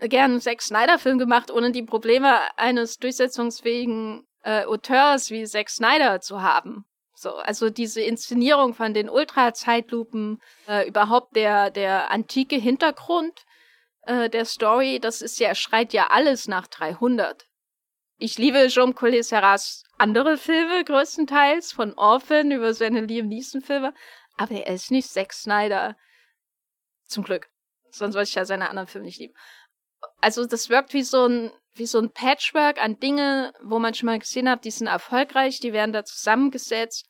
gern 0.00 0.32
einen 0.32 0.40
Zack 0.40 0.62
Snyder-Film 0.62 1.18
gemacht, 1.18 1.50
ohne 1.50 1.72
die 1.72 1.82
Probleme 1.82 2.38
eines 2.56 2.98
durchsetzungsfähigen 2.98 4.26
äh, 4.42 4.64
Auteurs 4.64 5.30
wie 5.30 5.44
Zack 5.44 5.70
Snyder 5.70 6.20
zu 6.20 6.42
haben. 6.42 6.84
So, 7.14 7.34
also 7.36 7.70
diese 7.70 8.02
Inszenierung 8.02 8.74
von 8.74 8.92
den 8.92 9.08
Ultra-Zeitlupen, 9.08 10.40
äh, 10.68 10.86
überhaupt 10.86 11.34
der, 11.34 11.70
der 11.70 12.10
antike 12.10 12.56
Hintergrund 12.56 13.46
äh, 14.02 14.28
der 14.28 14.44
Story, 14.44 15.00
das 15.00 15.22
ist 15.22 15.40
ja, 15.40 15.54
schreit 15.54 15.94
ja 15.94 16.08
alles 16.10 16.46
nach 16.46 16.66
300. 16.66 17.46
Ich 18.18 18.36
liebe 18.36 18.68
Jean 18.68 18.94
Collet 18.94 19.24
Serras 19.24 19.84
andere 19.98 20.36
Filme 20.36 20.84
größtenteils, 20.84 21.72
von 21.72 21.94
Orphan 21.94 22.50
über 22.50 22.74
seine 22.74 23.00
Liam 23.00 23.28
Neeson-Filme, 23.28 23.94
aber 24.36 24.52
er 24.52 24.74
ist 24.74 24.90
nicht 24.90 25.08
Zack 25.08 25.32
Snyder. 25.32 25.96
Zum 27.06 27.24
Glück. 27.24 27.48
Sonst 27.90 28.14
wollte 28.14 28.28
ich 28.28 28.34
ja 28.34 28.44
seine 28.44 28.68
anderen 28.68 28.88
Filme 28.88 29.06
nicht 29.06 29.18
lieben. 29.18 29.34
Also 30.20 30.46
das 30.46 30.68
wirkt 30.68 30.94
wie 30.94 31.02
so 31.02 31.26
ein 31.26 31.50
wie 31.78 31.86
so 31.86 31.98
ein 31.98 32.10
Patchwork 32.10 32.82
an 32.82 32.98
Dinge, 32.98 33.52
wo 33.62 33.78
man 33.78 33.94
schon 33.94 34.06
mal 34.06 34.18
gesehen 34.18 34.48
hat, 34.48 34.64
die 34.64 34.70
sind 34.70 34.86
erfolgreich, 34.86 35.60
die 35.60 35.74
werden 35.74 35.92
da 35.92 36.04
zusammengesetzt, 36.04 37.06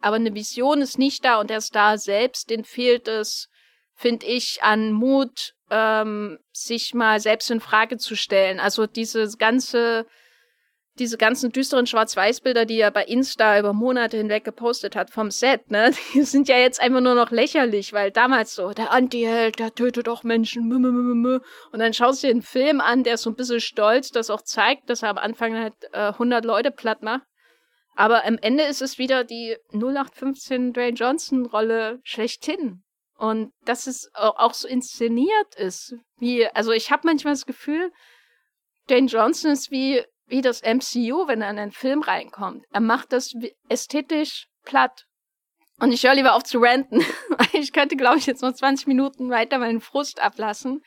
aber 0.00 0.16
eine 0.16 0.34
Vision 0.34 0.82
ist 0.82 0.98
nicht 0.98 1.24
da 1.24 1.40
und 1.40 1.50
der 1.50 1.60
Star 1.60 1.98
selbst, 1.98 2.50
den 2.50 2.64
fehlt 2.64 3.08
es, 3.08 3.48
finde 3.94 4.26
ich, 4.26 4.62
an 4.62 4.92
Mut, 4.92 5.54
ähm, 5.70 6.38
sich 6.52 6.94
mal 6.94 7.20
selbst 7.20 7.50
in 7.50 7.60
Frage 7.60 7.96
zu 7.96 8.16
stellen. 8.16 8.60
Also 8.60 8.86
diese 8.86 9.26
ganze 9.38 10.06
diese 11.00 11.16
ganzen 11.16 11.50
düsteren 11.50 11.86
Schwarz-Weiß-Bilder, 11.86 12.66
die 12.66 12.78
er 12.78 12.90
bei 12.90 13.04
Insta 13.04 13.58
über 13.58 13.72
Monate 13.72 14.18
hinweg 14.18 14.44
gepostet 14.44 14.94
hat 14.94 15.10
vom 15.10 15.30
Set, 15.30 15.70
ne, 15.70 15.92
die 16.14 16.22
sind 16.22 16.48
ja 16.48 16.58
jetzt 16.58 16.80
einfach 16.80 17.00
nur 17.00 17.14
noch 17.14 17.30
lächerlich, 17.30 17.92
weil 17.92 18.10
damals 18.12 18.54
so, 18.54 18.70
der 18.70 18.92
Anti-Held, 18.92 19.58
der 19.58 19.74
tötet 19.74 20.08
auch 20.08 20.22
Menschen, 20.22 20.70
und 20.70 21.78
dann 21.78 21.94
schaust 21.94 22.22
du 22.22 22.28
dir 22.28 22.32
einen 22.32 22.42
Film 22.42 22.80
an, 22.80 23.02
der 23.02 23.14
ist 23.14 23.22
so 23.22 23.30
ein 23.30 23.36
bisschen 23.36 23.60
stolz, 23.60 24.10
das 24.10 24.30
auch 24.30 24.42
zeigt, 24.42 24.90
dass 24.90 25.02
er 25.02 25.08
am 25.10 25.18
Anfang 25.18 25.58
halt 25.58 25.74
äh, 25.92 26.08
100 26.08 26.44
Leute 26.44 26.70
platt 26.70 27.02
macht. 27.02 27.22
Aber 27.96 28.24
am 28.24 28.38
Ende 28.38 28.64
ist 28.64 28.82
es 28.82 28.98
wieder 28.98 29.24
die 29.24 29.56
0815 29.72 30.72
Dwayne 30.72 30.96
Johnson-Rolle 30.96 32.00
schlechthin. 32.04 32.82
Und 33.18 33.52
dass 33.64 33.86
es 33.86 34.10
auch 34.14 34.54
so 34.54 34.66
inszeniert 34.66 35.54
ist. 35.56 35.94
Wie, 36.18 36.46
also 36.46 36.72
ich 36.72 36.90
habe 36.90 37.02
manchmal 37.04 37.34
das 37.34 37.44
Gefühl, 37.44 37.90
Dwayne 38.88 39.08
Johnson 39.08 39.50
ist 39.50 39.70
wie 39.70 40.02
wie 40.30 40.42
das 40.42 40.62
MCU, 40.62 41.26
wenn 41.26 41.42
er 41.42 41.50
in 41.50 41.58
einen 41.58 41.72
Film 41.72 42.02
reinkommt. 42.02 42.64
Er 42.72 42.80
macht 42.80 43.12
das 43.12 43.34
ästhetisch 43.68 44.46
platt. 44.64 45.06
Und 45.80 45.92
ich 45.92 46.04
höre 46.04 46.14
lieber 46.14 46.34
auf 46.34 46.44
zu 46.44 46.58
ranten. 46.58 47.04
ich 47.52 47.72
könnte, 47.72 47.96
glaube 47.96 48.18
ich, 48.18 48.26
jetzt 48.26 48.42
noch 48.42 48.52
20 48.52 48.86
Minuten 48.86 49.30
weiter 49.30 49.58
meinen 49.58 49.80
Frust 49.80 50.20
ablassen 50.20 50.82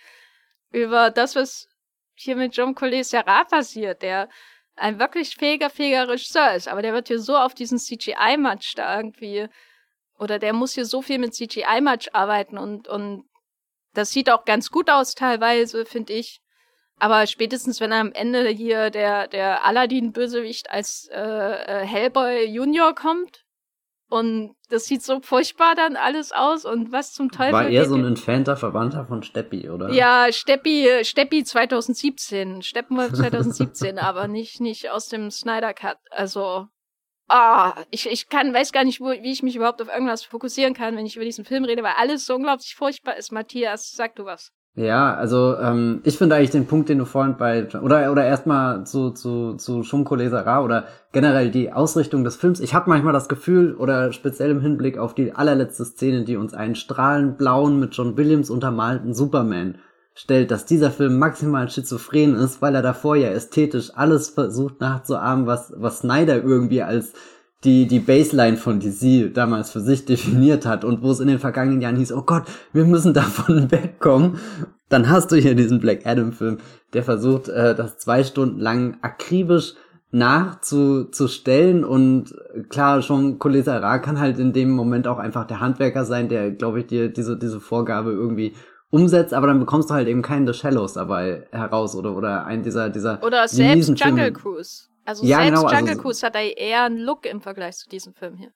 über 0.72 1.12
das, 1.12 1.36
was 1.36 1.68
hier 2.16 2.36
mit 2.36 2.56
John 2.56 2.76
Collet 2.76 3.06
Serra 3.06 3.44
passiert, 3.44 4.02
der 4.02 4.30
ein 4.76 5.00
wirklich 5.00 5.36
fähiger, 5.36 5.70
fähiger 5.70 6.08
Regisseur 6.08 6.54
ist. 6.54 6.68
Aber 6.68 6.82
der 6.82 6.94
wird 6.94 7.08
hier 7.08 7.20
so 7.20 7.38
auf 7.38 7.54
diesen 7.54 7.78
CGI-Match 7.78 8.74
da 8.76 8.98
irgendwie, 8.98 9.48
oder 10.18 10.40
der 10.40 10.54
muss 10.54 10.74
hier 10.74 10.86
so 10.86 11.02
viel 11.02 11.20
mit 11.20 11.34
CGI-Match 11.34 12.10
arbeiten 12.14 12.58
und, 12.58 12.88
und 12.88 13.26
das 13.94 14.12
sieht 14.12 14.30
auch 14.30 14.46
ganz 14.46 14.70
gut 14.72 14.90
aus 14.90 15.14
teilweise, 15.14 15.86
finde 15.86 16.14
ich. 16.14 16.40
Aber 17.00 17.28
spätestens, 17.28 17.82
wenn 17.82 17.92
am 17.92 18.12
Ende 18.12 18.48
hier 18.50 18.90
der, 18.90 19.28
der 19.28 19.66
Aladdin-Bösewicht 19.66 20.70
als 20.70 21.10
äh, 21.12 21.20
äh, 21.20 21.86
Hellboy 21.86 22.46
Junior 22.46 22.96
kommt 22.96 23.44
und 24.14 24.56
das 24.70 24.86
sieht 24.86 25.02
so 25.02 25.22
furchtbar 25.22 25.74
dann 25.74 25.96
alles 25.96 26.32
aus 26.32 26.66
und 26.66 26.92
was 26.92 27.14
zum 27.14 27.32
Teufel. 27.32 27.54
War 27.54 27.68
er 27.68 27.88
so 27.88 27.96
ein 27.96 28.06
entfernter 28.06 28.56
Verwandter 28.56 29.06
von 29.08 29.24
Steppi, 29.24 29.72
oder? 29.72 29.92
Ja, 29.92 30.28
Steppi, 30.32 31.04
Steppi 31.04 31.44
2017. 31.44 32.62
Steppenwolf 32.62 33.14
2017, 33.16 33.98
aber 33.98 34.28
nicht, 34.28 34.62
nicht 34.62 34.92
aus 34.92 35.08
dem 35.08 35.32
Snyder 35.32 35.74
Cut. 35.74 35.98
Also, 36.12 36.68
ah, 37.28 37.74
ich, 37.90 38.06
ich 38.06 38.30
kann, 38.30 38.54
weiß 38.54 38.72
gar 38.72 38.84
nicht, 38.84 39.02
wo, 39.02 39.10
wie 39.10 39.32
ich 39.32 39.42
mich 39.42 39.56
überhaupt 39.56 39.82
auf 39.82 39.88
irgendwas 39.90 40.24
fokussieren 40.24 40.76
kann, 40.76 40.96
wenn 40.96 41.08
ich 41.08 41.16
über 41.16 41.26
diesen 41.26 41.44
Film 41.44 41.66
rede, 41.66 41.82
weil 41.82 41.96
alles 41.98 42.28
so 42.28 42.36
unglaublich 42.36 42.76
furchtbar 42.76 43.18
ist. 43.18 43.32
Matthias, 43.32 43.94
sag 43.94 44.16
du 44.16 44.26
was. 44.26 44.52
Ja, 44.76 45.14
also 45.14 45.56
ähm, 45.58 46.02
ich 46.04 46.18
finde 46.18 46.36
eigentlich 46.36 46.50
den 46.50 46.66
Punkt, 46.66 46.90
den 46.90 46.98
du 46.98 47.06
vorhin 47.06 47.38
bei 47.38 47.68
oder 47.80 48.12
oder 48.12 48.26
erstmal 48.26 48.88
zu 48.88 49.12
zu 49.12 49.54
zu 49.54 49.84
Shumko 49.84 50.16
Lesera 50.16 50.64
oder 50.64 50.86
generell 51.12 51.52
die 51.52 51.72
Ausrichtung 51.72 52.24
des 52.24 52.38
Films. 52.38 52.60
Ich 52.60 52.74
habe 52.74 52.90
manchmal 52.90 53.14
das 53.14 53.30
Gefühl 53.30 53.76
oder 53.76 54.12
speziell 54.14 54.50
im 54.50 54.62
Hinblick 54.62 54.98
auf 54.98 55.14
die 55.14 55.32
allerletzte 55.34 55.86
Szene, 55.86 56.24
die 56.24 56.38
uns 56.38 56.56
einen 56.56 56.74
strahlend 56.74 57.38
blauen 57.38 57.80
mit 57.80 57.94
John 57.94 58.18
Williams 58.18 58.50
untermalten 58.50 59.14
Superman 59.14 59.78
stellt, 60.16 60.50
dass 60.50 60.66
dieser 60.66 60.90
Film 60.90 61.20
maximal 61.20 61.70
schizophren 61.70 62.34
ist, 62.34 62.64
weil 62.64 62.74
er 62.74 62.82
davor 62.82 63.16
ja 63.16 63.30
ästhetisch 63.30 63.92
alles 63.94 64.30
versucht 64.30 64.82
nachzuahmen, 64.82 65.46
was 65.46 65.72
was 65.78 66.00
Snyder 66.00 66.42
irgendwie 66.42 66.82
als 66.82 67.14
die, 67.64 67.88
die 67.88 68.00
Baseline 68.00 68.58
von 68.58 68.80
DC 68.80 69.34
damals 69.34 69.72
für 69.72 69.80
sich 69.80 70.06
definiert 70.06 70.66
hat 70.66 70.84
und 70.84 71.02
wo 71.02 71.12
es 71.12 71.20
in 71.20 71.28
den 71.28 71.40
vergangenen 71.40 71.82
Jahren 71.82 71.96
hieß, 71.96 72.12
oh 72.14 72.24
Gott, 72.24 72.44
wir 72.74 72.86
müssen 72.86 73.14
davon 73.14 73.72
wegkommen, 73.72 74.38
dann 74.90 75.10
hast 75.10 75.32
du 75.32 75.36
hier 75.36 75.56
diesen 75.56 75.80
Black 75.80 76.06
Adam 76.06 76.34
Film, 76.34 76.58
der 76.94 77.04
versucht, 77.04 77.50
äh, 77.50 77.76
das 77.76 77.98
zwei 77.98 78.24
Stunden 78.24 78.60
lang 78.60 78.98
akribisch 79.02 79.74
nachzustellen 80.12 81.84
und 81.84 82.36
klar, 82.70 83.02
schon 83.02 83.40
Colesara 83.40 83.98
kann 83.98 84.20
halt 84.20 84.38
in 84.38 84.54
dem 84.54 84.70
Moment 84.70 85.08
auch 85.08 85.18
einfach 85.18 85.48
der 85.48 85.60
Handwerker 85.60 86.06
sein, 86.06 86.30
der, 86.30 86.52
glaube 86.52 86.82
ich, 86.82 86.88
dir 86.88 87.10
diese, 87.10 87.36
diese 87.36 87.60
Vorgabe 87.60 88.12
irgendwie 88.12 88.54
umsetzt, 88.92 89.34
aber 89.34 89.48
dann 89.48 89.60
bekommst 89.60 89.90
du 89.90 89.96
halt 89.96 90.08
eben 90.08 90.22
keinen 90.22 90.46
The 90.46 90.54
Shallows 90.54 90.94
dabei 90.94 91.48
heraus 91.52 91.96
oder, 91.96 92.16
oder 92.16 92.46
einen 92.46 92.62
dieser, 92.62 92.92
dieser 92.92 93.24
Oder 93.24 93.48
selbst 93.48 94.00
Jungle 94.00 94.32
Cruise. 94.32 94.84
Also 95.06 95.26
ja, 95.26 95.38
selbst 95.38 95.50
genau, 95.50 95.64
also 95.64 95.76
Jungle 95.76 95.90
also, 95.92 96.02
Cruise 96.02 96.26
hat 96.26 96.36
da 96.36 96.40
eher 96.40 96.84
einen 96.84 96.98
Look 96.98 97.26
im 97.26 97.42
Vergleich 97.42 97.78
zu 97.78 97.90
diesem 97.90 98.14
Film 98.14 98.36
hier. 98.36 98.52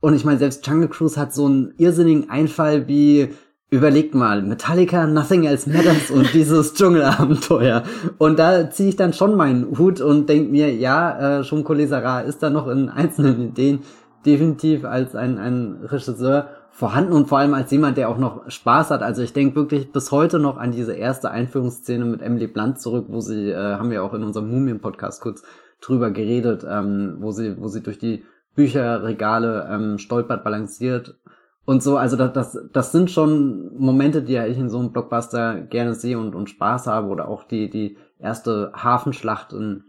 Und 0.00 0.14
ich 0.14 0.24
meine, 0.24 0.38
selbst 0.38 0.66
Jungle 0.66 0.88
Cruise 0.88 1.20
hat 1.20 1.34
so 1.34 1.46
einen 1.46 1.74
irrsinnigen 1.76 2.30
Einfall 2.30 2.86
wie, 2.86 3.34
überlegt 3.70 4.14
mal, 4.14 4.42
Metallica, 4.42 5.06
Nothing 5.06 5.44
Else 5.44 5.68
Matters 5.70 6.10
und 6.10 6.32
dieses 6.34 6.74
Dschungelabenteuer. 6.74 7.82
Und 8.18 8.38
da 8.38 8.70
ziehe 8.70 8.90
ich 8.90 8.96
dann 8.96 9.12
schon 9.12 9.36
meinen 9.36 9.76
Hut 9.76 10.00
und 10.00 10.28
denk 10.28 10.50
mir, 10.50 10.72
ja, 10.72 11.40
äh, 11.40 11.44
schon 11.44 11.64
Colesara 11.64 12.20
ist 12.20 12.42
da 12.42 12.50
noch 12.50 12.68
in 12.68 12.88
einzelnen 12.88 13.48
Ideen 13.48 13.80
definitiv 14.24 14.84
als 14.84 15.14
ein, 15.14 15.38
ein 15.38 15.80
Regisseur 15.84 16.50
vorhanden 16.70 17.12
und 17.12 17.28
vor 17.28 17.38
allem 17.38 17.54
als 17.54 17.70
jemand, 17.72 17.96
der 17.96 18.08
auch 18.08 18.18
noch 18.18 18.48
Spaß 18.48 18.90
hat. 18.90 19.02
Also 19.02 19.22
ich 19.22 19.32
denke 19.32 19.56
wirklich 19.56 19.90
bis 19.90 20.12
heute 20.12 20.38
noch 20.38 20.58
an 20.58 20.70
diese 20.70 20.92
erste 20.92 21.30
Einführungsszene 21.30 22.04
mit 22.04 22.22
Emily 22.22 22.46
Blunt 22.46 22.80
zurück, 22.80 23.06
wo 23.08 23.20
sie, 23.20 23.50
äh, 23.50 23.56
haben 23.56 23.90
wir 23.90 24.04
auch 24.04 24.14
in 24.14 24.22
unserem 24.22 24.48
Mumien-Podcast 24.48 25.20
kurz 25.20 25.42
drüber 25.80 26.10
geredet, 26.10 26.64
ähm, 26.68 27.16
wo 27.20 27.30
sie, 27.30 27.60
wo 27.60 27.68
sie 27.68 27.82
durch 27.82 27.98
die 27.98 28.24
Bücherregale 28.54 29.68
ähm, 29.70 29.98
stolpert, 29.98 30.42
balanciert 30.42 31.16
und 31.64 31.82
so. 31.82 31.96
Also 31.96 32.16
das, 32.16 32.32
das, 32.32 32.58
das 32.72 32.92
sind 32.92 33.10
schon 33.10 33.70
Momente, 33.78 34.22
die 34.22 34.32
ja 34.32 34.46
ich 34.46 34.58
in 34.58 34.70
so 34.70 34.78
einem 34.78 34.92
Blockbuster 34.92 35.60
gerne 35.62 35.94
sehe 35.94 36.18
und, 36.18 36.34
und 36.34 36.50
Spaß 36.50 36.86
habe. 36.86 37.08
Oder 37.08 37.28
auch 37.28 37.44
die, 37.44 37.70
die 37.70 37.96
erste 38.18 38.72
Hafenschlacht 38.74 39.52
in 39.52 39.84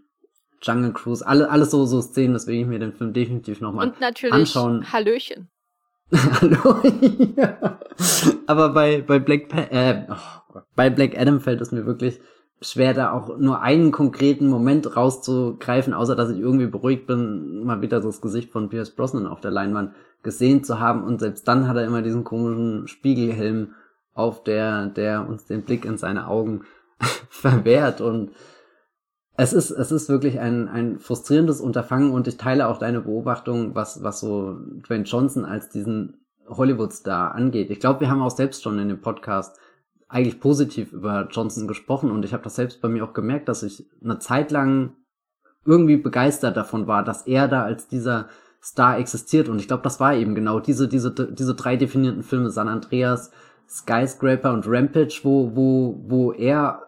Jungle 0.62 0.94
Cruise. 0.94 1.26
Alle, 1.26 1.50
alles 1.50 1.72
so, 1.72 1.86
so 1.86 2.02
Szenen, 2.02 2.34
deswegen 2.34 2.62
ich 2.62 2.68
mir 2.68 2.80
den 2.80 2.94
Film 2.94 3.14
definitiv 3.14 3.62
nochmal 3.62 3.88
anschauen. 3.88 3.96
Und 3.96 4.02
natürlich 4.02 4.34
anschauen. 4.34 4.86
Hallöchen. 4.94 5.50
Hallo. 6.12 6.82
ja. 7.36 7.80
Aber 8.48 8.70
bei, 8.70 9.02
bei 9.02 9.20
Black, 9.20 9.48
pa 9.48 9.62
äh, 9.70 10.08
oh 10.10 10.60
bei 10.76 10.90
Black 10.90 11.18
Adam 11.18 11.40
fällt 11.40 11.62
es 11.62 11.72
mir 11.72 11.86
wirklich 11.86 12.20
schwer, 12.62 12.93
da 12.93 13.12
auch 13.12 13.38
nur 13.38 13.62
einen 13.62 13.91
konkreten 13.91 14.47
Moment 14.47 14.95
rauszugreifen, 14.95 15.93
außer 15.93 16.16
dass 16.16 16.30
ich 16.30 16.39
irgendwie 16.39 16.68
beruhigt 16.68 17.07
bin, 17.07 17.64
mal 17.64 17.82
wieder 17.82 18.01
das 18.01 18.22
Gesicht 18.22 18.51
von 18.51 18.70
Pierce 18.70 18.91
Brosnan 18.91 19.28
auf 19.28 19.39
der 19.39 19.51
Leinwand 19.51 19.93
gesehen 20.24 20.64
zu 20.64 20.80
haben. 20.80 21.03
Und 21.03 21.20
selbst 21.20 21.47
dann 21.47 21.68
hat 21.68 21.78
er 21.78 21.86
immer 21.86 22.01
diesen 22.01 22.24
komischen 22.24 22.88
Spiegelhelm 22.88 23.76
auf, 24.14 24.43
der, 24.43 24.88
der 24.88 25.28
uns 25.28 25.45
den 25.45 25.64
Blick 25.64 25.86
in 25.86 25.97
seine 25.97 26.28
Augen 26.28 26.66
verwehrt. 27.30 28.01
Und 28.01 28.32
es 29.38 29.53
ist, 29.53 29.72
es 29.72 29.91
ist 29.91 30.10
wirklich 30.10 30.39
ein, 30.41 30.68
ein 30.68 30.99
frustrierendes 30.99 31.62
Unterfangen 31.62 32.12
und 32.12 32.28
ich 32.28 32.36
teile 32.36 32.68
auch 32.68 32.78
deine 32.78 32.99
Beobachtung, 32.99 33.74
was, 33.74 34.03
was 34.03 34.20
so 34.20 34.57
Dwayne 34.86 35.05
Johnson 35.05 35.45
als 35.45 35.70
diesen 35.70 36.26
Hollywood-Star 36.49 37.34
angeht. 37.36 37.70
Ich 37.70 37.80
glaube, 37.80 38.01
wir 38.01 38.10
haben 38.10 38.22
auch 38.22 38.36
selbst 38.36 38.64
schon 38.64 38.80
in 38.80 38.89
dem 38.89 38.99
Podcast 38.99 39.57
eigentlich 40.10 40.39
positiv 40.39 40.91
über 40.91 41.28
Johnson 41.32 41.68
gesprochen 41.68 42.12
und 42.12 42.26
ich 42.26 42.34
habe 42.34 42.43
das 42.43 42.55
selbst 42.55 42.82
bei 42.82 42.89
mir 42.89 43.03
auch 43.03 43.14
gemerkt, 43.14 43.47
dass 43.47 43.62
ich 43.62 43.88
eine 44.03 44.18
Zeit 44.18 44.49
lang 44.49 44.95
irgendwie 45.66 45.97
begeistert 45.97 46.57
davon 46.57 46.88
war, 46.88 47.03
dass 47.03 47.28
er 47.28 47.47
da 47.47 47.64
als 47.64 47.88
dieser 47.88 48.28
Star 48.62 48.97
existiert 48.97 49.47
und 49.47 49.60
ich 49.60 49.68
glaube, 49.68 49.84
das 49.84 49.99
war 49.99 50.16
eben 50.16 50.34
genau 50.34 50.60
diese 50.60 50.88
diese 50.88 51.12
diese 51.14 51.53
drei 51.53 51.78
definierten 51.78 52.24
Filme 52.24 52.49
San 52.49 52.68
Andreas, 52.68 53.32
Skyscraper 53.70 54.51
und 54.51 54.68
Rampage, 54.68 55.20
wo 55.22 55.55
wo 55.55 56.03
wo 56.07 56.32
er 56.34 56.88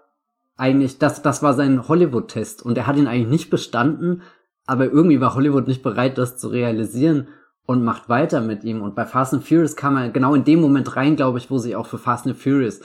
eigentlich 0.58 0.98
das 0.98 1.22
das 1.22 1.44
war 1.44 1.54
sein 1.54 1.88
Hollywood 1.88 2.30
Test 2.30 2.66
und 2.66 2.76
er 2.76 2.88
hat 2.88 2.98
ihn 2.98 3.08
eigentlich 3.08 3.30
nicht 3.30 3.50
bestanden, 3.52 4.24
aber 4.66 4.86
irgendwie 4.86 5.22
war 5.22 5.36
Hollywood 5.36 5.68
nicht 5.68 5.84
bereit 5.84 6.18
das 6.18 6.40
zu 6.40 6.48
realisieren 6.48 7.28
und 7.68 7.84
macht 7.84 8.10
weiter 8.10 8.42
mit 8.42 8.64
ihm 8.64 8.82
und 8.82 8.96
bei 8.96 9.06
Fast 9.06 9.36
and 9.36 9.44
Furious 9.48 9.76
kam 9.76 9.96
er 9.96 10.10
genau 10.10 10.34
in 10.34 10.44
dem 10.44 10.60
Moment 10.60 10.96
rein, 10.96 11.16
glaube 11.16 11.38
ich, 11.38 11.52
wo 11.52 11.60
sie 11.60 11.76
auch 11.76 11.86
für 11.86 12.00
Fast 12.00 12.26
and 12.26 12.36
Furious 12.36 12.82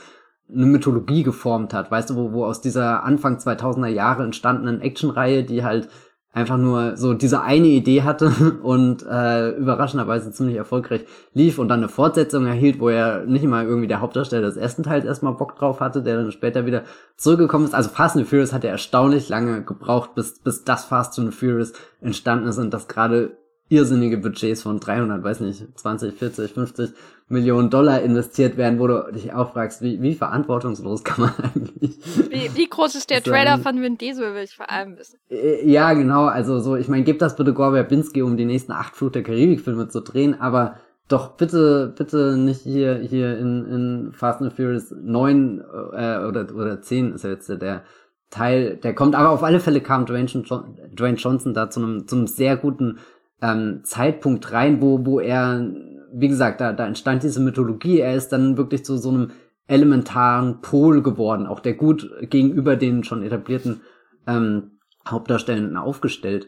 eine 0.53 0.65
Mythologie 0.65 1.23
geformt 1.23 1.73
hat, 1.73 1.91
weißt 1.91 2.09
du, 2.09 2.15
wo, 2.15 2.31
wo 2.31 2.45
aus 2.45 2.61
dieser 2.61 3.03
Anfang 3.03 3.37
2000er 3.37 3.87
Jahre 3.87 4.23
entstandenen 4.23 4.81
Actionreihe, 4.81 5.43
die 5.43 5.63
halt 5.63 5.89
einfach 6.37 6.57
nur 6.57 6.97
so 6.97 7.13
diese 7.13 7.41
eine 7.41 7.67
Idee 7.67 8.03
hatte 8.03 8.31
und 8.63 9.03
äh, 9.03 9.49
überraschenderweise 9.51 10.31
ziemlich 10.31 10.55
erfolgreich 10.55 11.05
lief 11.33 11.57
und 11.57 11.67
dann 11.67 11.79
eine 11.79 11.89
Fortsetzung 11.89 12.45
erhielt, 12.45 12.79
wo 12.79 12.89
er 12.89 13.25
nicht 13.25 13.45
mal 13.45 13.65
irgendwie 13.65 13.87
der 13.87 14.01
Hauptdarsteller 14.01 14.45
des 14.45 14.57
ersten 14.57 14.83
Teils 14.83 15.03
erstmal 15.03 15.33
Bock 15.33 15.55
drauf 15.55 15.79
hatte, 15.79 16.03
der 16.03 16.17
dann 16.17 16.31
später 16.31 16.65
wieder 16.65 16.83
zurückgekommen 17.17 17.65
ist. 17.65 17.73
Also 17.73 17.89
Fast 17.89 18.15
and 18.15 18.27
Furious 18.27 18.53
hat 18.53 18.63
ja 18.63 18.69
erstaunlich 18.69 19.29
lange 19.29 19.63
gebraucht, 19.63 20.13
bis, 20.15 20.39
bis 20.39 20.63
das 20.63 20.85
Fast 20.85 21.17
and 21.17 21.33
Furious 21.33 21.73
entstanden 22.01 22.47
ist 22.47 22.59
und 22.59 22.71
das 22.71 22.87
gerade 22.87 23.37
irrsinnige 23.69 24.17
Budgets 24.17 24.61
von 24.61 24.79
300, 24.79 25.23
weiß 25.23 25.41
nicht, 25.41 25.65
20, 25.77 26.13
40, 26.13 26.53
50 26.53 26.93
Millionen 27.29 27.69
Dollar 27.69 28.01
investiert 28.01 28.55
werden, 28.55 28.79
wo 28.79 28.87
du 28.87 29.11
dich 29.13 29.33
auch 29.33 29.51
fragst, 29.51 29.81
wie, 29.81 30.01
wie 30.01 30.15
verantwortungslos 30.15 31.03
kann 31.03 31.25
man 31.25 31.33
eigentlich. 31.53 31.97
Wie, 32.29 32.55
wie 32.55 32.69
groß 32.69 32.95
ist 32.95 33.09
der 33.09 33.21
Trailer 33.21 33.57
von 33.57 33.81
Vin 33.81 33.97
Diesel, 33.97 34.33
will 34.33 34.43
ich 34.43 34.55
vor 34.55 34.71
allem 34.71 34.97
wissen. 34.97 35.19
Äh, 35.29 35.69
ja, 35.69 35.93
genau, 35.93 36.25
also 36.25 36.59
so, 36.59 36.77
ich 36.77 36.87
meine, 36.87 37.03
gib 37.03 37.19
das 37.19 37.35
bitte 37.35 37.53
Gore 37.53 37.73
Verbinski, 37.73 38.21
um 38.21 38.37
die 38.37 38.45
nächsten 38.45 38.71
acht 38.71 38.95
Flut 38.95 39.15
der 39.15 39.23
Karibik-Filme 39.23 39.89
zu 39.89 40.01
drehen, 40.01 40.39
aber 40.39 40.75
doch 41.09 41.31
bitte, 41.37 41.93
bitte 41.97 42.37
nicht 42.37 42.61
hier, 42.61 42.95
hier 42.95 43.37
in, 43.37 43.65
in 43.65 44.11
Fast 44.13 44.41
and 44.41 44.53
Furious 44.53 44.91
9 44.91 45.59
äh, 45.93 46.19
oder, 46.25 46.47
oder 46.53 46.81
10 46.81 47.13
ist 47.13 47.23
ja 47.23 47.31
jetzt 47.31 47.49
der 47.49 47.83
Teil, 48.29 48.75
der 48.77 48.93
kommt, 48.93 49.15
aber 49.15 49.29
auf 49.29 49.43
alle 49.43 49.59
Fälle 49.59 49.79
kam 49.81 50.05
Dwayne, 50.05 50.27
Dwayne 50.27 51.17
Johnson 51.17 51.53
da 51.53 51.69
zu 51.69 51.81
einem, 51.81 52.07
zu 52.07 52.15
einem 52.15 52.27
sehr 52.27 52.57
guten 52.57 52.99
ähm, 53.41 53.81
Zeitpunkt 53.83 54.51
rein, 54.51 54.81
wo, 54.81 55.05
wo 55.05 55.19
er, 55.19 55.65
wie 56.13 56.27
gesagt, 56.27 56.61
da, 56.61 56.73
da 56.73 56.87
entstand 56.87 57.23
diese 57.23 57.39
Mythologie, 57.39 57.99
er 57.99 58.15
ist 58.15 58.29
dann 58.29 58.57
wirklich 58.57 58.85
zu 58.85 58.97
so 58.97 59.09
einem 59.09 59.31
elementaren 59.67 60.61
Pol 60.61 61.01
geworden, 61.01 61.45
auch 61.45 61.59
der 61.59 61.73
gut 61.73 62.09
gegenüber 62.29 62.75
den 62.75 63.03
schon 63.03 63.23
etablierten 63.23 63.81
ähm, 64.25 64.79
Hauptdarstellenden 65.07 65.77
aufgestellt 65.77 66.47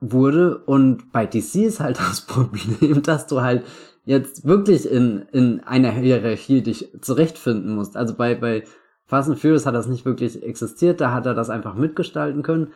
wurde. 0.00 0.58
Und 0.58 1.12
bei 1.12 1.26
DC 1.26 1.56
ist 1.56 1.80
halt 1.80 1.98
das 2.10 2.22
Problem, 2.22 3.02
dass 3.02 3.26
du 3.26 3.42
halt 3.42 3.64
jetzt 4.04 4.46
wirklich 4.46 4.90
in, 4.90 5.26
in 5.32 5.60
einer 5.60 5.90
Hierarchie 5.90 6.62
dich 6.62 6.90
zurechtfinden 7.02 7.74
musst. 7.74 7.96
Also 7.96 8.14
bei, 8.14 8.34
bei 8.34 8.64
Fast 9.04 9.28
and 9.28 9.38
Furious 9.38 9.66
hat 9.66 9.74
das 9.74 9.86
nicht 9.86 10.04
wirklich 10.04 10.42
existiert, 10.42 11.00
da 11.00 11.12
hat 11.12 11.26
er 11.26 11.34
das 11.34 11.50
einfach 11.50 11.74
mitgestalten 11.74 12.42
können. 12.42 12.72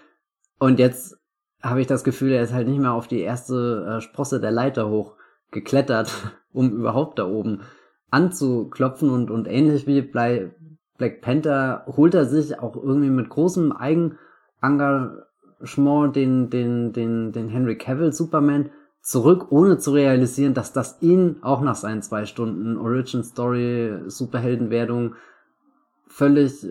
Und 0.58 0.78
jetzt 0.78 1.16
habe 1.62 1.80
ich 1.80 1.86
das 1.86 2.04
Gefühl, 2.04 2.32
er 2.32 2.42
ist 2.42 2.52
halt 2.52 2.68
nicht 2.68 2.80
mehr 2.80 2.92
auf 2.92 3.08
die 3.08 3.20
erste 3.20 3.86
äh, 3.86 4.00
Sprosse 4.00 4.40
der 4.40 4.50
Leiter 4.50 4.88
hoch 4.88 5.16
geklettert, 5.52 6.34
um 6.52 6.72
überhaupt 6.72 7.20
da 7.20 7.26
oben 7.26 7.60
anzuklopfen 8.10 9.10
und, 9.10 9.30
und 9.30 9.46
ähnlich 9.48 9.86
wie 9.86 10.02
bei 10.02 10.50
Black 10.98 11.22
Panther 11.22 11.86
holt 11.96 12.14
er 12.14 12.26
sich 12.26 12.60
auch 12.60 12.76
irgendwie 12.76 13.10
mit 13.10 13.30
großem 13.30 13.72
Eigenengagement 13.72 16.14
den, 16.14 16.50
den, 16.50 16.92
den, 16.92 17.32
den 17.32 17.48
Henry 17.48 17.78
Cavill 17.78 18.12
Superman 18.12 18.70
zurück, 19.00 19.46
ohne 19.50 19.78
zu 19.78 19.92
realisieren, 19.92 20.52
dass 20.54 20.72
das 20.72 20.98
ihn 21.00 21.38
auch 21.42 21.62
nach 21.62 21.74
seinen 21.74 22.02
zwei 22.02 22.26
Stunden 22.26 22.76
Origin 22.76 23.24
Story 23.24 23.98
Superheldenwerdung 24.06 25.16
völlig 26.06 26.68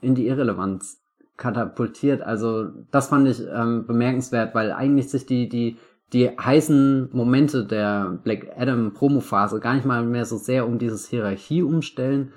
in 0.00 0.14
die 0.14 0.28
Irrelevanz 0.28 1.02
katapultiert. 1.36 2.22
Also 2.22 2.68
das 2.90 3.08
fand 3.08 3.28
ich 3.28 3.42
ähm, 3.46 3.86
bemerkenswert, 3.86 4.54
weil 4.54 4.72
eigentlich 4.72 5.10
sich 5.10 5.26
die, 5.26 5.48
die, 5.48 5.76
die 6.12 6.28
heißen 6.28 7.10
Momente 7.12 7.64
der 7.64 8.18
Black 8.22 8.48
Adam 8.56 8.92
Promo-Phase 8.94 9.60
gar 9.60 9.74
nicht 9.74 9.86
mal 9.86 10.04
mehr 10.04 10.24
so 10.24 10.36
sehr 10.36 10.66
um 10.66 10.78
dieses 10.78 11.08
Hierarchie-Umstellen 11.08 12.32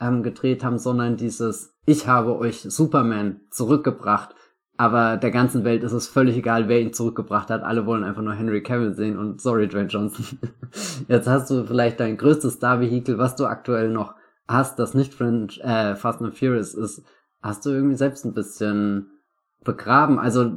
ähm, 0.00 0.22
gedreht 0.22 0.62
haben, 0.62 0.78
sondern 0.78 1.16
dieses 1.16 1.74
Ich 1.86 2.06
habe 2.06 2.36
euch 2.36 2.60
Superman 2.60 3.40
zurückgebracht, 3.50 4.34
aber 4.76 5.16
der 5.16 5.30
ganzen 5.30 5.64
Welt 5.64 5.84
ist 5.84 5.92
es 5.92 6.08
völlig 6.08 6.36
egal, 6.36 6.68
wer 6.68 6.80
ihn 6.80 6.92
zurückgebracht 6.92 7.48
hat. 7.48 7.62
Alle 7.62 7.86
wollen 7.86 8.04
einfach 8.04 8.22
nur 8.22 8.34
Henry 8.34 8.62
Cavill 8.62 8.94
sehen 8.94 9.18
und 9.18 9.40
sorry, 9.40 9.68
Dwayne 9.68 9.88
Johnson. 9.88 10.38
Jetzt 11.08 11.28
hast 11.28 11.50
du 11.50 11.64
vielleicht 11.64 12.00
dein 12.00 12.16
größtes 12.16 12.54
Star-Vehikel, 12.54 13.16
was 13.16 13.36
du 13.36 13.46
aktuell 13.46 13.90
noch 13.90 14.14
hast, 14.46 14.78
das 14.78 14.94
nicht 14.94 15.14
Fringe, 15.14 15.48
äh, 15.60 15.94
Fast 15.94 16.20
and 16.20 16.36
Furious 16.36 16.74
ist, 16.74 17.02
hast 17.40 17.64
du 17.64 17.70
irgendwie 17.70 17.96
selbst 17.96 18.24
ein 18.24 18.34
bisschen 18.34 19.10
begraben. 19.64 20.18
Also 20.18 20.52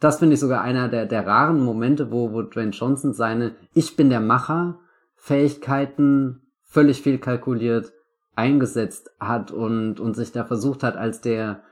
das 0.00 0.18
finde 0.18 0.34
ich 0.34 0.40
sogar 0.40 0.62
einer 0.62 0.88
der, 0.88 1.06
der 1.06 1.26
raren 1.26 1.60
Momente, 1.60 2.10
wo, 2.10 2.32
wo 2.32 2.42
Dwayne 2.42 2.70
Johnson 2.70 3.12
seine 3.12 3.54
Ich 3.74 3.96
bin 3.96 4.10
der 4.10 4.20
Macher 4.20 4.78
Fähigkeiten 5.16 6.42
völlig 6.62 7.02
viel 7.02 7.18
kalkuliert 7.18 7.92
eingesetzt 8.36 9.10
hat 9.18 9.50
und, 9.50 9.98
und 9.98 10.14
sich 10.14 10.30
da 10.30 10.44
versucht 10.44 10.84
hat, 10.84 10.96
als 10.96 11.20
der, 11.20 11.62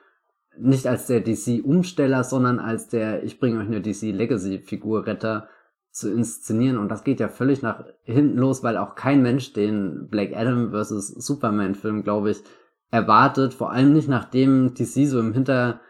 nicht 0.59 0.89
als 0.89 1.07
der 1.07 1.20
DC-Umsteller, 1.20 2.24
sondern 2.24 2.59
als 2.59 2.89
der 2.89 3.22
Ich 3.22 3.39
bringe 3.39 3.61
euch 3.61 3.68
eine 3.68 3.81
DC-Legacy-Figur 3.81 5.07
Retter 5.07 5.49
zu 5.93 6.12
inszenieren. 6.12 6.77
Und 6.77 6.89
das 6.89 7.05
geht 7.05 7.20
ja 7.20 7.29
völlig 7.29 7.62
nach 7.62 7.85
hinten 8.03 8.39
los, 8.39 8.64
weil 8.64 8.77
auch 8.77 8.97
kein 8.97 9.22
Mensch 9.22 9.53
den 9.53 10.09
Black 10.09 10.37
Adam 10.37 10.72
vs. 10.72 11.09
Superman-Film, 11.24 12.03
glaube 12.03 12.33
ich, 12.33 12.43
erwartet. 12.91 13.55
Vor 13.55 13.70
allem 13.70 13.93
nicht 13.93 14.09
nachdem 14.09 14.74
DC 14.74 15.07
so 15.07 15.20
im 15.20 15.33
Hinter 15.33 15.81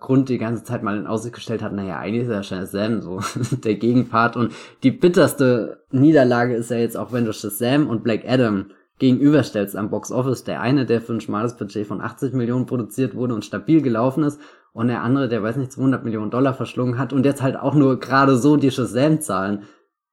Grund 0.00 0.28
die 0.28 0.38
ganze 0.38 0.64
Zeit 0.64 0.82
mal 0.82 0.96
in 0.96 1.06
Aussicht 1.06 1.34
gestellt 1.34 1.62
hat, 1.62 1.72
naja, 1.72 1.98
eigentlich 1.98 2.24
ist 2.24 2.30
ja 2.30 2.42
Shazam 2.42 3.02
so 3.02 3.20
der 3.64 3.74
Gegenpart. 3.76 4.36
Und 4.36 4.52
die 4.82 4.90
bitterste 4.90 5.84
Niederlage 5.90 6.54
ist 6.54 6.70
ja 6.70 6.78
jetzt 6.78 6.96
auch, 6.96 7.12
wenn 7.12 7.24
du 7.24 7.32
Shazam 7.32 7.88
und 7.88 8.02
Black 8.02 8.24
Adam 8.26 8.66
gegenüberstellst 8.98 9.76
am 9.76 9.90
Box 9.90 10.10
Office, 10.12 10.44
der 10.44 10.60
eine, 10.60 10.86
der 10.86 11.00
für 11.00 11.14
ein 11.14 11.20
schmales 11.20 11.56
Budget 11.56 11.86
von 11.86 12.00
80 12.00 12.34
Millionen 12.34 12.66
produziert 12.66 13.14
wurde 13.14 13.34
und 13.34 13.44
stabil 13.44 13.82
gelaufen 13.82 14.24
ist. 14.24 14.40
Und 14.72 14.88
der 14.88 15.02
andere, 15.02 15.28
der 15.28 15.42
weiß 15.42 15.56
nicht, 15.56 15.72
200 15.72 16.04
Millionen 16.04 16.30
Dollar 16.30 16.54
verschlungen 16.54 16.98
hat 16.98 17.12
und 17.12 17.24
jetzt 17.24 17.42
halt 17.42 17.56
auch 17.56 17.74
nur 17.74 17.98
gerade 17.98 18.36
so 18.36 18.56
die 18.56 18.70
Shazam-Zahlen 18.70 19.64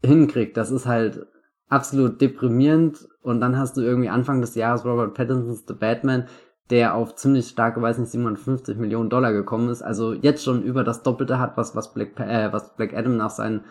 hinkriegt, 0.03 0.57
das 0.57 0.71
ist 0.71 0.85
halt 0.85 1.27
absolut 1.69 2.21
deprimierend. 2.21 3.07
Und 3.21 3.41
dann 3.41 3.57
hast 3.57 3.77
du 3.77 3.81
irgendwie 3.81 4.09
Anfang 4.09 4.41
des 4.41 4.55
Jahres 4.55 4.85
Robert 4.85 5.13
Pattinson's 5.13 5.65
The 5.67 5.73
Batman, 5.73 6.27
der 6.70 6.95
auf 6.95 7.15
ziemlich 7.15 7.47
starke, 7.47 7.82
weiß 7.82 7.97
nicht, 7.97 8.11
750 8.11 8.78
Millionen 8.78 9.09
Dollar 9.09 9.32
gekommen 9.32 9.70
ist, 9.70 9.82
also 9.82 10.13
jetzt 10.13 10.43
schon 10.43 10.63
über 10.63 10.84
das 10.84 11.03
Doppelte 11.03 11.39
hat, 11.39 11.55
was, 11.57 11.76
was 11.76 11.93
Black, 11.93 12.20
äh, 12.20 12.51
was 12.51 12.76
Black 12.76 12.93
Adam 12.93 13.15
nach 13.15 13.30
seinen 13.30 13.63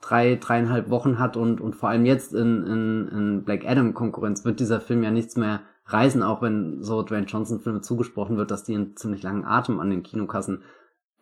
drei, 0.00 0.36
dreieinhalb 0.36 0.90
Wochen 0.90 1.18
hat 1.18 1.36
und, 1.36 1.60
und 1.60 1.74
vor 1.74 1.88
allem 1.88 2.04
jetzt 2.04 2.34
in, 2.34 2.64
in, 2.66 3.08
in 3.08 3.44
Black 3.44 3.64
Adam 3.66 3.94
Konkurrenz 3.94 4.44
wird 4.44 4.60
dieser 4.60 4.80
Film 4.80 5.02
ja 5.02 5.10
nichts 5.10 5.36
mehr 5.36 5.60
reißen, 5.86 6.22
auch 6.22 6.42
wenn 6.42 6.82
so 6.82 7.02
Dwayne 7.02 7.26
Johnson 7.26 7.60
Filme 7.60 7.80
zugesprochen 7.80 8.36
wird, 8.36 8.50
dass 8.50 8.64
die 8.64 8.74
einen 8.74 8.96
ziemlich 8.96 9.22
langen 9.22 9.44
Atem 9.44 9.80
an 9.80 9.90
den 9.90 10.02
Kinokassen 10.02 10.62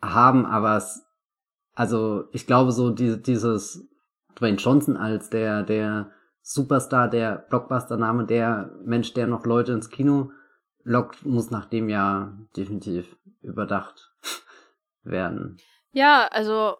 haben, 0.01 0.45
aber 0.45 0.77
es, 0.77 1.03
also 1.75 2.25
ich 2.31 2.45
glaube 2.45 2.71
so 2.71 2.91
die, 2.91 3.21
dieses 3.21 3.87
Dwayne 4.39 4.57
Johnson 4.57 4.97
als 4.97 5.29
der, 5.29 5.63
der 5.63 6.11
Superstar, 6.41 7.07
der 7.07 7.45
Blockbuster-Name, 7.49 8.25
der 8.25 8.71
Mensch, 8.85 9.13
der 9.13 9.27
noch 9.27 9.45
Leute 9.45 9.71
ins 9.71 9.89
Kino 9.89 10.31
lockt, 10.83 11.25
muss 11.25 11.49
nach 11.49 11.65
dem 11.65 11.89
Jahr 11.89 12.37
definitiv 12.55 13.15
überdacht 13.41 14.11
werden. 15.03 15.57
Ja, 15.91 16.27
also 16.27 16.77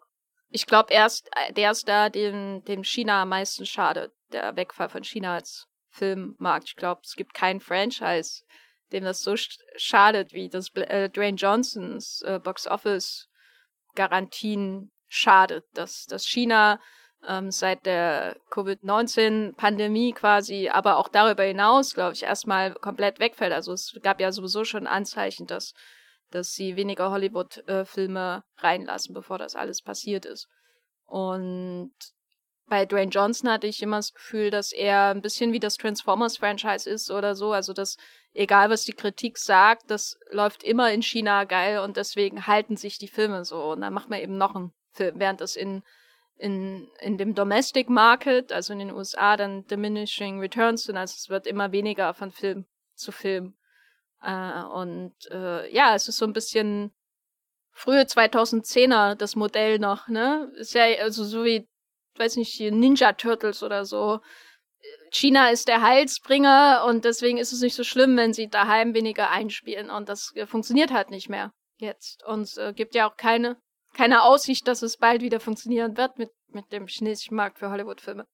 ich 0.50 0.66
glaube 0.66 0.92
erst, 0.92 1.28
äh, 1.36 1.52
der 1.52 1.72
ist 1.72 1.88
da, 1.88 2.08
dem, 2.08 2.64
dem 2.64 2.84
China 2.84 3.22
am 3.22 3.30
meisten 3.30 3.66
schadet, 3.66 4.12
der 4.32 4.56
Wegfall 4.56 4.88
von 4.88 5.04
China 5.04 5.34
als 5.34 5.66
Filmmarkt. 5.88 6.68
Ich 6.68 6.76
glaube, 6.76 7.02
es 7.04 7.14
gibt 7.16 7.34
kein 7.34 7.60
Franchise, 7.60 8.44
dem 8.92 9.04
das 9.04 9.20
so 9.20 9.34
schadet 9.36 10.32
wie 10.32 10.48
das 10.48 10.70
äh, 10.74 11.08
Dwayne 11.08 11.36
Johnsons 11.36 12.22
äh, 12.22 12.38
Box 12.38 12.66
Office 12.66 13.28
Garantien 13.94 14.90
schadet, 15.08 15.64
dass, 15.74 16.06
dass 16.06 16.26
China 16.26 16.80
ähm, 17.28 17.50
seit 17.50 17.86
der 17.86 18.36
Covid-19-Pandemie 18.50 20.12
quasi, 20.12 20.68
aber 20.68 20.96
auch 20.98 21.08
darüber 21.08 21.44
hinaus, 21.44 21.94
glaube 21.94 22.14
ich, 22.14 22.22
erstmal 22.22 22.74
komplett 22.74 23.18
wegfällt. 23.18 23.52
Also 23.52 23.72
es 23.72 23.98
gab 24.02 24.20
ja 24.20 24.32
sowieso 24.32 24.64
schon 24.64 24.86
Anzeichen, 24.86 25.46
dass, 25.46 25.74
dass 26.30 26.52
sie 26.52 26.76
weniger 26.76 27.10
Hollywood-Filme 27.10 28.44
reinlassen, 28.58 29.14
bevor 29.14 29.38
das 29.38 29.56
alles 29.56 29.82
passiert 29.82 30.24
ist. 30.24 30.48
Und 31.06 31.92
bei 32.66 32.86
Dwayne 32.86 33.10
Johnson 33.10 33.50
hatte 33.50 33.66
ich 33.66 33.82
immer 33.82 33.98
das 33.98 34.14
Gefühl, 34.14 34.50
dass 34.50 34.72
er 34.72 35.10
ein 35.10 35.20
bisschen 35.20 35.52
wie 35.52 35.60
das 35.60 35.76
Transformers-Franchise 35.76 36.88
ist 36.88 37.10
oder 37.10 37.34
so. 37.34 37.52
Also, 37.52 37.72
dass 37.72 37.96
egal 38.32 38.70
was 38.70 38.84
die 38.84 38.94
Kritik 38.94 39.38
sagt, 39.38 39.90
das 39.90 40.18
läuft 40.30 40.62
immer 40.62 40.90
in 40.90 41.02
China 41.02 41.44
geil 41.44 41.78
und 41.80 41.96
deswegen 41.96 42.46
halten 42.46 42.76
sich 42.76 42.98
die 42.98 43.08
Filme 43.08 43.44
so. 43.44 43.62
Und 43.72 43.82
dann 43.82 43.92
macht 43.92 44.08
man 44.08 44.20
eben 44.20 44.38
noch 44.38 44.54
einen 44.54 44.72
Film, 44.92 45.18
während 45.18 45.40
das 45.40 45.56
in 45.56 45.82
in, 46.36 46.88
in 47.00 47.16
dem 47.16 47.34
Domestic 47.34 47.88
Market, 47.88 48.52
also 48.52 48.72
in 48.72 48.80
den 48.80 48.92
USA, 48.92 49.36
dann 49.36 49.66
diminishing 49.66 50.40
returns 50.40 50.84
sind. 50.84 50.96
Also 50.96 51.14
es 51.16 51.28
wird 51.28 51.46
immer 51.46 51.72
weniger 51.72 52.12
von 52.14 52.30
Film 52.30 52.66
zu 52.94 53.12
Film. 53.12 53.56
Äh, 54.22 54.62
und 54.62 55.14
äh, 55.30 55.72
ja, 55.72 55.94
es 55.94 56.08
ist 56.08 56.16
so 56.16 56.24
ein 56.24 56.32
bisschen 56.32 56.92
frühe 57.72 58.02
2010er 58.02 59.14
das 59.14 59.36
Modell 59.36 59.78
noch, 59.78 60.08
ne? 60.08 60.50
Ist 60.56 60.74
ja 60.74 60.84
also 61.00 61.24
so 61.24 61.44
wie, 61.44 61.68
weiß 62.16 62.36
nicht, 62.36 62.58
Ninja 62.60 63.12
Turtles 63.12 63.62
oder 63.62 63.84
so. 63.84 64.20
China 65.10 65.50
ist 65.50 65.68
der 65.68 65.82
Heilsbringer 65.82 66.84
und 66.86 67.04
deswegen 67.04 67.38
ist 67.38 67.52
es 67.52 67.60
nicht 67.60 67.74
so 67.74 67.84
schlimm, 67.84 68.16
wenn 68.16 68.32
sie 68.32 68.48
daheim 68.48 68.94
weniger 68.94 69.30
einspielen 69.30 69.90
und 69.90 70.08
das 70.08 70.32
äh, 70.34 70.46
funktioniert 70.46 70.92
halt 70.92 71.10
nicht 71.10 71.28
mehr 71.28 71.52
jetzt. 71.78 72.24
Und 72.24 72.42
es 72.42 72.56
äh, 72.56 72.72
gibt 72.74 72.94
ja 72.94 73.08
auch 73.08 73.16
keine 73.16 73.56
keine 73.94 74.22
Aussicht, 74.22 74.68
dass 74.68 74.82
es 74.82 74.96
bald 74.98 75.22
wieder 75.22 75.40
funktionieren 75.40 75.96
wird 75.96 76.18
mit, 76.18 76.30
mit 76.52 76.70
dem 76.72 76.86
chinesischen 76.86 77.36
Markt 77.36 77.58
für 77.58 77.70
Hollywood-Filme. 77.70 78.26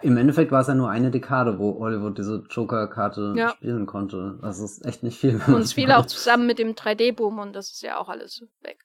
Im 0.00 0.16
Endeffekt 0.16 0.50
war 0.50 0.60
es 0.60 0.66
ja 0.66 0.74
nur 0.74 0.90
eine 0.90 1.10
Dekade, 1.10 1.58
wo 1.58 1.78
Hollywood 1.78 2.18
diese 2.18 2.42
Joker-Karte 2.50 3.34
ja. 3.36 3.50
spielen 3.50 3.86
konnte. 3.86 4.38
Das 4.42 4.58
ist 4.58 4.84
echt 4.84 5.02
nicht 5.02 5.18
viel. 5.18 5.40
Und 5.46 5.60
es 5.60 5.74
fiel 5.74 5.92
auch 5.92 6.06
zusammen 6.06 6.46
mit 6.46 6.58
dem 6.58 6.74
3D-Boom 6.74 7.38
und 7.38 7.54
das 7.54 7.70
ist 7.70 7.82
ja 7.82 7.98
auch 7.98 8.08
alles 8.08 8.42
weg. 8.62 8.78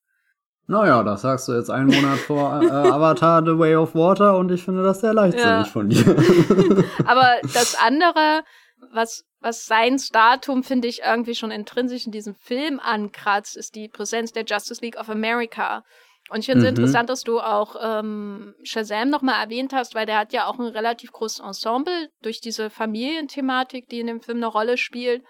Naja, 0.68 1.02
das 1.02 1.22
sagst 1.22 1.48
du 1.48 1.54
jetzt 1.54 1.70
einen 1.70 1.88
Monat 1.88 2.20
vor 2.20 2.62
äh, 2.62 2.68
Avatar 2.68 3.42
The 3.42 3.58
Way 3.58 3.78
of 3.78 3.96
Water 3.96 4.38
und 4.38 4.52
ich 4.52 4.64
finde 4.64 4.84
das 4.84 5.00
sehr 5.00 5.14
leichtsinnig 5.14 5.48
ja. 5.48 5.64
von 5.64 5.90
dir. 5.90 6.04
Aber 7.06 7.38
das 7.42 7.76
andere, 7.76 8.44
was, 8.92 9.24
was 9.40 9.66
sein 9.66 9.98
Datum, 10.12 10.64
finde 10.64 10.90
ich, 10.90 11.04
irgendwie 11.04 11.36
schon 11.36 11.52
intrinsisch 11.52 12.06
in 12.06 12.12
diesem 12.12 12.36
Film 12.36 12.82
ankratzt, 12.84 13.56
ist 13.56 13.76
die 13.76 13.88
Präsenz 13.88 14.34
der 14.34 14.44
Justice 14.44 14.82
League 14.82 15.00
of 15.00 15.10
America. 15.10 15.84
Und 16.30 16.40
ich 16.40 16.46
finde 16.46 16.66
es 16.66 16.72
mhm. 16.72 16.78
interessant, 16.78 17.10
dass 17.10 17.22
du 17.22 17.40
auch 17.40 17.76
ähm, 17.82 18.54
Shazam 18.64 19.10
nochmal 19.10 19.42
erwähnt 19.44 19.74
hast, 19.74 19.96
weil 19.96 20.06
der 20.06 20.18
hat 20.18 20.34
ja 20.34 20.48
auch 20.48 20.60
ein 20.60 20.68
relativ 20.68 21.12
großes 21.12 21.40
Ensemble 21.40 22.10
durch 22.22 22.42
diese 22.42 22.70
Familienthematik, 22.70 23.88
die 23.90 24.00
in 24.00 24.08
dem 24.08 24.22
Film 24.22 24.38
eine 24.38 24.48
Rolle 24.48 24.78
spielt. 24.78 25.24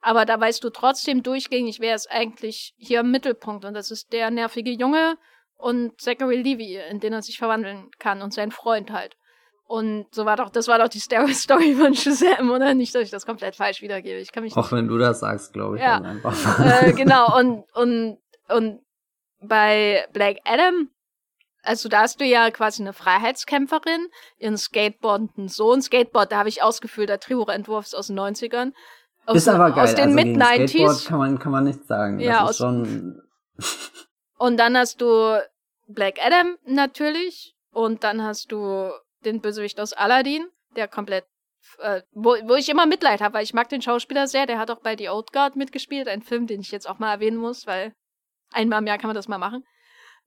Aber 0.00 0.24
da 0.24 0.40
weißt 0.40 0.62
du 0.62 0.70
trotzdem 0.70 1.22
durchgängig, 1.22 1.80
wer 1.80 1.94
ist 1.94 2.10
eigentlich 2.10 2.72
hier 2.76 3.00
im 3.00 3.10
Mittelpunkt. 3.10 3.64
Und 3.64 3.74
das 3.74 3.90
ist 3.90 4.12
der 4.12 4.30
nervige 4.30 4.70
Junge 4.70 5.18
und 5.56 6.00
Zachary 6.00 6.36
Levy, 6.36 6.78
in 6.90 7.00
den 7.00 7.12
er 7.12 7.22
sich 7.22 7.38
verwandeln 7.38 7.90
kann 7.98 8.22
und 8.22 8.32
sein 8.32 8.52
Freund 8.52 8.90
halt. 8.90 9.16
Und 9.66 10.06
so 10.12 10.24
war 10.24 10.36
doch, 10.36 10.48
das 10.48 10.66
war 10.66 10.78
doch 10.78 10.88
die 10.88 10.98
Story 11.00 11.74
von 11.74 11.94
Shazam, 11.94 12.50
oder? 12.50 12.74
Nicht, 12.74 12.94
dass 12.94 13.02
ich 13.02 13.10
das 13.10 13.26
komplett 13.26 13.54
falsch 13.54 13.82
wiedergebe. 13.82 14.18
Ich 14.18 14.32
kann 14.32 14.44
mich 14.44 14.56
Auch 14.56 14.72
wenn 14.72 14.88
du 14.88 14.96
das 14.96 15.20
sagst, 15.20 15.52
glaube 15.52 15.76
ich. 15.76 15.82
Ja. 15.82 16.16
Äh, 16.80 16.92
genau, 16.94 17.36
und, 17.36 17.64
und, 17.74 18.18
und 18.48 18.80
bei 19.40 20.06
Black 20.12 20.38
Adam, 20.44 20.90
also 21.62 21.88
da 21.88 22.00
hast 22.00 22.20
du 22.20 22.24
ja 22.24 22.50
quasi 22.50 22.82
eine 22.82 22.92
Freiheitskämpferin, 22.92 24.08
ihren 24.38 24.56
skateboardenden 24.56 25.48
Sohn. 25.48 25.82
Skateboard, 25.82 26.32
da 26.32 26.38
habe 26.38 26.48
ich 26.48 26.62
ausgefüllt, 26.62 27.08
der 27.08 27.18
Drehbuchentwurf 27.18 27.86
ist 27.86 27.94
aus 27.94 28.08
den 28.08 28.18
90ern. 28.18 28.72
Aus, 29.26 29.36
ist 29.36 29.48
aber 29.48 29.72
geil. 29.72 29.84
Aus 29.84 29.94
den 29.94 30.04
also 30.04 30.14
Mid-90s. 30.14 31.06
Kann 31.06 31.18
man, 31.18 31.38
kann 31.38 31.52
man 31.52 31.64
nichts 31.64 31.86
sagen. 31.86 32.18
Ja, 32.20 32.42
das 32.42 32.52
ist 32.52 32.58
schon. 32.58 33.22
und 34.38 34.56
dann 34.56 34.76
hast 34.76 35.00
du 35.00 35.42
Black 35.86 36.18
Adam 36.24 36.56
natürlich. 36.64 37.54
Und 37.70 38.02
dann 38.02 38.22
hast 38.22 38.50
du 38.50 38.90
den 39.24 39.40
Bösewicht 39.40 39.78
aus 39.80 39.92
Aladdin, 39.92 40.48
der 40.74 40.88
komplett 40.88 41.26
äh, 41.80 42.02
wo, 42.12 42.30
wo 42.44 42.54
ich 42.54 42.68
immer 42.68 42.86
Mitleid 42.86 43.20
habe, 43.20 43.34
weil 43.34 43.44
ich 43.44 43.52
mag 43.52 43.68
den 43.68 43.82
Schauspieler 43.82 44.26
sehr. 44.26 44.46
Der 44.46 44.58
hat 44.58 44.70
auch 44.70 44.80
bei 44.80 44.96
The 44.96 45.10
Old 45.10 45.32
Guard 45.32 45.56
mitgespielt, 45.56 46.08
ein 46.08 46.22
Film, 46.22 46.46
den 46.46 46.60
ich 46.60 46.70
jetzt 46.70 46.88
auch 46.88 46.98
mal 46.98 47.12
erwähnen 47.12 47.36
muss, 47.36 47.66
weil 47.66 47.92
Einmal 48.52 48.80
im 48.80 48.86
Jahr 48.86 48.98
kann 48.98 49.08
man 49.08 49.16
das 49.16 49.28
mal 49.28 49.38
machen. 49.38 49.64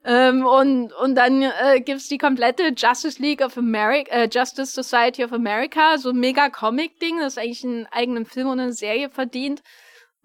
Ähm, 0.04 0.46
und, 0.46 0.94
und 0.94 1.16
dann 1.16 1.44
äh, 1.44 1.80
gibt's 1.80 2.08
die 2.08 2.18
komplette 2.18 2.74
Justice 2.76 3.22
League 3.22 3.42
of 3.42 3.58
America, 3.58 4.12
äh, 4.12 4.30
Justice 4.32 4.72
Society 4.74 5.24
of 5.24 5.32
America, 5.32 5.98
so 6.00 6.10
ein 6.10 6.20
mega 6.20 6.50
Comic-Ding, 6.50 7.20
das 7.20 7.38
eigentlich 7.38 7.64
einen 7.64 7.86
eigenen 7.88 8.26
Film 8.26 8.48
und 8.48 8.60
eine 8.60 8.74
Serie 8.74 9.12
verdient. 9.12 9.62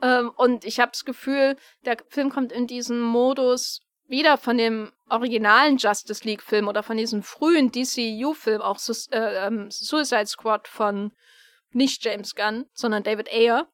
Ähm, 0.02 0.30
und 0.36 0.64
ich 0.64 0.80
habe 0.80 0.92
das 0.92 1.04
Gefühl, 1.04 1.56
der 1.84 1.98
Film 2.08 2.30
kommt 2.30 2.52
in 2.52 2.66
diesen 2.66 3.00
Modus 3.00 3.80
wieder 4.08 4.38
von 4.38 4.56
dem 4.56 4.92
originalen 5.10 5.76
Justice 5.76 6.24
League-Film 6.24 6.68
oder 6.68 6.82
von 6.82 6.96
diesem 6.96 7.22
frühen 7.22 7.70
DCU-Film, 7.70 8.62
auch 8.62 8.78
Su 8.78 8.92
äh, 9.10 9.46
ähm, 9.46 9.70
Suicide 9.70 10.26
Squad 10.26 10.68
von 10.68 11.12
nicht 11.70 12.02
James 12.04 12.34
Gunn, 12.34 12.64
sondern 12.72 13.02
David 13.02 13.30
Ayer 13.30 13.68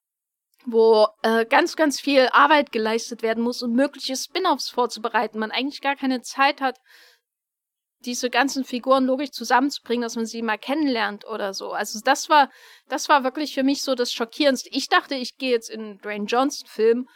wo 0.65 1.09
äh, 1.23 1.45
ganz, 1.47 1.77
ganz 1.77 2.01
viel 2.01 2.29
Arbeit 2.33 2.73
geleistet 2.73 3.23
werden 3.23 3.43
muss, 3.43 3.63
um 3.63 3.73
mögliche 3.73 4.17
Spin-offs 4.17 4.71
vorzubereiten. 4.71 5.39
Man 5.39 5.51
eigentlich 5.51 5.81
gar 5.81 5.97
keine 5.97 6.23
Zeit 6.23 6.61
hat, 6.61 6.79
diese 8.05 8.31
ganzen 8.31 8.65
Figuren 8.65 9.05
logisch 9.05 9.31
zusammenzubringen, 9.31 10.03
dass 10.03 10.17
man 10.17 10.27
sie 10.27 10.43
mal 10.43 10.59
kennenlernt 10.59 11.25
oder 11.25 11.55
so. 11.55 11.73
Also 11.73 12.01
das 12.05 12.29
war, 12.29 12.51
das 12.89 13.09
war 13.09 13.25
wirklich 13.25 13.55
für 13.55 13.63
mich 13.63 13.83
so 13.83 13.95
das 13.95 14.13
Schockierendste. 14.13 14.71
Ich 14.73 14.89
dachte, 14.89 15.15
ich 15.15 15.37
gehe 15.37 15.51
jetzt 15.51 15.71
in 15.71 15.81
einen 15.81 15.99
Dwayne 15.99 16.27
Johnson 16.27 16.67
Film 16.69 17.09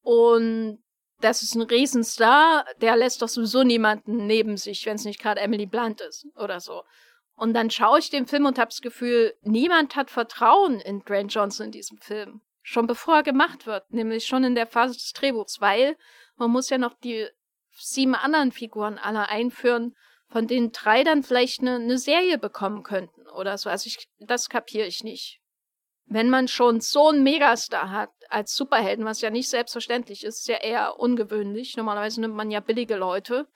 und 0.00 0.82
das 1.20 1.42
ist 1.42 1.54
ein 1.54 1.62
Riesenstar, 1.62 2.64
der 2.80 2.96
lässt 2.96 3.22
doch 3.22 3.28
sowieso 3.28 3.62
niemanden 3.62 4.26
neben 4.26 4.56
sich, 4.56 4.84
wenn 4.86 4.96
es 4.96 5.04
nicht 5.04 5.20
gerade 5.20 5.40
Emily 5.40 5.66
Blunt 5.66 6.00
ist 6.00 6.26
oder 6.36 6.60
so. 6.60 6.82
Und 7.34 7.54
dann 7.54 7.70
schaue 7.70 7.98
ich 7.98 8.10
den 8.10 8.26
Film 8.26 8.46
und 8.46 8.58
habe 8.58 8.70
das 8.70 8.80
Gefühl, 8.80 9.34
niemand 9.42 9.96
hat 9.96 10.10
Vertrauen 10.10 10.80
in 10.80 11.00
Dwayne 11.00 11.28
Johnson 11.28 11.66
in 11.66 11.72
diesem 11.72 11.98
Film. 11.98 12.40
Schon 12.62 12.86
bevor 12.86 13.16
er 13.16 13.22
gemacht 13.22 13.66
wird, 13.66 13.92
nämlich 13.92 14.24
schon 14.24 14.44
in 14.44 14.54
der 14.54 14.66
Phase 14.66 14.94
des 14.94 15.12
Drehbuchs, 15.12 15.60
weil 15.60 15.96
man 16.36 16.50
muss 16.50 16.70
ja 16.70 16.78
noch 16.78 16.94
die 16.94 17.28
sieben 17.70 18.14
anderen 18.14 18.52
Figuren 18.52 18.98
alle 18.98 19.28
einführen, 19.28 19.96
von 20.28 20.46
denen 20.46 20.72
drei 20.72 21.04
dann 21.04 21.22
vielleicht 21.22 21.60
eine, 21.60 21.76
eine 21.76 21.98
Serie 21.98 22.38
bekommen 22.38 22.82
könnten 22.82 23.28
oder 23.28 23.58
so. 23.58 23.68
Also 23.68 23.86
ich, 23.86 24.08
das 24.18 24.48
kapiere 24.48 24.86
ich 24.86 25.04
nicht. 25.04 25.40
Wenn 26.06 26.30
man 26.30 26.48
schon 26.48 26.80
so 26.80 27.08
einen 27.08 27.22
Megastar 27.22 27.90
hat 27.90 28.10
als 28.28 28.54
Superhelden, 28.54 29.04
was 29.04 29.20
ja 29.20 29.30
nicht 29.30 29.48
selbstverständlich 29.48 30.24
ist, 30.24 30.40
ist 30.40 30.48
ja 30.48 30.56
eher 30.56 30.98
ungewöhnlich. 30.98 31.76
Normalerweise 31.76 32.20
nimmt 32.20 32.34
man 32.34 32.50
ja 32.50 32.60
billige 32.60 32.96
Leute, 32.96 33.48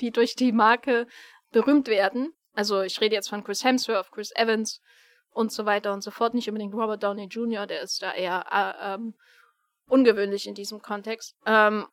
die 0.00 0.10
durch 0.10 0.34
die 0.34 0.52
Marke 0.52 1.06
berühmt 1.50 1.88
werden. 1.88 2.32
Also 2.52 2.82
ich 2.82 3.00
rede 3.00 3.14
jetzt 3.14 3.28
von 3.28 3.44
Chris 3.44 3.64
Hemsworth, 3.64 4.10
Chris 4.10 4.32
Evans 4.34 4.80
und 5.32 5.52
so 5.52 5.66
weiter 5.66 5.92
und 5.92 6.02
so 6.02 6.10
fort. 6.10 6.34
Nicht 6.34 6.48
unbedingt 6.48 6.74
Robert 6.74 7.02
Downey 7.02 7.26
Jr., 7.26 7.66
der 7.66 7.82
ist 7.82 8.02
da 8.02 8.12
eher 8.12 8.46
äh, 8.50 8.94
ähm, 8.94 9.14
ungewöhnlich 9.88 10.46
in 10.46 10.54
diesem 10.54 10.82
Kontext. 10.82 11.34
Ähm, 11.46 11.86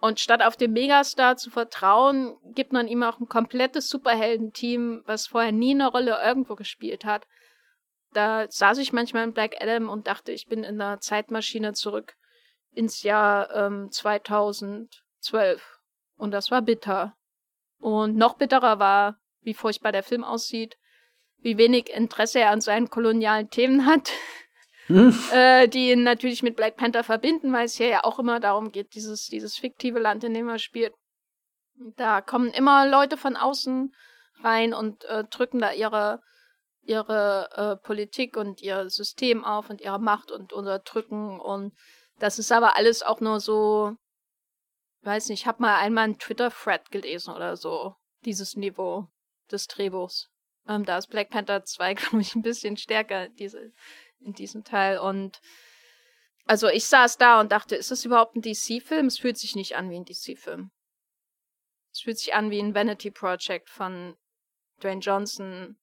und 0.00 0.20
statt 0.20 0.42
auf 0.42 0.56
den 0.56 0.72
Megastar 0.72 1.36
zu 1.36 1.50
vertrauen, 1.50 2.36
gibt 2.54 2.72
man 2.72 2.86
ihm 2.86 3.02
auch 3.02 3.18
ein 3.18 3.28
komplettes 3.28 3.88
Superheldenteam, 3.88 5.02
was 5.06 5.26
vorher 5.26 5.52
nie 5.52 5.74
eine 5.74 5.88
Rolle 5.88 6.18
irgendwo 6.22 6.54
gespielt 6.54 7.04
hat. 7.04 7.26
Da 8.12 8.46
saß 8.48 8.78
ich 8.78 8.92
manchmal 8.92 9.24
in 9.24 9.32
Black 9.32 9.56
Adam 9.60 9.88
und 9.88 10.06
dachte, 10.06 10.32
ich 10.32 10.46
bin 10.46 10.64
in 10.64 10.80
einer 10.80 11.00
Zeitmaschine 11.00 11.72
zurück 11.72 12.14
ins 12.72 13.02
Jahr 13.02 13.50
ähm, 13.54 13.90
2012. 13.90 15.80
Und 16.16 16.30
das 16.30 16.50
war 16.50 16.62
bitter. 16.62 17.16
Und 17.78 18.16
noch 18.16 18.34
bitterer 18.34 18.78
war, 18.78 19.18
wie 19.40 19.54
furchtbar 19.54 19.92
der 19.92 20.02
Film 20.02 20.24
aussieht, 20.24 20.76
wie 21.46 21.58
wenig 21.58 21.90
Interesse 21.90 22.40
er 22.40 22.50
an 22.50 22.60
seinen 22.60 22.90
kolonialen 22.90 23.48
Themen 23.48 23.86
hat 23.86 24.10
hm? 24.88 25.16
äh, 25.32 25.68
die 25.68 25.92
ihn 25.92 26.02
natürlich 26.02 26.42
mit 26.42 26.56
Black 26.56 26.76
Panther 26.76 27.04
verbinden, 27.04 27.52
weil 27.52 27.66
es 27.66 27.76
hier 27.76 27.86
ja 27.86 28.04
auch 28.04 28.18
immer 28.18 28.40
darum 28.40 28.72
geht, 28.72 28.96
dieses, 28.96 29.26
dieses 29.28 29.56
fiktive 29.56 30.00
Land, 30.00 30.24
in 30.24 30.34
dem 30.34 30.48
er 30.48 30.58
spielt. 30.58 30.92
Da 31.94 32.20
kommen 32.20 32.50
immer 32.50 32.88
Leute 32.88 33.16
von 33.16 33.36
außen 33.36 33.94
rein 34.42 34.74
und 34.74 35.04
äh, 35.04 35.22
drücken 35.22 35.60
da 35.60 35.70
ihre, 35.70 36.20
ihre 36.82 37.48
äh, 37.54 37.86
Politik 37.86 38.36
und 38.36 38.60
ihr 38.60 38.90
System 38.90 39.44
auf 39.44 39.70
und 39.70 39.80
ihre 39.80 40.00
Macht 40.00 40.32
und 40.32 40.52
unterdrücken. 40.52 41.38
Und 41.38 41.74
das 42.18 42.40
ist 42.40 42.50
aber 42.50 42.76
alles 42.76 43.04
auch 43.04 43.20
nur 43.20 43.38
so, 43.38 43.94
weiß 45.02 45.28
nicht, 45.28 45.42
ich 45.42 45.46
habe 45.46 45.62
mal 45.62 45.76
einmal 45.76 46.04
einen 46.04 46.18
Twitter-Thread 46.18 46.90
gelesen 46.90 47.32
oder 47.32 47.56
so, 47.56 47.94
dieses 48.24 48.56
Niveau 48.56 49.06
des 49.52 49.68
Drehbuchs. 49.68 50.28
Ähm, 50.68 50.84
da 50.84 50.98
ist 50.98 51.08
Black 51.08 51.30
Panther 51.30 51.64
2, 51.64 51.94
glaube 51.94 52.20
ich, 52.20 52.34
ein 52.34 52.42
bisschen 52.42 52.76
stärker, 52.76 53.28
diese, 53.28 53.72
in 54.20 54.32
diesem 54.32 54.64
Teil. 54.64 54.98
Und 54.98 55.40
also 56.44 56.68
ich 56.68 56.86
saß 56.86 57.18
da 57.18 57.40
und 57.40 57.52
dachte, 57.52 57.76
ist 57.76 57.90
das 57.90 58.04
überhaupt 58.04 58.36
ein 58.36 58.42
DC-Film? 58.42 59.06
Es 59.06 59.18
fühlt 59.18 59.38
sich 59.38 59.56
nicht 59.56 59.76
an 59.76 59.90
wie 59.90 59.96
ein 59.96 60.04
DC-Film. 60.04 60.70
Es 61.92 62.00
fühlt 62.00 62.18
sich 62.18 62.34
an 62.34 62.50
wie 62.50 62.60
ein 62.60 62.74
Vanity 62.74 63.10
Project 63.10 63.70
von 63.70 64.16
Dwayne 64.82 65.00
Johnson, 65.00 65.76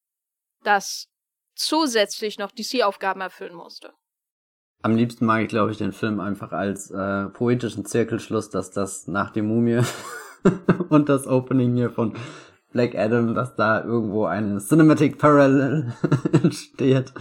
das 0.64 1.10
zusätzlich 1.56 2.38
noch 2.38 2.52
DC-Aufgaben 2.52 3.22
erfüllen 3.22 3.56
musste. 3.56 3.94
Am 4.84 4.96
liebsten 4.96 5.26
mag 5.26 5.42
ich, 5.42 5.48
glaube 5.48 5.72
ich, 5.72 5.78
den 5.78 5.94
Film 5.94 6.20
einfach 6.20 6.52
als 6.52 6.92
äh, 6.92 7.30
poetischen 7.30 7.86
Zirkelschluss, 7.86 8.50
dass 8.50 8.70
das 8.70 9.08
nach 9.08 9.32
dem 9.32 9.48
Mumie 9.48 9.82
und 10.90 11.10
das 11.10 11.26
Opening 11.26 11.76
hier 11.76 11.90
von 11.90 12.16
Black 12.74 12.96
Adam, 12.96 13.34
dass 13.34 13.56
da 13.56 13.84
irgendwo 13.84 14.26
eine 14.26 14.60
Cinematic 14.60 15.18
Parallel 15.18 15.94
entsteht. 16.44 17.14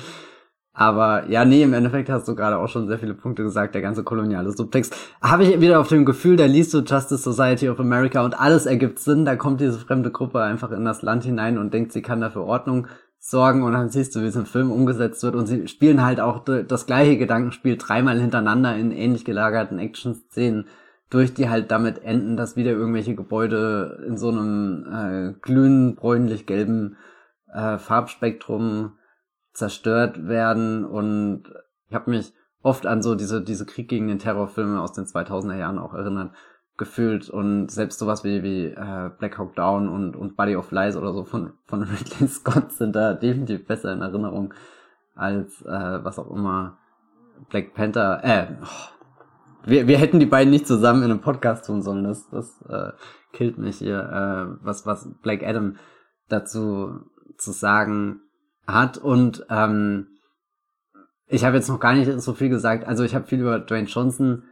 Aber 0.75 1.29
ja, 1.29 1.45
nee, 1.45 1.63
im 1.63 1.75
Endeffekt 1.75 2.09
hast 2.09 2.27
du 2.27 2.35
gerade 2.35 2.57
auch 2.57 2.69
schon 2.69 2.89
sehr 2.89 2.99
viele 2.99 3.13
Punkte 3.13 3.43
gesagt, 3.43 3.75
der 3.75 3.83
ganze 3.83 4.05
koloniale 4.05 4.53
Subtext. 4.53 4.97
Habe 5.21 5.45
ich 5.45 5.61
wieder 5.61 5.79
auf 5.79 5.89
dem 5.89 6.07
Gefühl, 6.07 6.37
da 6.37 6.47
liest 6.47 6.73
du 6.73 6.79
Justice 6.79 7.19
Society 7.19 7.69
of 7.69 7.79
America 7.79 8.25
und 8.25 8.41
alles 8.41 8.65
ergibt 8.65 8.99
Sinn, 8.99 9.27
da 9.27 9.37
kommt 9.37 9.61
diese 9.61 9.79
fremde 9.79 10.11
Gruppe 10.11 10.41
einfach 10.41 10.71
in 10.71 10.87
das 10.87 11.03
Land 11.03 11.25
hinein 11.25 11.59
und 11.59 11.75
denkt, 11.75 11.93
sie 11.93 12.01
kann 12.01 12.23
dafür 12.23 12.45
Ordnung 12.45 12.87
sorgen 13.19 13.63
und 13.63 13.73
dann 13.73 13.91
siehst 13.91 14.17
du, 14.17 14.23
wie 14.23 14.27
es 14.27 14.37
im 14.37 14.47
Film 14.47 14.73
umgesetzt 14.73 15.23
wird 15.23 15.37
und 15.37 15.47
sie 15.47 15.69
spielen 15.69 16.03
halt 16.03 16.21
auch 16.21 16.43
das 16.45 16.87
gleiche 16.87 17.19
Gedankenspiel 17.19 17.77
dreimal 17.77 18.19
hintereinander 18.19 18.75
in 18.75 18.91
ähnlich 18.91 19.25
gelagerten 19.25 19.79
Action-Szenen 19.79 20.67
durch, 21.13 21.35
die 21.35 21.51
halt 21.51 21.71
damit 21.71 22.03
enden, 22.05 22.37
dass 22.37 22.57
wieder 22.57 22.71
irgendwelche 22.71 23.15
Gebäude 23.15 24.03
in 24.07 24.17
so 24.17 24.31
einem 24.31 24.87
äh, 24.91 25.33
glühend 25.41 25.97
bräunlich-gelben 25.97 26.97
äh, 27.53 27.79
Farbspektrum 27.79 28.99
zerstört 29.53 30.27
werden. 30.27 30.85
Und 30.85 31.45
ich 31.89 31.95
habe 31.95 32.11
mich 32.11 32.33
oft 32.63 32.87
an 32.87 33.03
so 33.03 33.15
diese 33.15 33.43
diese 33.43 33.67
Krieg 33.67 33.89
gegen 33.89 34.09
den 34.09 34.19
Terrorfilme 34.19 34.81
aus 34.81 34.93
den 34.93 35.05
2000er 35.05 35.59
Jahren 35.59 35.79
auch 35.79 35.93
erinnert 35.93 36.33
gefühlt. 36.79 37.29
Und 37.29 37.71
selbst 37.71 37.99
sowas 37.99 38.25
wie 38.25 38.43
wie 38.43 38.67
äh, 38.67 39.11
Black 39.19 39.39
Hawk 39.39 39.55
Down 39.55 39.89
und 39.89 40.17
und 40.17 40.37
Body 40.37 40.57
of 40.57 40.71
Lies 40.71 40.97
oder 40.97 41.13
so 41.13 41.25
von 41.25 41.53
von 41.67 41.83
Ridley 41.83 42.27
Scott 42.27 42.73
sind 42.73 42.97
da 42.97 43.13
definitiv 43.13 43.67
besser 43.67 43.93
in 43.93 44.01
Erinnerung 44.01 44.55
als 45.15 45.61
äh, 45.63 46.05
was 46.05 46.19
auch 46.19 46.31
immer 46.31 46.79
Black 47.51 47.75
Panther 47.75 48.25
äh 48.25 48.47
oh, 48.63 49.02
wir, 49.65 49.87
wir 49.87 49.99
hätten 49.99 50.21
die 50.21 50.27
beiden 50.27 50.51
nicht 50.51 50.67
zusammen 50.67 51.03
in 51.03 51.11
einem 51.11 51.21
Podcast 51.21 51.67
tun 51.67 51.83
sollen. 51.83 52.05
Das 52.05 52.29
das 52.31 52.63
äh, 52.69 52.93
killt 53.33 53.59
mich 53.59 53.79
hier. 53.79 53.99
Äh, 53.99 54.65
was 54.65 54.87
was 54.87 55.09
Black 55.23 55.43
Adam 55.43 55.77
dazu 56.29 57.01
zu 57.39 57.53
sagen 57.53 58.21
hat. 58.67 58.99
Und 58.99 59.47
ähm, 59.51 60.09
ich 61.27 61.45
habe 61.45 61.57
jetzt 61.57 61.69
noch 61.69 61.81
gar 61.81 61.95
nicht 61.95 62.21
so 62.21 62.33
viel 62.35 62.49
gesagt. 62.49 62.87
Also 62.87 63.05
ich 63.05 63.15
habe 63.15 63.27
viel 63.27 63.41
über 63.41 63.59
Dwayne 63.59 63.89
Johnson 63.89 64.45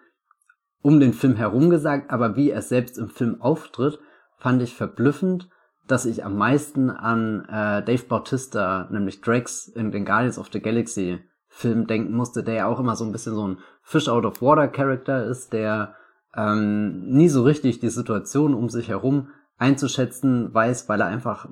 um 0.83 0.99
den 0.99 1.13
Film 1.13 1.37
herum 1.37 1.69
gesagt, 1.71 2.11
aber 2.11 2.37
wie 2.37 2.51
er 2.51 2.63
selbst 2.63 2.97
im 2.97 3.11
Film 3.11 3.41
auftritt, 3.41 3.99
fand 4.39 4.63
ich 4.63 4.75
verblüffend, 4.75 5.51
dass 5.87 6.07
ich 6.07 6.25
am 6.25 6.37
meisten 6.37 6.89
an 6.89 7.45
äh, 7.45 7.85
Dave 7.85 8.05
Bautista, 8.09 8.89
nämlich 8.91 9.21
Drax 9.21 9.69
in 9.69 9.91
den 9.91 10.07
Guardians 10.07 10.39
of 10.39 10.49
the 10.53 10.61
Galaxy 10.61 11.21
Film 11.49 11.87
denken 11.87 12.15
musste, 12.15 12.45
der 12.45 12.55
ja 12.55 12.67
auch 12.67 12.79
immer 12.79 12.97
so 12.97 13.05
ein 13.05 13.13
bisschen 13.13 13.35
so 13.35 13.47
ein 13.47 13.59
Fish 13.91 14.09
out 14.09 14.25
of 14.25 14.41
water 14.41 14.69
Character 14.69 15.25
ist, 15.25 15.53
der 15.53 15.97
ähm, 16.37 17.09
nie 17.09 17.29
so 17.29 17.43
richtig 17.43 17.81
die 17.81 17.89
Situation 17.89 18.55
um 18.55 18.69
sich 18.69 18.89
herum 18.89 19.31
einzuschätzen 19.59 20.55
weiß, 20.55 20.89
weil 20.89 21.01
er 21.01 21.09
einfach 21.09 21.49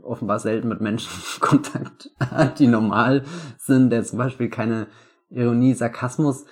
offenbar 0.00 0.38
selten 0.38 0.68
mit 0.68 0.80
Menschen 0.80 1.10
Kontakt 1.40 2.10
hat, 2.20 2.58
die 2.60 2.68
normal 2.68 3.24
sind, 3.58 3.90
der 3.90 4.04
zum 4.04 4.18
Beispiel 4.18 4.48
keine 4.48 4.86
Ironie, 5.28 5.74
Sarkasmus 5.74 6.44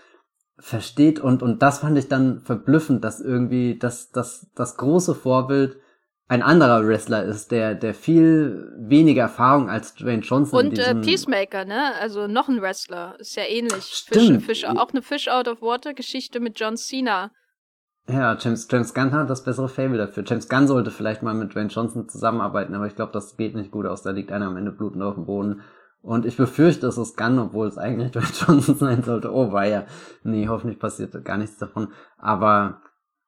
versteht. 0.59 1.20
Und, 1.20 1.44
und 1.44 1.62
das 1.62 1.78
fand 1.78 1.96
ich 1.96 2.09
dann 2.09 2.40
verblüffend, 2.40 3.05
dass 3.05 3.20
irgendwie 3.20 3.78
das, 3.78 4.11
das, 4.11 4.51
das 4.57 4.76
große 4.76 5.14
Vorbild 5.14 5.76
ein 6.31 6.43
anderer 6.43 6.87
Wrestler 6.87 7.24
ist, 7.24 7.51
der, 7.51 7.74
der 7.74 7.95
viel 7.95 8.70
weniger 8.76 9.22
Erfahrung 9.22 9.70
als 9.70 9.95
Dwayne 9.95 10.22
Johnson 10.22 10.59
Und 10.59 10.79
äh, 10.79 10.95
Peacemaker, 10.95 11.64
ne? 11.64 11.95
Also 12.01 12.26
noch 12.26 12.49
ein 12.49 12.61
Wrestler. 12.61 13.16
Ist 13.18 13.35
ja 13.35 13.45
ähnlich. 13.45 13.85
Stimmt. 13.85 14.43
Fish, 14.43 14.61
Fish, 14.61 14.64
auch 14.66 14.91
eine 14.91 15.01
Fish 15.01 15.29
Out 15.29 15.49
of 15.49 15.62
Water 15.62 15.95
Geschichte 15.95 16.39
mit 16.39 16.61
John 16.61 16.76
Cena. 16.76 17.31
Ja, 18.11 18.37
James, 18.39 18.68
James 18.70 18.93
Gunn 18.93 19.12
hat 19.12 19.29
das 19.31 19.45
bessere 19.45 19.68
Fable 19.68 19.99
dafür. 19.99 20.22
James 20.26 20.49
Gunn 20.49 20.66
sollte 20.66 20.91
vielleicht 20.91 21.22
mal 21.22 21.35
mit 21.35 21.55
Dwayne 21.55 21.70
Johnson 21.70 22.09
zusammenarbeiten, 22.09 22.74
aber 22.74 22.87
ich 22.87 22.97
glaube, 22.97 23.12
das 23.12 23.37
geht 23.37 23.55
nicht 23.55 23.70
gut 23.70 23.87
aus. 23.87 24.03
Da 24.03 24.11
liegt 24.11 24.31
einer 24.31 24.47
am 24.47 24.57
Ende 24.57 24.72
blutend 24.72 25.03
auf 25.03 25.14
dem 25.14 25.26
Boden. 25.26 25.62
Und 26.01 26.24
ich 26.26 26.37
befürchte, 26.37 26.87
es 26.87 26.97
ist 26.99 27.16
Gunn, 27.16 27.39
obwohl 27.39 27.66
es 27.66 27.79
eigentlich 27.79 28.12
Dwayne 28.12 28.29
Johnson 28.33 28.76
sein 28.76 29.03
sollte. 29.03 29.33
Oh, 29.33 29.53
war 29.53 29.66
ja. 29.66 29.87
Nee, 30.24 30.47
hoffentlich 30.49 30.79
passiert 30.79 31.24
gar 31.24 31.39
nichts 31.39 31.57
davon. 31.57 31.89
Aber 32.18 32.83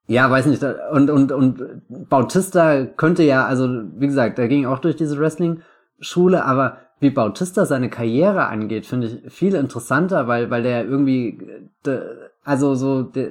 ja, 0.07 0.31
weiß 0.31 0.47
nicht. 0.47 0.65
Und, 0.93 1.11
und, 1.11 1.33
und 1.33 1.83
Bautista 2.09 2.85
könnte 2.85 3.23
ja, 3.23 3.47
also 3.47 3.69
wie 3.97 4.07
gesagt, 4.07 4.39
der 4.39 4.49
ging 4.49 4.67
auch 4.67 4.81
durch 4.81 4.97
diese 4.97 5.19
Wrestling-Schule, 5.19 6.45
aber 6.45 6.79
wie 7.01 7.11
Bautista 7.11 7.65
seine 7.65 7.89
Karriere 7.89 8.47
angeht, 8.47 8.87
finde 8.87 9.07
ich 9.07 9.33
viel 9.33 9.55
interessanter, 9.55 10.27
weil, 10.27 10.51
weil 10.51 10.63
der 10.63 10.85
irgendwie, 10.85 11.39
also 12.45 12.75
so, 12.75 13.03
der, 13.03 13.31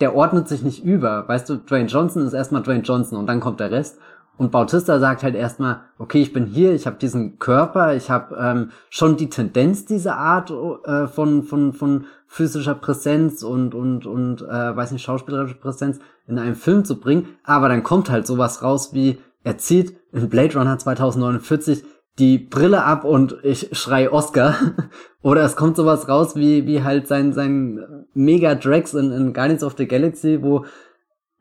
der 0.00 0.14
ordnet 0.14 0.48
sich 0.48 0.62
nicht 0.62 0.84
über. 0.84 1.26
Weißt 1.26 1.48
du, 1.48 1.56
Dwayne 1.56 1.88
Johnson 1.88 2.26
ist 2.26 2.34
erstmal 2.34 2.62
Dwayne 2.62 2.82
Johnson 2.82 3.18
und 3.18 3.26
dann 3.26 3.40
kommt 3.40 3.60
der 3.60 3.70
Rest. 3.70 3.98
Und 4.38 4.50
Bautista 4.50 4.98
sagt 4.98 5.22
halt 5.22 5.34
erstmal, 5.34 5.80
okay, 5.98 6.20
ich 6.20 6.32
bin 6.32 6.46
hier, 6.46 6.74
ich 6.74 6.86
habe 6.86 6.96
diesen 6.96 7.38
Körper, 7.38 7.94
ich 7.94 8.10
habe 8.10 8.36
ähm, 8.36 8.70
schon 8.90 9.16
die 9.16 9.30
Tendenz 9.30 9.86
dieser 9.86 10.18
Art 10.18 10.50
äh, 10.50 11.06
von 11.06 11.42
von 11.42 11.72
von 11.72 12.04
physischer 12.26 12.74
Präsenz 12.74 13.42
und 13.42 13.74
und 13.74 14.06
und 14.06 14.42
äh, 14.42 14.76
weiß 14.76 14.92
nicht 14.92 15.02
schauspielerischer 15.02 15.54
Präsenz 15.54 16.00
in 16.26 16.38
einem 16.38 16.54
Film 16.54 16.84
zu 16.84 17.00
bringen, 17.00 17.28
aber 17.44 17.68
dann 17.68 17.82
kommt 17.82 18.10
halt 18.10 18.26
sowas 18.26 18.62
raus 18.62 18.92
wie 18.92 19.18
er 19.42 19.58
zieht 19.58 19.96
in 20.12 20.28
Blade 20.28 20.58
Runner 20.58 20.76
2049 20.76 21.84
die 22.18 22.38
Brille 22.38 22.82
ab 22.82 23.04
und 23.04 23.36
ich 23.42 23.68
schrei 23.72 24.10
Oscar. 24.10 24.54
Oder 25.22 25.42
es 25.42 25.56
kommt 25.56 25.76
sowas 25.76 26.08
raus 26.08 26.34
wie, 26.34 26.66
wie 26.66 26.82
halt 26.82 27.08
sein, 27.08 27.32
sein 27.32 28.06
Mega 28.14 28.54
Drax 28.54 28.94
in, 28.94 29.12
in 29.12 29.32
Guardians 29.34 29.62
of 29.62 29.74
the 29.76 29.86
Galaxy, 29.86 30.42
wo, 30.42 30.64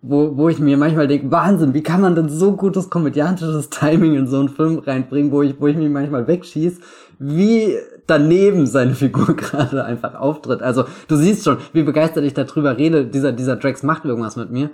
wo, 0.08 0.38
wo 0.38 0.50
ich 0.50 0.60
mir 0.60 0.78
manchmal 0.78 1.08
denke, 1.08 1.32
Wahnsinn, 1.32 1.74
wie 1.74 1.84
kann 1.84 2.02
man 2.02 2.16
denn 2.16 2.30
so 2.30 2.54
gutes 2.56 2.90
komödiantisches 2.90 3.70
Timing 3.70 4.16
in 4.16 4.28
so 4.28 4.40
einen 4.40 4.50
Film 4.50 4.80
reinbringen, 4.80 5.32
wo 5.32 5.42
ich, 5.42 5.60
wo 5.60 5.68
ich 5.68 5.78
mich 5.78 5.90
manchmal 5.90 6.28
wegschieß, 6.28 6.80
wie 7.20 7.76
daneben 8.08 8.68
seine 8.68 8.94
Figur 8.94 9.28
gerade 9.36 9.84
einfach 9.84 10.16
auftritt. 10.16 10.62
Also 10.62 10.86
du 11.08 11.16
siehst 11.16 11.44
schon, 11.44 11.58
wie 11.74 11.84
begeistert 11.84 12.24
ich 12.24 12.34
darüber 12.34 12.78
rede, 12.78 13.06
dieser, 13.06 13.32
dieser 13.32 13.56
Drax 13.56 13.84
macht 13.84 14.06
irgendwas 14.06 14.36
mit 14.36 14.52
mir. 14.52 14.70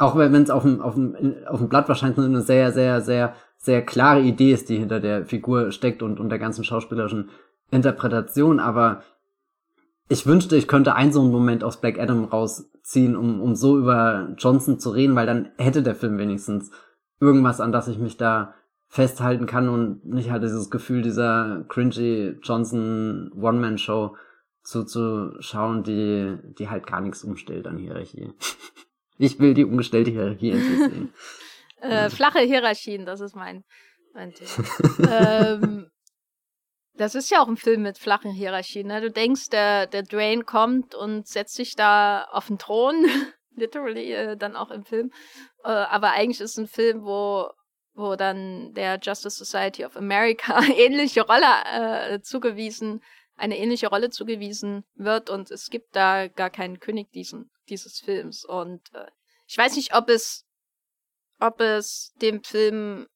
Auch 0.00 0.16
wenn 0.16 0.34
es 0.34 0.50
auf 0.50 0.62
dem, 0.62 0.80
auf, 0.80 0.94
dem, 0.94 1.16
auf 1.48 1.58
dem 1.58 1.68
Blatt 1.68 1.88
wahrscheinlich 1.88 2.24
eine 2.24 2.40
sehr, 2.40 2.72
sehr, 2.72 3.00
sehr 3.00 3.34
sehr 3.58 3.82
klare 3.84 4.20
Idee 4.20 4.52
ist, 4.52 4.68
die 4.68 4.78
hinter 4.78 5.00
der 5.00 5.26
Figur 5.26 5.72
steckt 5.72 6.02
und, 6.02 6.20
und 6.20 6.30
der 6.30 6.38
ganzen 6.38 6.64
schauspielerischen 6.64 7.30
Interpretation, 7.70 8.60
aber 8.60 9.02
ich 10.08 10.26
wünschte, 10.26 10.56
ich 10.56 10.68
könnte 10.68 10.94
einen 10.94 11.12
so 11.12 11.20
einen 11.20 11.30
Moment 11.30 11.62
aus 11.62 11.80
Black 11.80 11.98
Adam 11.98 12.24
rausziehen, 12.24 13.16
um, 13.16 13.40
um 13.40 13.54
so 13.54 13.76
über 13.78 14.34
Johnson 14.38 14.78
zu 14.78 14.90
reden, 14.90 15.14
weil 15.14 15.26
dann 15.26 15.50
hätte 15.58 15.82
der 15.82 15.94
Film 15.94 16.18
wenigstens 16.18 16.70
irgendwas, 17.20 17.60
an 17.60 17.72
das 17.72 17.88
ich 17.88 17.98
mich 17.98 18.16
da 18.16 18.54
festhalten 18.88 19.46
kann 19.46 19.68
und 19.68 20.06
nicht 20.06 20.30
halt 20.30 20.42
dieses 20.42 20.70
Gefühl 20.70 21.02
dieser 21.02 21.64
cringy 21.68 22.38
Johnson 22.42 23.30
One-Man-Show 23.34 24.16
zuzuschauen, 24.62 25.82
die, 25.82 26.38
die 26.58 26.68
halt 26.70 26.86
gar 26.86 27.00
nichts 27.00 27.22
umstellt 27.24 27.66
an 27.66 27.78
Hierarchie. 27.78 28.32
Ich 29.20 29.40
will 29.40 29.52
die 29.52 29.64
umgestellte 29.64 30.12
Hierarchie 30.12 30.52
endlich 30.52 30.78
sehen. 30.78 31.12
Äh, 31.80 32.10
flache 32.10 32.40
Hierarchien, 32.40 33.06
das 33.06 33.20
ist 33.20 33.36
mein, 33.36 33.62
mein 34.12 34.32
Thema. 34.32 34.68
ähm, 35.08 35.86
das 36.98 37.14
ist 37.14 37.30
ja 37.30 37.42
auch 37.42 37.48
ein 37.48 37.56
Film 37.56 37.82
mit 37.82 37.98
flachen 37.98 38.32
Hierarchien. 38.32 38.88
Ne? 38.88 39.00
Du 39.00 39.10
denkst, 39.10 39.48
der, 39.50 39.86
der 39.86 40.02
Drain 40.02 40.44
kommt 40.44 40.94
und 40.94 41.26
setzt 41.26 41.54
sich 41.54 41.74
da 41.74 42.24
auf 42.24 42.48
den 42.48 42.58
Thron, 42.58 43.06
literally, 43.54 44.12
äh, 44.12 44.36
dann 44.36 44.56
auch 44.56 44.70
im 44.70 44.84
Film. 44.84 45.10
Äh, 45.64 45.68
aber 45.68 46.10
eigentlich 46.10 46.40
ist 46.40 46.52
es 46.52 46.58
ein 46.58 46.66
Film, 46.66 47.04
wo, 47.04 47.50
wo 47.94 48.16
dann 48.16 48.74
der 48.74 48.98
Justice 49.00 49.42
Society 49.44 49.84
of 49.84 49.96
America 49.96 50.60
ähnliche 50.76 51.22
Rolle 51.22 51.46
äh, 51.72 52.20
zugewiesen, 52.20 53.02
eine 53.36 53.56
ähnliche 53.56 53.88
Rolle 53.88 54.10
zugewiesen 54.10 54.84
wird 54.94 55.30
und 55.30 55.50
es 55.52 55.70
gibt 55.70 55.94
da 55.94 56.26
gar 56.26 56.50
keinen 56.50 56.80
König 56.80 57.12
diesen, 57.12 57.50
dieses 57.68 58.00
Films. 58.00 58.44
Und 58.44 58.82
äh, 58.92 59.06
ich 59.46 59.56
weiß 59.56 59.76
nicht, 59.76 59.94
ob 59.94 60.08
es 60.10 60.44
ob 61.40 61.60
es 61.60 62.12
dem 62.20 62.42
Film 62.42 63.06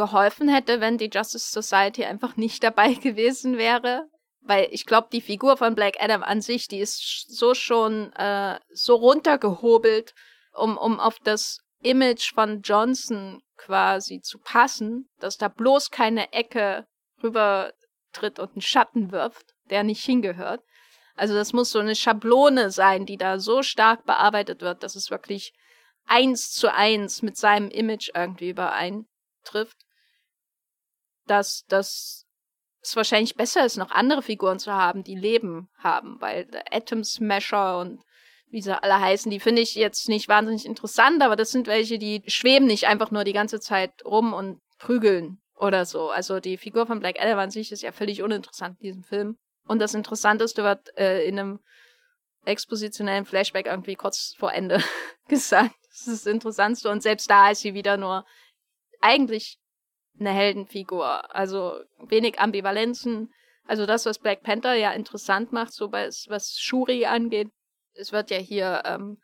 geholfen 0.00 0.48
hätte, 0.48 0.80
wenn 0.80 0.96
die 0.96 1.10
Justice 1.12 1.52
Society 1.52 2.06
einfach 2.06 2.36
nicht 2.36 2.64
dabei 2.64 2.94
gewesen 3.06 3.58
wäre. 3.58 4.08
Weil 4.42 4.68
ich 4.70 4.86
glaube, 4.86 5.08
die 5.12 5.20
Figur 5.20 5.58
von 5.58 5.74
Black 5.74 5.96
Adam 6.00 6.22
an 6.22 6.40
sich, 6.40 6.66
die 6.66 6.78
ist 6.78 7.26
so 7.28 7.52
schon 7.52 8.10
äh, 8.14 8.58
so 8.72 8.94
runtergehobelt, 8.94 10.14
um, 10.54 10.78
um 10.78 10.98
auf 10.98 11.18
das 11.22 11.58
Image 11.82 12.32
von 12.32 12.62
Johnson 12.62 13.42
quasi 13.58 14.22
zu 14.22 14.38
passen, 14.38 15.10
dass 15.18 15.36
da 15.36 15.48
bloß 15.48 15.90
keine 15.90 16.32
Ecke 16.32 16.86
rüber 17.22 17.74
tritt 18.14 18.38
und 18.38 18.52
einen 18.52 18.62
Schatten 18.62 19.12
wirft, 19.12 19.52
der 19.68 19.84
nicht 19.84 20.02
hingehört. 20.02 20.62
Also 21.14 21.34
das 21.34 21.52
muss 21.52 21.70
so 21.70 21.78
eine 21.78 21.94
Schablone 21.94 22.70
sein, 22.70 23.04
die 23.04 23.18
da 23.18 23.38
so 23.38 23.62
stark 23.62 24.06
bearbeitet 24.06 24.62
wird, 24.62 24.82
dass 24.82 24.96
es 24.96 25.10
wirklich 25.10 25.52
eins 26.06 26.50
zu 26.50 26.72
eins 26.72 27.20
mit 27.20 27.36
seinem 27.36 27.68
Image 27.68 28.10
irgendwie 28.14 28.48
übereintrifft, 28.48 29.76
dass 31.30 31.64
das 31.68 32.26
es 32.82 32.96
wahrscheinlich 32.96 33.34
besser 33.34 33.64
ist, 33.66 33.76
noch 33.76 33.90
andere 33.90 34.22
Figuren 34.22 34.58
zu 34.58 34.72
haben, 34.72 35.04
die 35.04 35.16
Leben 35.16 35.68
haben, 35.78 36.20
weil 36.20 36.48
Atom 36.70 37.04
Smasher 37.04 37.78
und 37.78 38.02
wie 38.48 38.62
sie 38.62 38.82
alle 38.82 38.98
heißen, 38.98 39.30
die 39.30 39.38
finde 39.38 39.62
ich 39.62 39.74
jetzt 39.74 40.08
nicht 40.08 40.28
wahnsinnig 40.28 40.66
interessant, 40.66 41.22
aber 41.22 41.36
das 41.36 41.50
sind 41.50 41.66
welche, 41.66 41.98
die 41.98 42.22
schweben 42.26 42.66
nicht 42.66 42.86
einfach 42.86 43.10
nur 43.10 43.24
die 43.24 43.32
ganze 43.32 43.60
Zeit 43.60 44.04
rum 44.04 44.32
und 44.32 44.60
prügeln 44.78 45.40
oder 45.54 45.84
so. 45.84 46.10
Also 46.10 46.40
die 46.40 46.56
Figur 46.56 46.86
von 46.86 47.00
Black 47.00 47.20
Adam 47.20 47.38
an 47.38 47.50
sich 47.50 47.70
ist 47.70 47.82
ja 47.82 47.92
völlig 47.92 48.22
uninteressant 48.22 48.80
in 48.80 48.86
diesem 48.86 49.04
Film. 49.04 49.36
Und 49.68 49.78
das 49.78 49.94
Interessanteste 49.94 50.64
wird 50.64 50.96
äh, 50.98 51.24
in 51.24 51.38
einem 51.38 51.60
expositionellen 52.44 53.26
Flashback 53.26 53.66
irgendwie 53.66 53.94
kurz 53.94 54.34
vor 54.36 54.52
Ende 54.52 54.82
gesagt. 55.28 55.74
Das 55.90 56.06
ist 56.08 56.26
das 56.26 56.32
Interessantste. 56.32 56.90
Und 56.90 57.02
selbst 57.02 57.30
da 57.30 57.50
ist 57.50 57.60
sie 57.60 57.74
wieder 57.74 57.96
nur 57.96 58.24
eigentlich 59.00 59.59
eine 60.20 60.30
Heldenfigur. 60.30 61.34
Also 61.34 61.80
wenig 61.98 62.38
Ambivalenzen. 62.38 63.32
Also 63.66 63.86
das, 63.86 64.06
was 64.06 64.18
Black 64.18 64.42
Panther 64.42 64.74
ja 64.74 64.92
interessant 64.92 65.52
macht, 65.52 65.72
so 65.72 65.92
was, 65.92 66.26
was 66.28 66.56
Shuri 66.58 67.06
angeht, 67.06 67.48
es 67.94 68.12
wird 68.12 68.30
ja 68.30 68.38
hier 68.38 68.82
ähm, 68.84 69.18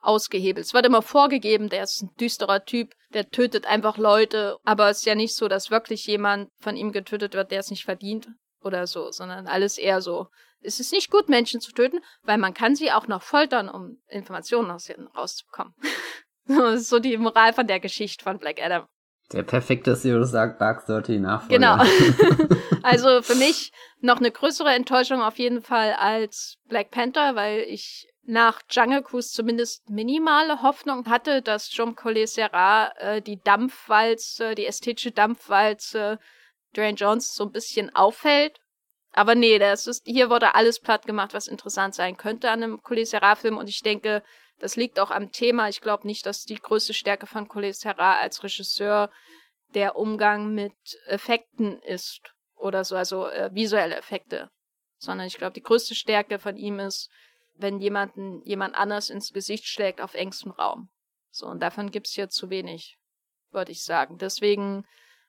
ausgehebelt. 0.00 0.66
Es 0.66 0.74
wird 0.74 0.86
immer 0.86 1.02
vorgegeben, 1.02 1.68
der 1.68 1.84
ist 1.84 2.02
ein 2.02 2.10
düsterer 2.18 2.64
Typ, 2.64 2.92
der 3.12 3.28
tötet 3.28 3.66
einfach 3.66 3.98
Leute, 3.98 4.58
aber 4.64 4.90
es 4.90 4.98
ist 4.98 5.06
ja 5.06 5.14
nicht 5.14 5.34
so, 5.34 5.48
dass 5.48 5.70
wirklich 5.70 6.06
jemand 6.06 6.50
von 6.60 6.76
ihm 6.76 6.92
getötet 6.92 7.34
wird, 7.34 7.50
der 7.50 7.60
es 7.60 7.70
nicht 7.70 7.84
verdient 7.84 8.28
oder 8.62 8.86
so, 8.86 9.10
sondern 9.10 9.46
alles 9.46 9.78
eher 9.78 10.00
so. 10.00 10.28
Es 10.62 10.80
ist 10.80 10.92
nicht 10.92 11.10
gut, 11.10 11.28
Menschen 11.28 11.60
zu 11.60 11.72
töten, 11.72 12.00
weil 12.22 12.38
man 12.38 12.54
kann 12.54 12.76
sie 12.76 12.92
auch 12.92 13.06
noch 13.06 13.22
foltern, 13.22 13.68
um 13.68 14.02
Informationen 14.08 14.70
aus 14.70 14.88
ihnen 14.88 15.06
rauszubekommen. 15.08 15.74
das 16.46 16.82
ist 16.82 16.88
so 16.88 16.98
die 16.98 17.16
Moral 17.16 17.52
von 17.52 17.66
der 17.66 17.80
Geschichte 17.80 18.22
von 18.22 18.38
Black 18.38 18.60
Adam. 18.62 18.86
Der 19.32 19.44
perfekte 19.44 19.94
Sirius 19.94 20.32
Dark 20.32 20.58
30 20.58 21.20
Nachfolger. 21.20 21.54
Genau. 21.54 21.76
also 22.82 23.22
für 23.22 23.36
mich 23.36 23.72
noch 24.00 24.18
eine 24.18 24.30
größere 24.30 24.70
Enttäuschung 24.70 25.22
auf 25.22 25.38
jeden 25.38 25.62
Fall 25.62 25.92
als 25.92 26.56
Black 26.68 26.90
Panther, 26.90 27.36
weil 27.36 27.60
ich 27.60 28.08
nach 28.22 28.60
Jungle 28.70 29.02
Cruise 29.02 29.32
zumindest 29.32 29.88
minimale 29.88 30.62
Hoffnung 30.62 31.06
hatte, 31.06 31.42
dass 31.42 31.68
Jean 31.68 31.96
Collet 31.96 32.28
Serra 32.28 32.92
äh, 32.98 33.22
die 33.22 33.40
Dampfwalze, 33.42 34.54
die 34.54 34.66
ästhetische 34.66 35.10
Dampfwalze 35.10 36.18
Dwayne 36.76 36.96
Jones 36.96 37.34
so 37.34 37.44
ein 37.44 37.52
bisschen 37.52 37.94
auffällt. 37.94 38.60
Aber 39.12 39.34
nee, 39.34 39.58
das 39.58 39.86
ist, 39.86 40.02
hier 40.06 40.30
wurde 40.30 40.54
alles 40.54 40.80
platt 40.80 41.06
gemacht, 41.06 41.34
was 41.34 41.48
interessant 41.48 41.94
sein 41.94 42.16
könnte 42.16 42.50
an 42.50 42.62
einem 42.62 42.82
Collet 42.82 43.08
Serra-Film. 43.08 43.58
Und 43.58 43.68
ich 43.68 43.80
denke, 43.80 44.22
das 44.60 44.76
liegt 44.76 45.00
auch 45.00 45.10
am 45.10 45.32
Thema. 45.32 45.68
Ich 45.68 45.80
glaube 45.80 46.06
nicht, 46.06 46.26
dass 46.26 46.44
die 46.44 46.56
größte 46.56 46.94
Stärke 46.94 47.26
von 47.26 47.48
Collet 47.48 47.74
Serra 47.74 48.18
als 48.18 48.42
Regisseur 48.44 49.10
der 49.74 49.96
Umgang 49.96 50.54
mit 50.54 50.74
Effekten 51.06 51.80
ist 51.82 52.20
oder 52.54 52.84
so, 52.84 52.94
also 52.94 53.26
äh, 53.26 53.50
visuelle 53.52 53.96
Effekte. 53.96 54.50
Sondern 54.98 55.26
ich 55.26 55.38
glaube, 55.38 55.54
die 55.54 55.62
größte 55.62 55.94
Stärke 55.94 56.38
von 56.38 56.56
ihm 56.56 56.78
ist, 56.78 57.10
wenn 57.54 57.78
jemanden 57.78 58.42
jemand 58.42 58.74
anders 58.74 59.10
ins 59.10 59.32
Gesicht 59.32 59.66
schlägt 59.66 60.00
auf 60.00 60.14
engstem 60.14 60.52
Raum. 60.52 60.90
So, 61.30 61.46
und 61.46 61.60
davon 61.60 61.90
gibt's 61.90 62.12
hier 62.12 62.28
zu 62.28 62.50
wenig, 62.50 62.98
würde 63.50 63.72
ich 63.72 63.82
sagen. 63.84 64.18
Deswegen 64.18 64.84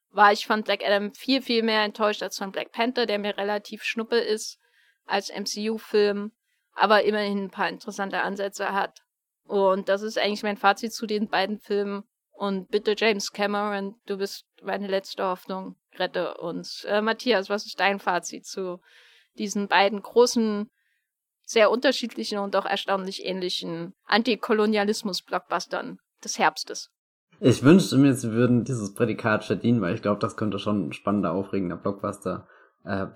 war 0.09 0.33
ich 0.33 0.45
von 0.45 0.63
Black 0.63 0.83
Adam 0.83 1.13
viel, 1.13 1.41
viel 1.41 1.63
mehr 1.63 1.83
enttäuscht 1.83 2.21
als 2.21 2.37
von 2.37 2.51
Black 2.51 2.71
Panther, 2.71 3.05
der 3.05 3.19
mir 3.19 3.37
relativ 3.37 3.83
schnuppe 3.83 4.17
ist 4.17 4.59
als 5.05 5.29
MCU-Film, 5.29 6.31
aber 6.73 7.03
immerhin 7.03 7.45
ein 7.45 7.51
paar 7.51 7.69
interessante 7.69 8.21
Ansätze 8.21 8.73
hat. 8.73 9.03
Und 9.45 9.89
das 9.89 10.01
ist 10.01 10.17
eigentlich 10.17 10.43
mein 10.43 10.57
Fazit 10.57 10.93
zu 10.93 11.05
den 11.05 11.27
beiden 11.27 11.59
Filmen. 11.59 12.03
Und 12.31 12.69
bitte, 12.69 12.95
James 12.97 13.31
Cameron, 13.31 13.95
du 14.05 14.17
bist 14.17 14.45
meine 14.63 14.87
letzte 14.87 15.23
Hoffnung. 15.23 15.75
Rette 15.97 16.35
uns. 16.37 16.85
Äh, 16.85 17.01
Matthias, 17.01 17.49
was 17.49 17.65
ist 17.65 17.79
dein 17.79 17.99
Fazit 17.99 18.45
zu 18.45 18.79
diesen 19.37 19.67
beiden 19.67 20.01
großen, 20.01 20.69
sehr 21.43 21.69
unterschiedlichen 21.69 22.39
und 22.39 22.55
auch 22.55 22.65
erstaunlich 22.65 23.25
ähnlichen 23.25 23.93
Antikolonialismus-Blockbustern 24.05 25.99
des 26.23 26.39
Herbstes? 26.39 26.89
Ich 27.39 27.63
wünschte 27.63 27.97
mir, 27.97 28.13
sie 28.13 28.31
würden 28.31 28.63
dieses 28.63 28.93
Prädikat 28.93 29.43
verdienen, 29.43 29.81
weil 29.81 29.95
ich 29.95 30.01
glaube, 30.01 30.19
das 30.19 30.37
könnte 30.37 30.59
schon 30.59 30.87
ein 30.87 30.93
spannender, 30.93 31.33
aufregender 31.33 31.75
Blockbuster, 31.75 32.47
äh, 32.83 33.07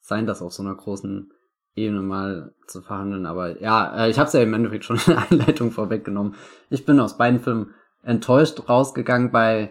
sein, 0.00 0.26
das 0.26 0.42
auf 0.42 0.52
so 0.52 0.62
einer 0.62 0.74
großen 0.74 1.32
Ebene 1.74 2.02
mal 2.02 2.54
zu 2.66 2.82
verhandeln. 2.82 3.26
Aber 3.26 3.60
ja, 3.60 4.04
äh, 4.04 4.10
ich 4.10 4.18
habe 4.18 4.26
es 4.26 4.32
ja 4.32 4.40
im 4.40 4.54
Endeffekt 4.54 4.84
schon 4.84 4.96
in 5.06 5.14
der 5.14 5.30
Einleitung 5.30 5.70
vorweggenommen. 5.70 6.34
Ich 6.70 6.84
bin 6.84 7.00
aus 7.00 7.16
beiden 7.16 7.40
Filmen 7.40 7.74
enttäuscht 8.02 8.68
rausgegangen. 8.68 9.30
Bei 9.30 9.70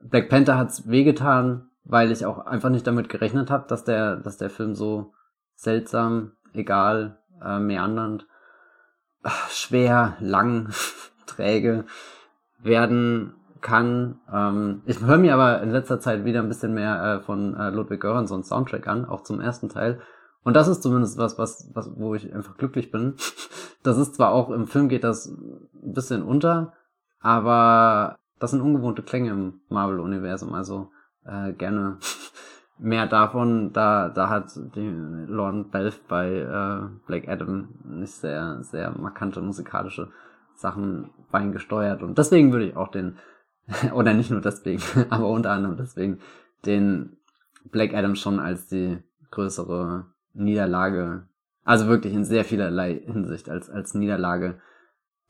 Black 0.00 0.28
Panther 0.28 0.56
hat's 0.56 0.88
wehgetan, 0.88 1.68
weil 1.84 2.10
ich 2.12 2.24
auch 2.26 2.38
einfach 2.46 2.70
nicht 2.70 2.86
damit 2.86 3.08
gerechnet 3.08 3.50
habe, 3.50 3.66
dass 3.68 3.84
der, 3.84 4.16
dass 4.16 4.36
der 4.36 4.50
Film 4.50 4.74
so 4.74 5.12
seltsam, 5.54 6.32
egal, 6.52 7.18
äh, 7.42 7.58
meandernd, 7.58 8.26
schwer, 9.48 10.16
lang, 10.20 10.70
träge 11.26 11.84
werden 12.58 13.34
kann. 13.60 14.20
Ähm, 14.32 14.82
ich 14.86 15.00
höre 15.00 15.18
mir 15.18 15.34
aber 15.34 15.60
in 15.62 15.70
letzter 15.70 16.00
Zeit 16.00 16.24
wieder 16.24 16.40
ein 16.40 16.48
bisschen 16.48 16.74
mehr 16.74 17.02
äh, 17.02 17.20
von 17.20 17.54
äh, 17.56 17.70
Ludwig 17.70 18.00
Göranssons 18.00 18.48
Soundtrack 18.48 18.86
an, 18.86 19.04
auch 19.04 19.22
zum 19.22 19.40
ersten 19.40 19.68
Teil. 19.68 20.00
Und 20.46 20.54
das 20.54 20.68
ist 20.68 20.80
zumindest 20.80 21.18
was, 21.18 21.38
was, 21.38 21.68
was, 21.74 21.90
wo 21.98 22.14
ich 22.14 22.32
einfach 22.32 22.56
glücklich 22.56 22.92
bin. 22.92 23.14
Das 23.82 23.98
ist 23.98 24.14
zwar 24.14 24.30
auch 24.30 24.48
im 24.50 24.68
Film 24.68 24.88
geht 24.88 25.02
das 25.02 25.26
ein 25.26 25.92
bisschen 25.92 26.22
unter, 26.22 26.72
aber 27.18 28.14
das 28.38 28.52
sind 28.52 28.60
ungewohnte 28.60 29.02
Klänge 29.02 29.30
im 29.30 29.60
Marvel-Universum, 29.70 30.54
also 30.54 30.92
äh, 31.24 31.52
gerne 31.52 31.98
mehr 32.78 33.08
davon. 33.08 33.72
Da, 33.72 34.08
da 34.08 34.28
hat 34.28 34.52
die 34.76 34.88
Lorne 35.26 35.64
Belf 35.64 36.00
bei 36.06 36.28
äh, 36.28 36.96
Black 37.08 37.26
Adam 37.26 37.70
nicht 37.82 38.14
sehr, 38.14 38.62
sehr 38.62 38.96
markante 38.96 39.40
musikalische 39.40 40.12
Sachen 40.54 41.10
beigesteuert 41.32 42.04
und 42.04 42.18
deswegen 42.18 42.52
würde 42.52 42.66
ich 42.66 42.76
auch 42.76 42.92
den, 42.92 43.18
oder 43.92 44.14
nicht 44.14 44.30
nur 44.30 44.42
deswegen, 44.42 44.80
aber 45.10 45.28
unter 45.28 45.50
anderem 45.50 45.76
deswegen 45.76 46.20
den 46.64 47.16
Black 47.72 47.94
Adam 47.94 48.14
schon 48.14 48.38
als 48.38 48.68
die 48.68 49.02
größere 49.32 50.06
Niederlage, 50.36 51.26
also 51.64 51.86
wirklich 51.88 52.14
in 52.14 52.24
sehr 52.24 52.44
vielerlei 52.44 52.94
Hinsicht 53.04 53.48
als, 53.48 53.68
als 53.70 53.94
Niederlage 53.94 54.60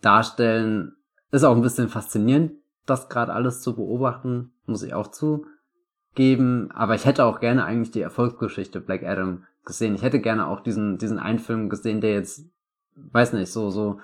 darstellen. 0.00 0.96
Ist 1.30 1.44
auch 1.44 1.56
ein 1.56 1.62
bisschen 1.62 1.88
faszinierend, 1.88 2.52
das 2.84 3.08
gerade 3.08 3.32
alles 3.32 3.62
zu 3.62 3.74
beobachten, 3.74 4.52
muss 4.66 4.82
ich 4.82 4.94
auch 4.94 5.08
zugeben. 5.08 6.70
Aber 6.72 6.94
ich 6.94 7.04
hätte 7.04 7.24
auch 7.24 7.40
gerne 7.40 7.64
eigentlich 7.64 7.90
die 7.90 8.00
Erfolgsgeschichte 8.00 8.80
Black 8.80 9.02
Adam 9.02 9.44
gesehen. 9.64 9.94
Ich 9.94 10.02
hätte 10.02 10.20
gerne 10.20 10.46
auch 10.46 10.60
diesen, 10.60 10.98
diesen 10.98 11.18
einen 11.18 11.38
Film 11.38 11.68
gesehen, 11.68 12.00
der 12.00 12.12
jetzt, 12.12 12.48
weiß 12.94 13.32
nicht, 13.32 13.52
so, 13.52 13.70
so, 13.70 14.00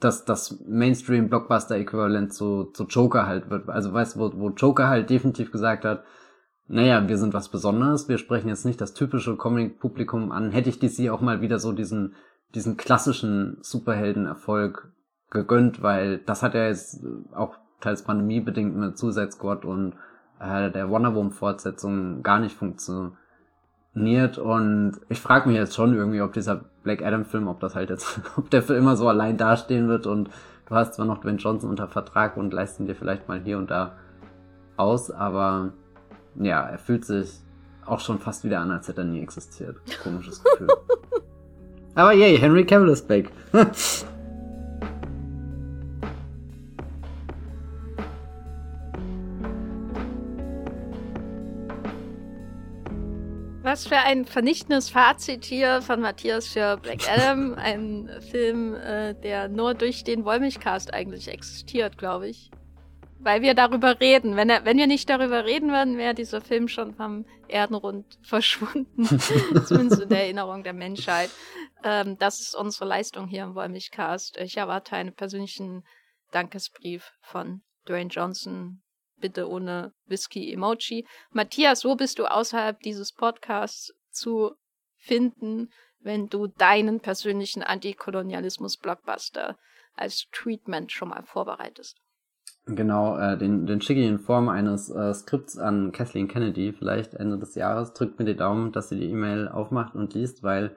dass 0.00 0.24
das 0.24 0.60
Mainstream-Blockbuster-Äquivalent 0.66 2.32
zu, 2.32 2.66
zu 2.66 2.84
Joker 2.84 3.26
halt 3.26 3.50
wird. 3.50 3.68
Also 3.68 3.92
weißt 3.92 4.16
du, 4.16 4.20
wo, 4.20 4.32
wo 4.40 4.50
Joker 4.50 4.88
halt 4.88 5.10
definitiv 5.10 5.50
gesagt 5.50 5.84
hat, 5.84 6.04
naja, 6.68 7.08
wir 7.08 7.16
sind 7.16 7.32
was 7.32 7.48
Besonderes, 7.48 8.08
wir 8.08 8.18
sprechen 8.18 8.48
jetzt 8.48 8.66
nicht 8.66 8.80
das 8.80 8.92
typische 8.92 9.36
Comic-Publikum 9.36 10.30
an. 10.30 10.52
Hätte 10.52 10.68
ich 10.68 10.78
DC 10.78 11.08
auch 11.10 11.22
mal 11.22 11.40
wieder 11.40 11.58
so 11.58 11.72
diesen, 11.72 12.14
diesen 12.54 12.76
klassischen 12.76 13.56
Superhelden-Erfolg 13.62 14.92
gegönnt, 15.30 15.82
weil 15.82 16.18
das 16.18 16.42
hat 16.42 16.54
ja 16.54 16.66
jetzt 16.66 17.02
auch 17.34 17.56
teils 17.80 18.02
pandemiebedingt 18.02 18.76
mit 18.76 18.98
Suicide 18.98 19.32
Squad 19.32 19.64
und 19.64 19.94
äh, 20.40 20.70
der 20.70 20.90
Wonder 20.90 21.14
Woman 21.14 21.32
Fortsetzung 21.32 22.22
gar 22.22 22.38
nicht 22.38 22.54
funktioniert. 22.54 23.16
Und 24.38 25.00
ich 25.08 25.20
frage 25.20 25.48
mich 25.48 25.56
jetzt 25.56 25.74
schon 25.74 25.94
irgendwie, 25.94 26.20
ob 26.20 26.34
dieser 26.34 26.66
Black 26.82 27.02
Adam 27.02 27.24
Film, 27.24 27.48
ob 27.48 27.60
das 27.60 27.76
halt 27.76 27.88
jetzt, 27.88 28.20
ob 28.36 28.50
der 28.50 28.62
für 28.62 28.74
immer 28.74 28.96
so 28.96 29.08
allein 29.08 29.38
dastehen 29.38 29.88
wird. 29.88 30.06
Und 30.06 30.28
du 30.66 30.74
hast 30.74 30.94
zwar 30.94 31.06
noch 31.06 31.18
Dwayne 31.18 31.38
Johnson 31.38 31.70
unter 31.70 31.88
Vertrag 31.88 32.36
und 32.36 32.52
leisten 32.52 32.86
dir 32.86 32.94
vielleicht 32.94 33.26
mal 33.26 33.40
hier 33.40 33.56
und 33.56 33.70
da 33.70 33.96
aus, 34.76 35.10
aber 35.10 35.72
ja, 36.40 36.62
er 36.68 36.78
fühlt 36.78 37.04
sich 37.04 37.30
auch 37.84 38.00
schon 38.00 38.18
fast 38.18 38.44
wieder 38.44 38.60
an, 38.60 38.70
als 38.70 38.88
hätte 38.88 39.00
er 39.02 39.06
nie 39.06 39.20
existiert. 39.20 39.76
Komisches 40.02 40.42
Gefühl. 40.44 40.68
Aber 41.94 42.12
yay, 42.12 42.38
Henry 42.38 42.64
Cavill 42.64 42.88
ist 42.90 43.08
back. 43.08 43.30
Was 53.62 53.86
für 53.86 53.98
ein 53.98 54.24
vernichtendes 54.24 54.88
Fazit 54.88 55.44
hier 55.44 55.82
von 55.82 56.00
Matthias 56.00 56.46
für 56.48 56.78
Black 56.78 57.00
Adam. 57.14 57.52
ein 57.54 58.08
Film, 58.30 58.74
äh, 58.74 59.14
der 59.14 59.48
nur 59.48 59.74
durch 59.74 60.04
den 60.04 60.24
Wollmilchcast 60.24 60.94
eigentlich 60.94 61.28
existiert, 61.28 61.98
glaube 61.98 62.28
ich 62.28 62.50
weil 63.20 63.42
wir 63.42 63.54
darüber 63.54 64.00
reden. 64.00 64.36
Wenn, 64.36 64.50
er, 64.50 64.64
wenn 64.64 64.78
wir 64.78 64.86
nicht 64.86 65.08
darüber 65.10 65.44
reden 65.44 65.70
würden, 65.70 65.98
wäre 65.98 66.14
dieser 66.14 66.40
Film 66.40 66.68
schon 66.68 66.94
vom 66.94 67.24
Erdenrund 67.48 68.18
verschwunden. 68.22 69.04
Zumindest 69.66 70.02
in 70.02 70.08
der 70.08 70.22
Erinnerung 70.22 70.62
der 70.62 70.72
Menschheit. 70.72 71.30
Ähm, 71.82 72.16
das 72.18 72.40
ist 72.40 72.54
unsere 72.54 72.86
Leistung 72.86 73.26
hier 73.26 73.44
im 73.44 73.54
Wollmilchcast. 73.54 74.36
Ich 74.38 74.56
erwarte 74.56 74.96
einen 74.96 75.14
persönlichen 75.14 75.84
Dankesbrief 76.30 77.12
von 77.20 77.62
Dwayne 77.88 78.10
Johnson. 78.10 78.82
Bitte 79.16 79.48
ohne 79.48 79.92
Whisky-Emoji. 80.06 81.06
Matthias, 81.30 81.84
wo 81.84 81.96
bist 81.96 82.20
du 82.20 82.26
außerhalb 82.26 82.78
dieses 82.80 83.12
Podcasts 83.12 83.92
zu 84.10 84.54
finden, 84.96 85.70
wenn 85.98 86.28
du 86.28 86.46
deinen 86.46 87.00
persönlichen 87.00 87.64
Antikolonialismus-Blockbuster 87.64 89.58
als 89.94 90.28
Treatment 90.30 90.92
schon 90.92 91.08
mal 91.08 91.24
vorbereitest? 91.24 91.98
Genau, 92.68 93.16
äh, 93.18 93.38
den, 93.38 93.66
den 93.66 93.80
schicke 93.80 94.00
ich 94.00 94.08
in 94.08 94.18
Form 94.18 94.48
eines 94.48 94.90
äh, 94.90 95.14
Skripts 95.14 95.58
an 95.58 95.92
Kathleen 95.92 96.28
Kennedy, 96.28 96.72
vielleicht 96.72 97.14
Ende 97.14 97.38
des 97.38 97.54
Jahres. 97.54 97.94
Drückt 97.94 98.18
mir 98.18 98.26
die 98.26 98.36
Daumen, 98.36 98.72
dass 98.72 98.90
sie 98.90 98.98
die 98.98 99.10
E-Mail 99.10 99.48
aufmacht 99.48 99.94
und 99.94 100.14
liest, 100.14 100.42
weil 100.42 100.76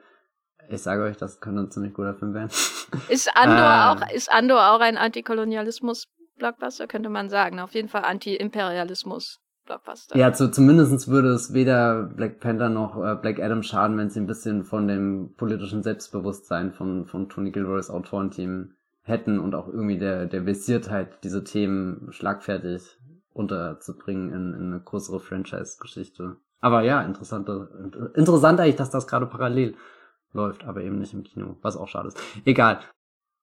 ich 0.68 0.80
sage 0.80 1.02
euch, 1.02 1.16
das 1.16 1.40
könnte 1.40 1.60
ein 1.60 1.70
ziemlich 1.70 1.92
guter 1.92 2.14
Film 2.14 2.34
werden. 2.34 2.50
Ist 3.08 3.30
Andor, 3.36 3.58
äh, 3.58 4.04
auch, 4.04 4.14
ist 4.14 4.32
Andor 4.32 4.72
auch 4.72 4.80
ein 4.80 4.96
Antikolonialismus-Blockbuster, 4.96 6.86
könnte 6.86 7.08
man 7.08 7.30
sagen. 7.30 7.58
Auf 7.58 7.72
jeden 7.72 7.88
Fall 7.88 8.04
Anti-Imperialismus. 8.04 9.38
Blockbuster. 9.64 10.16
Ja, 10.16 10.32
zu, 10.32 10.50
zumindest 10.50 11.08
würde 11.08 11.28
es 11.28 11.52
weder 11.52 12.02
Black 12.02 12.40
Panther 12.40 12.68
noch 12.68 12.96
äh, 12.96 13.14
Black 13.14 13.38
Adam 13.40 13.62
schaden, 13.62 13.96
wenn 13.96 14.10
sie 14.10 14.20
ein 14.20 14.26
bisschen 14.26 14.64
von 14.64 14.88
dem 14.88 15.34
politischen 15.36 15.82
Selbstbewusstsein 15.82 16.72
von, 16.72 17.06
von 17.06 17.28
Tony 17.28 17.52
Gilroys 17.52 17.88
Autorenteam 17.88 18.74
hätten 19.02 19.38
und 19.38 19.54
auch 19.54 19.68
irgendwie 19.68 19.98
der, 19.98 20.26
der 20.26 20.44
Versiertheit, 20.44 21.24
diese 21.24 21.44
Themen 21.44 22.08
schlagfertig 22.12 22.98
unterzubringen 23.32 24.30
in, 24.30 24.54
in 24.54 24.72
eine 24.72 24.80
größere 24.80 25.20
Franchise-Geschichte. 25.20 26.36
Aber 26.60 26.82
ja, 26.82 27.02
interessante, 27.02 28.12
interessant 28.14 28.60
eigentlich, 28.60 28.76
dass 28.76 28.90
das 28.90 29.06
gerade 29.06 29.26
parallel 29.26 29.74
läuft, 30.32 30.64
aber 30.64 30.82
eben 30.82 30.98
nicht 30.98 31.14
im 31.14 31.24
Kino, 31.24 31.56
was 31.62 31.76
auch 31.76 31.88
schade 31.88 32.08
ist. 32.08 32.20
Egal. 32.44 32.80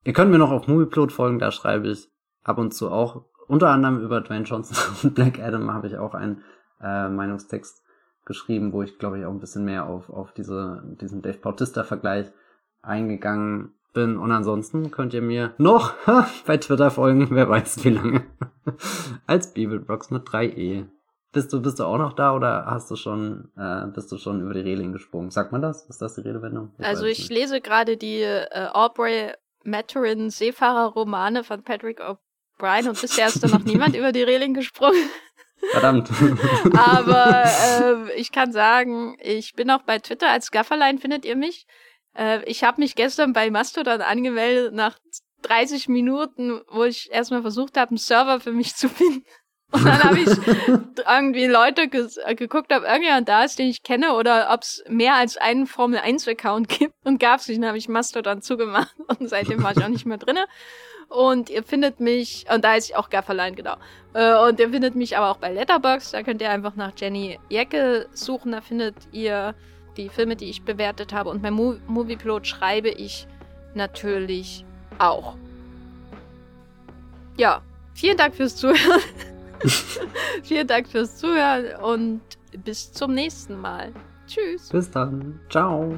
Ihr 0.05 0.14
könnt 0.14 0.32
mir 0.32 0.38
noch 0.38 0.51
auf 0.51 0.68
Movieplot 0.68 1.12
folgen, 1.12 1.39
da 1.39 1.51
schreibe 1.51 1.89
ich 1.89 2.10
ab 2.43 2.57
und 2.57 2.74
zu 2.74 2.89
auch, 2.89 3.26
unter 3.47 3.70
anderem 3.70 4.01
über 4.01 4.22
Dwayne 4.22 4.45
Johnson 4.45 4.78
und 5.03 5.16
Black 5.16 5.39
Adam 5.39 5.74
habe 5.74 5.88
ich 5.88 5.97
auch 5.97 6.14
einen 6.14 6.43
äh, 6.82 7.10
Meinungstext 7.10 7.84
geschrieben, 8.26 8.72
wo 8.72 8.84
ich 8.84 8.97
glaube 8.99 9.20
ich 9.20 9.26
auch 9.26 9.32
ein 9.32 9.39
bisschen 9.39 9.66
mehr 9.66 9.88
auf, 9.88 10.10
auf 10.10 10.32
diese, 10.32 10.84
diesen 11.01 11.22
Dave 11.22 11.39
Bautista-Vergleich 11.39 12.32
eingegangen 12.82 13.74
bin. 13.94 14.18
Und 14.18 14.32
ansonsten 14.32 14.92
könnt 14.92 15.14
ihr 15.14 15.22
mir 15.22 15.54
noch 15.58 15.94
bei 16.46 16.58
Twitter 16.58 16.92
folgen, 16.92 17.28
wer 17.32 17.50
weiß 17.50 17.84
wie 17.84 17.90
lange, 17.90 18.26
als 19.28 19.54
Bibelbox 19.54 20.12
mit 20.12 20.28
3e. 20.28 20.88
Bist 21.32 21.54
du, 21.54 21.62
bist 21.62 21.80
du 21.80 21.84
auch 21.84 22.00
noch 22.00 22.14
da 22.14 22.36
oder 22.36 22.66
hast 22.66 22.90
du 22.90 22.96
schon, 22.96 23.52
äh, 23.56 23.86
bist 23.94 24.12
du 24.12 24.18
schon 24.18 24.42
über 24.42 24.54
die 24.54 24.62
Reling 24.62 24.94
gesprungen? 24.94 25.30
Sagt 25.30 25.52
man 25.52 25.62
das? 25.62 25.88
Ist 25.88 26.02
das 26.02 26.16
die 26.16 26.22
Redewendung? 26.22 26.74
Ich 26.80 26.86
also 26.86 27.06
ich 27.06 27.20
nicht. 27.20 27.32
lese 27.32 27.62
gerade 27.62 27.98
die 27.98 28.22
äh, 28.22 28.68
Aubrey 28.72 29.34
Maturin 29.64 30.32
Seefahrer-Romane 30.32 31.44
von 31.44 31.64
Patrick 31.64 32.02
O'Brien 32.02 32.90
und 32.90 33.00
bisher 33.00 33.28
ist 33.28 33.44
da 33.44 33.48
noch 33.48 33.60
niemand 33.64 33.96
über 33.96 34.12
die 34.12 34.24
Reling 34.24 34.56
gesprungen. 34.56 35.10
Verdammt. 35.72 36.10
Aber 36.76 37.44
äh, 37.44 38.14
ich 38.16 38.32
kann 38.32 38.52
sagen, 38.52 39.18
ich 39.20 39.54
bin 39.54 39.70
auch 39.70 39.84
bei 39.84 40.00
Twitter 40.00 40.30
als 40.30 40.52
Gafferlein 40.52 41.00
findet 41.00 41.26
ihr 41.26 41.36
mich. 41.36 41.68
Äh, 42.20 42.44
ich 42.46 42.64
habe 42.64 42.82
mich 42.82 42.96
gestern 42.96 43.34
bei 43.34 43.50
Mastodon 43.50 44.02
angemeldet 44.02 44.74
nach 44.74 44.98
30 45.44 45.88
Minuten, 45.88 46.62
wo 46.70 46.84
ich 46.84 47.10
erstmal 47.12 47.42
versucht 47.42 47.78
habe, 47.78 47.92
einen 47.92 47.98
Server 47.98 48.40
für 48.40 48.52
mich 48.52 48.76
zu 48.76 48.90
finden. 48.90 49.24
Und 49.72 49.86
dann 49.86 50.04
habe 50.04 50.20
ich 50.20 50.28
irgendwie 51.08 51.46
Leute 51.46 51.88
ge 51.88 52.08
geguckt, 52.36 52.74
ob 52.74 52.84
irgendjemand 52.84 53.30
da 53.30 53.44
ist, 53.44 53.60
den 53.60 53.70
ich 53.70 53.84
kenne, 53.84 54.16
oder 54.16 54.50
ob 54.52 54.64
es 54.64 54.84
mehr 54.90 55.14
als 55.14 55.38
einen 55.38 55.68
Formel-1-Account 55.68 56.68
gibt. 56.80 56.94
Und 57.06 57.20
gab 57.20 57.40
es 57.40 57.48
nicht. 57.48 57.62
Dann 57.62 57.68
habe 57.68 57.78
ich 57.78 57.88
Mastodon 57.88 58.42
zugemacht 58.42 58.96
und 59.08 59.30
seitdem 59.30 59.64
war 59.64 59.72
ich 59.78 59.84
auch 59.84 59.90
nicht 59.90 60.08
mehr 60.08 60.18
drinne. 60.18 60.46
Und 61.08 61.50
ihr 61.50 61.64
findet 61.64 62.00
mich, 62.00 62.46
und 62.54 62.64
da 62.64 62.76
ist 62.76 62.90
ich 62.90 62.96
auch 62.96 63.10
Gafferlein, 63.10 63.56
genau. 63.56 63.78
Äh, 64.14 64.36
und 64.40 64.60
ihr 64.60 64.70
findet 64.70 64.96
mich 64.96 65.18
aber 65.18 65.30
auch 65.30 65.38
bei 65.38 65.52
Letterbox. 65.52 66.12
Da 66.12 66.24
könnt 66.24 66.42
ihr 66.42 66.50
einfach 66.50 66.76
nach 66.76 66.92
Jenny 66.98 67.40
Jecke 67.50 68.08
suchen. 68.12 68.52
Da 68.52 68.62
findet 68.62 68.96
ihr 69.12 69.56
die 70.00 70.10
Filme, 70.10 70.36
die 70.36 70.50
ich 70.50 70.64
bewertet 70.64 71.14
habe. 71.14 71.30
Und 71.30 71.41
beim 71.41 71.54
Mo 71.54 71.76
Moviepilot 71.88 72.47
schreibe 72.47 72.89
ich 72.89 73.28
natürlich 73.76 74.66
auch. 74.97 75.36
Ja, 77.38 77.62
vielen 77.93 78.18
Dank 78.18 78.36
fürs 78.36 78.56
Zuhören. 78.56 79.02
vielen 80.43 80.68
Dank 80.68 80.88
fürs 80.88 81.18
Zuhören 81.18 81.76
und 81.84 82.22
bis 82.64 82.91
zum 82.91 83.14
nächsten 83.14 83.60
Mal. 83.60 83.91
Tschüss. 84.28 84.70
Bis 84.70 84.89
dann. 84.89 85.39
Ciao. 85.50 85.97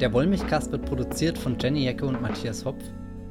Der 0.00 0.10
Wollmilchcast 0.14 0.72
wird 0.72 0.86
produziert 0.86 1.36
von 1.36 1.58
Jenny 1.58 1.84
Jecke 1.84 2.06
und 2.06 2.22
Matthias 2.22 2.64
Hopf 2.64 2.82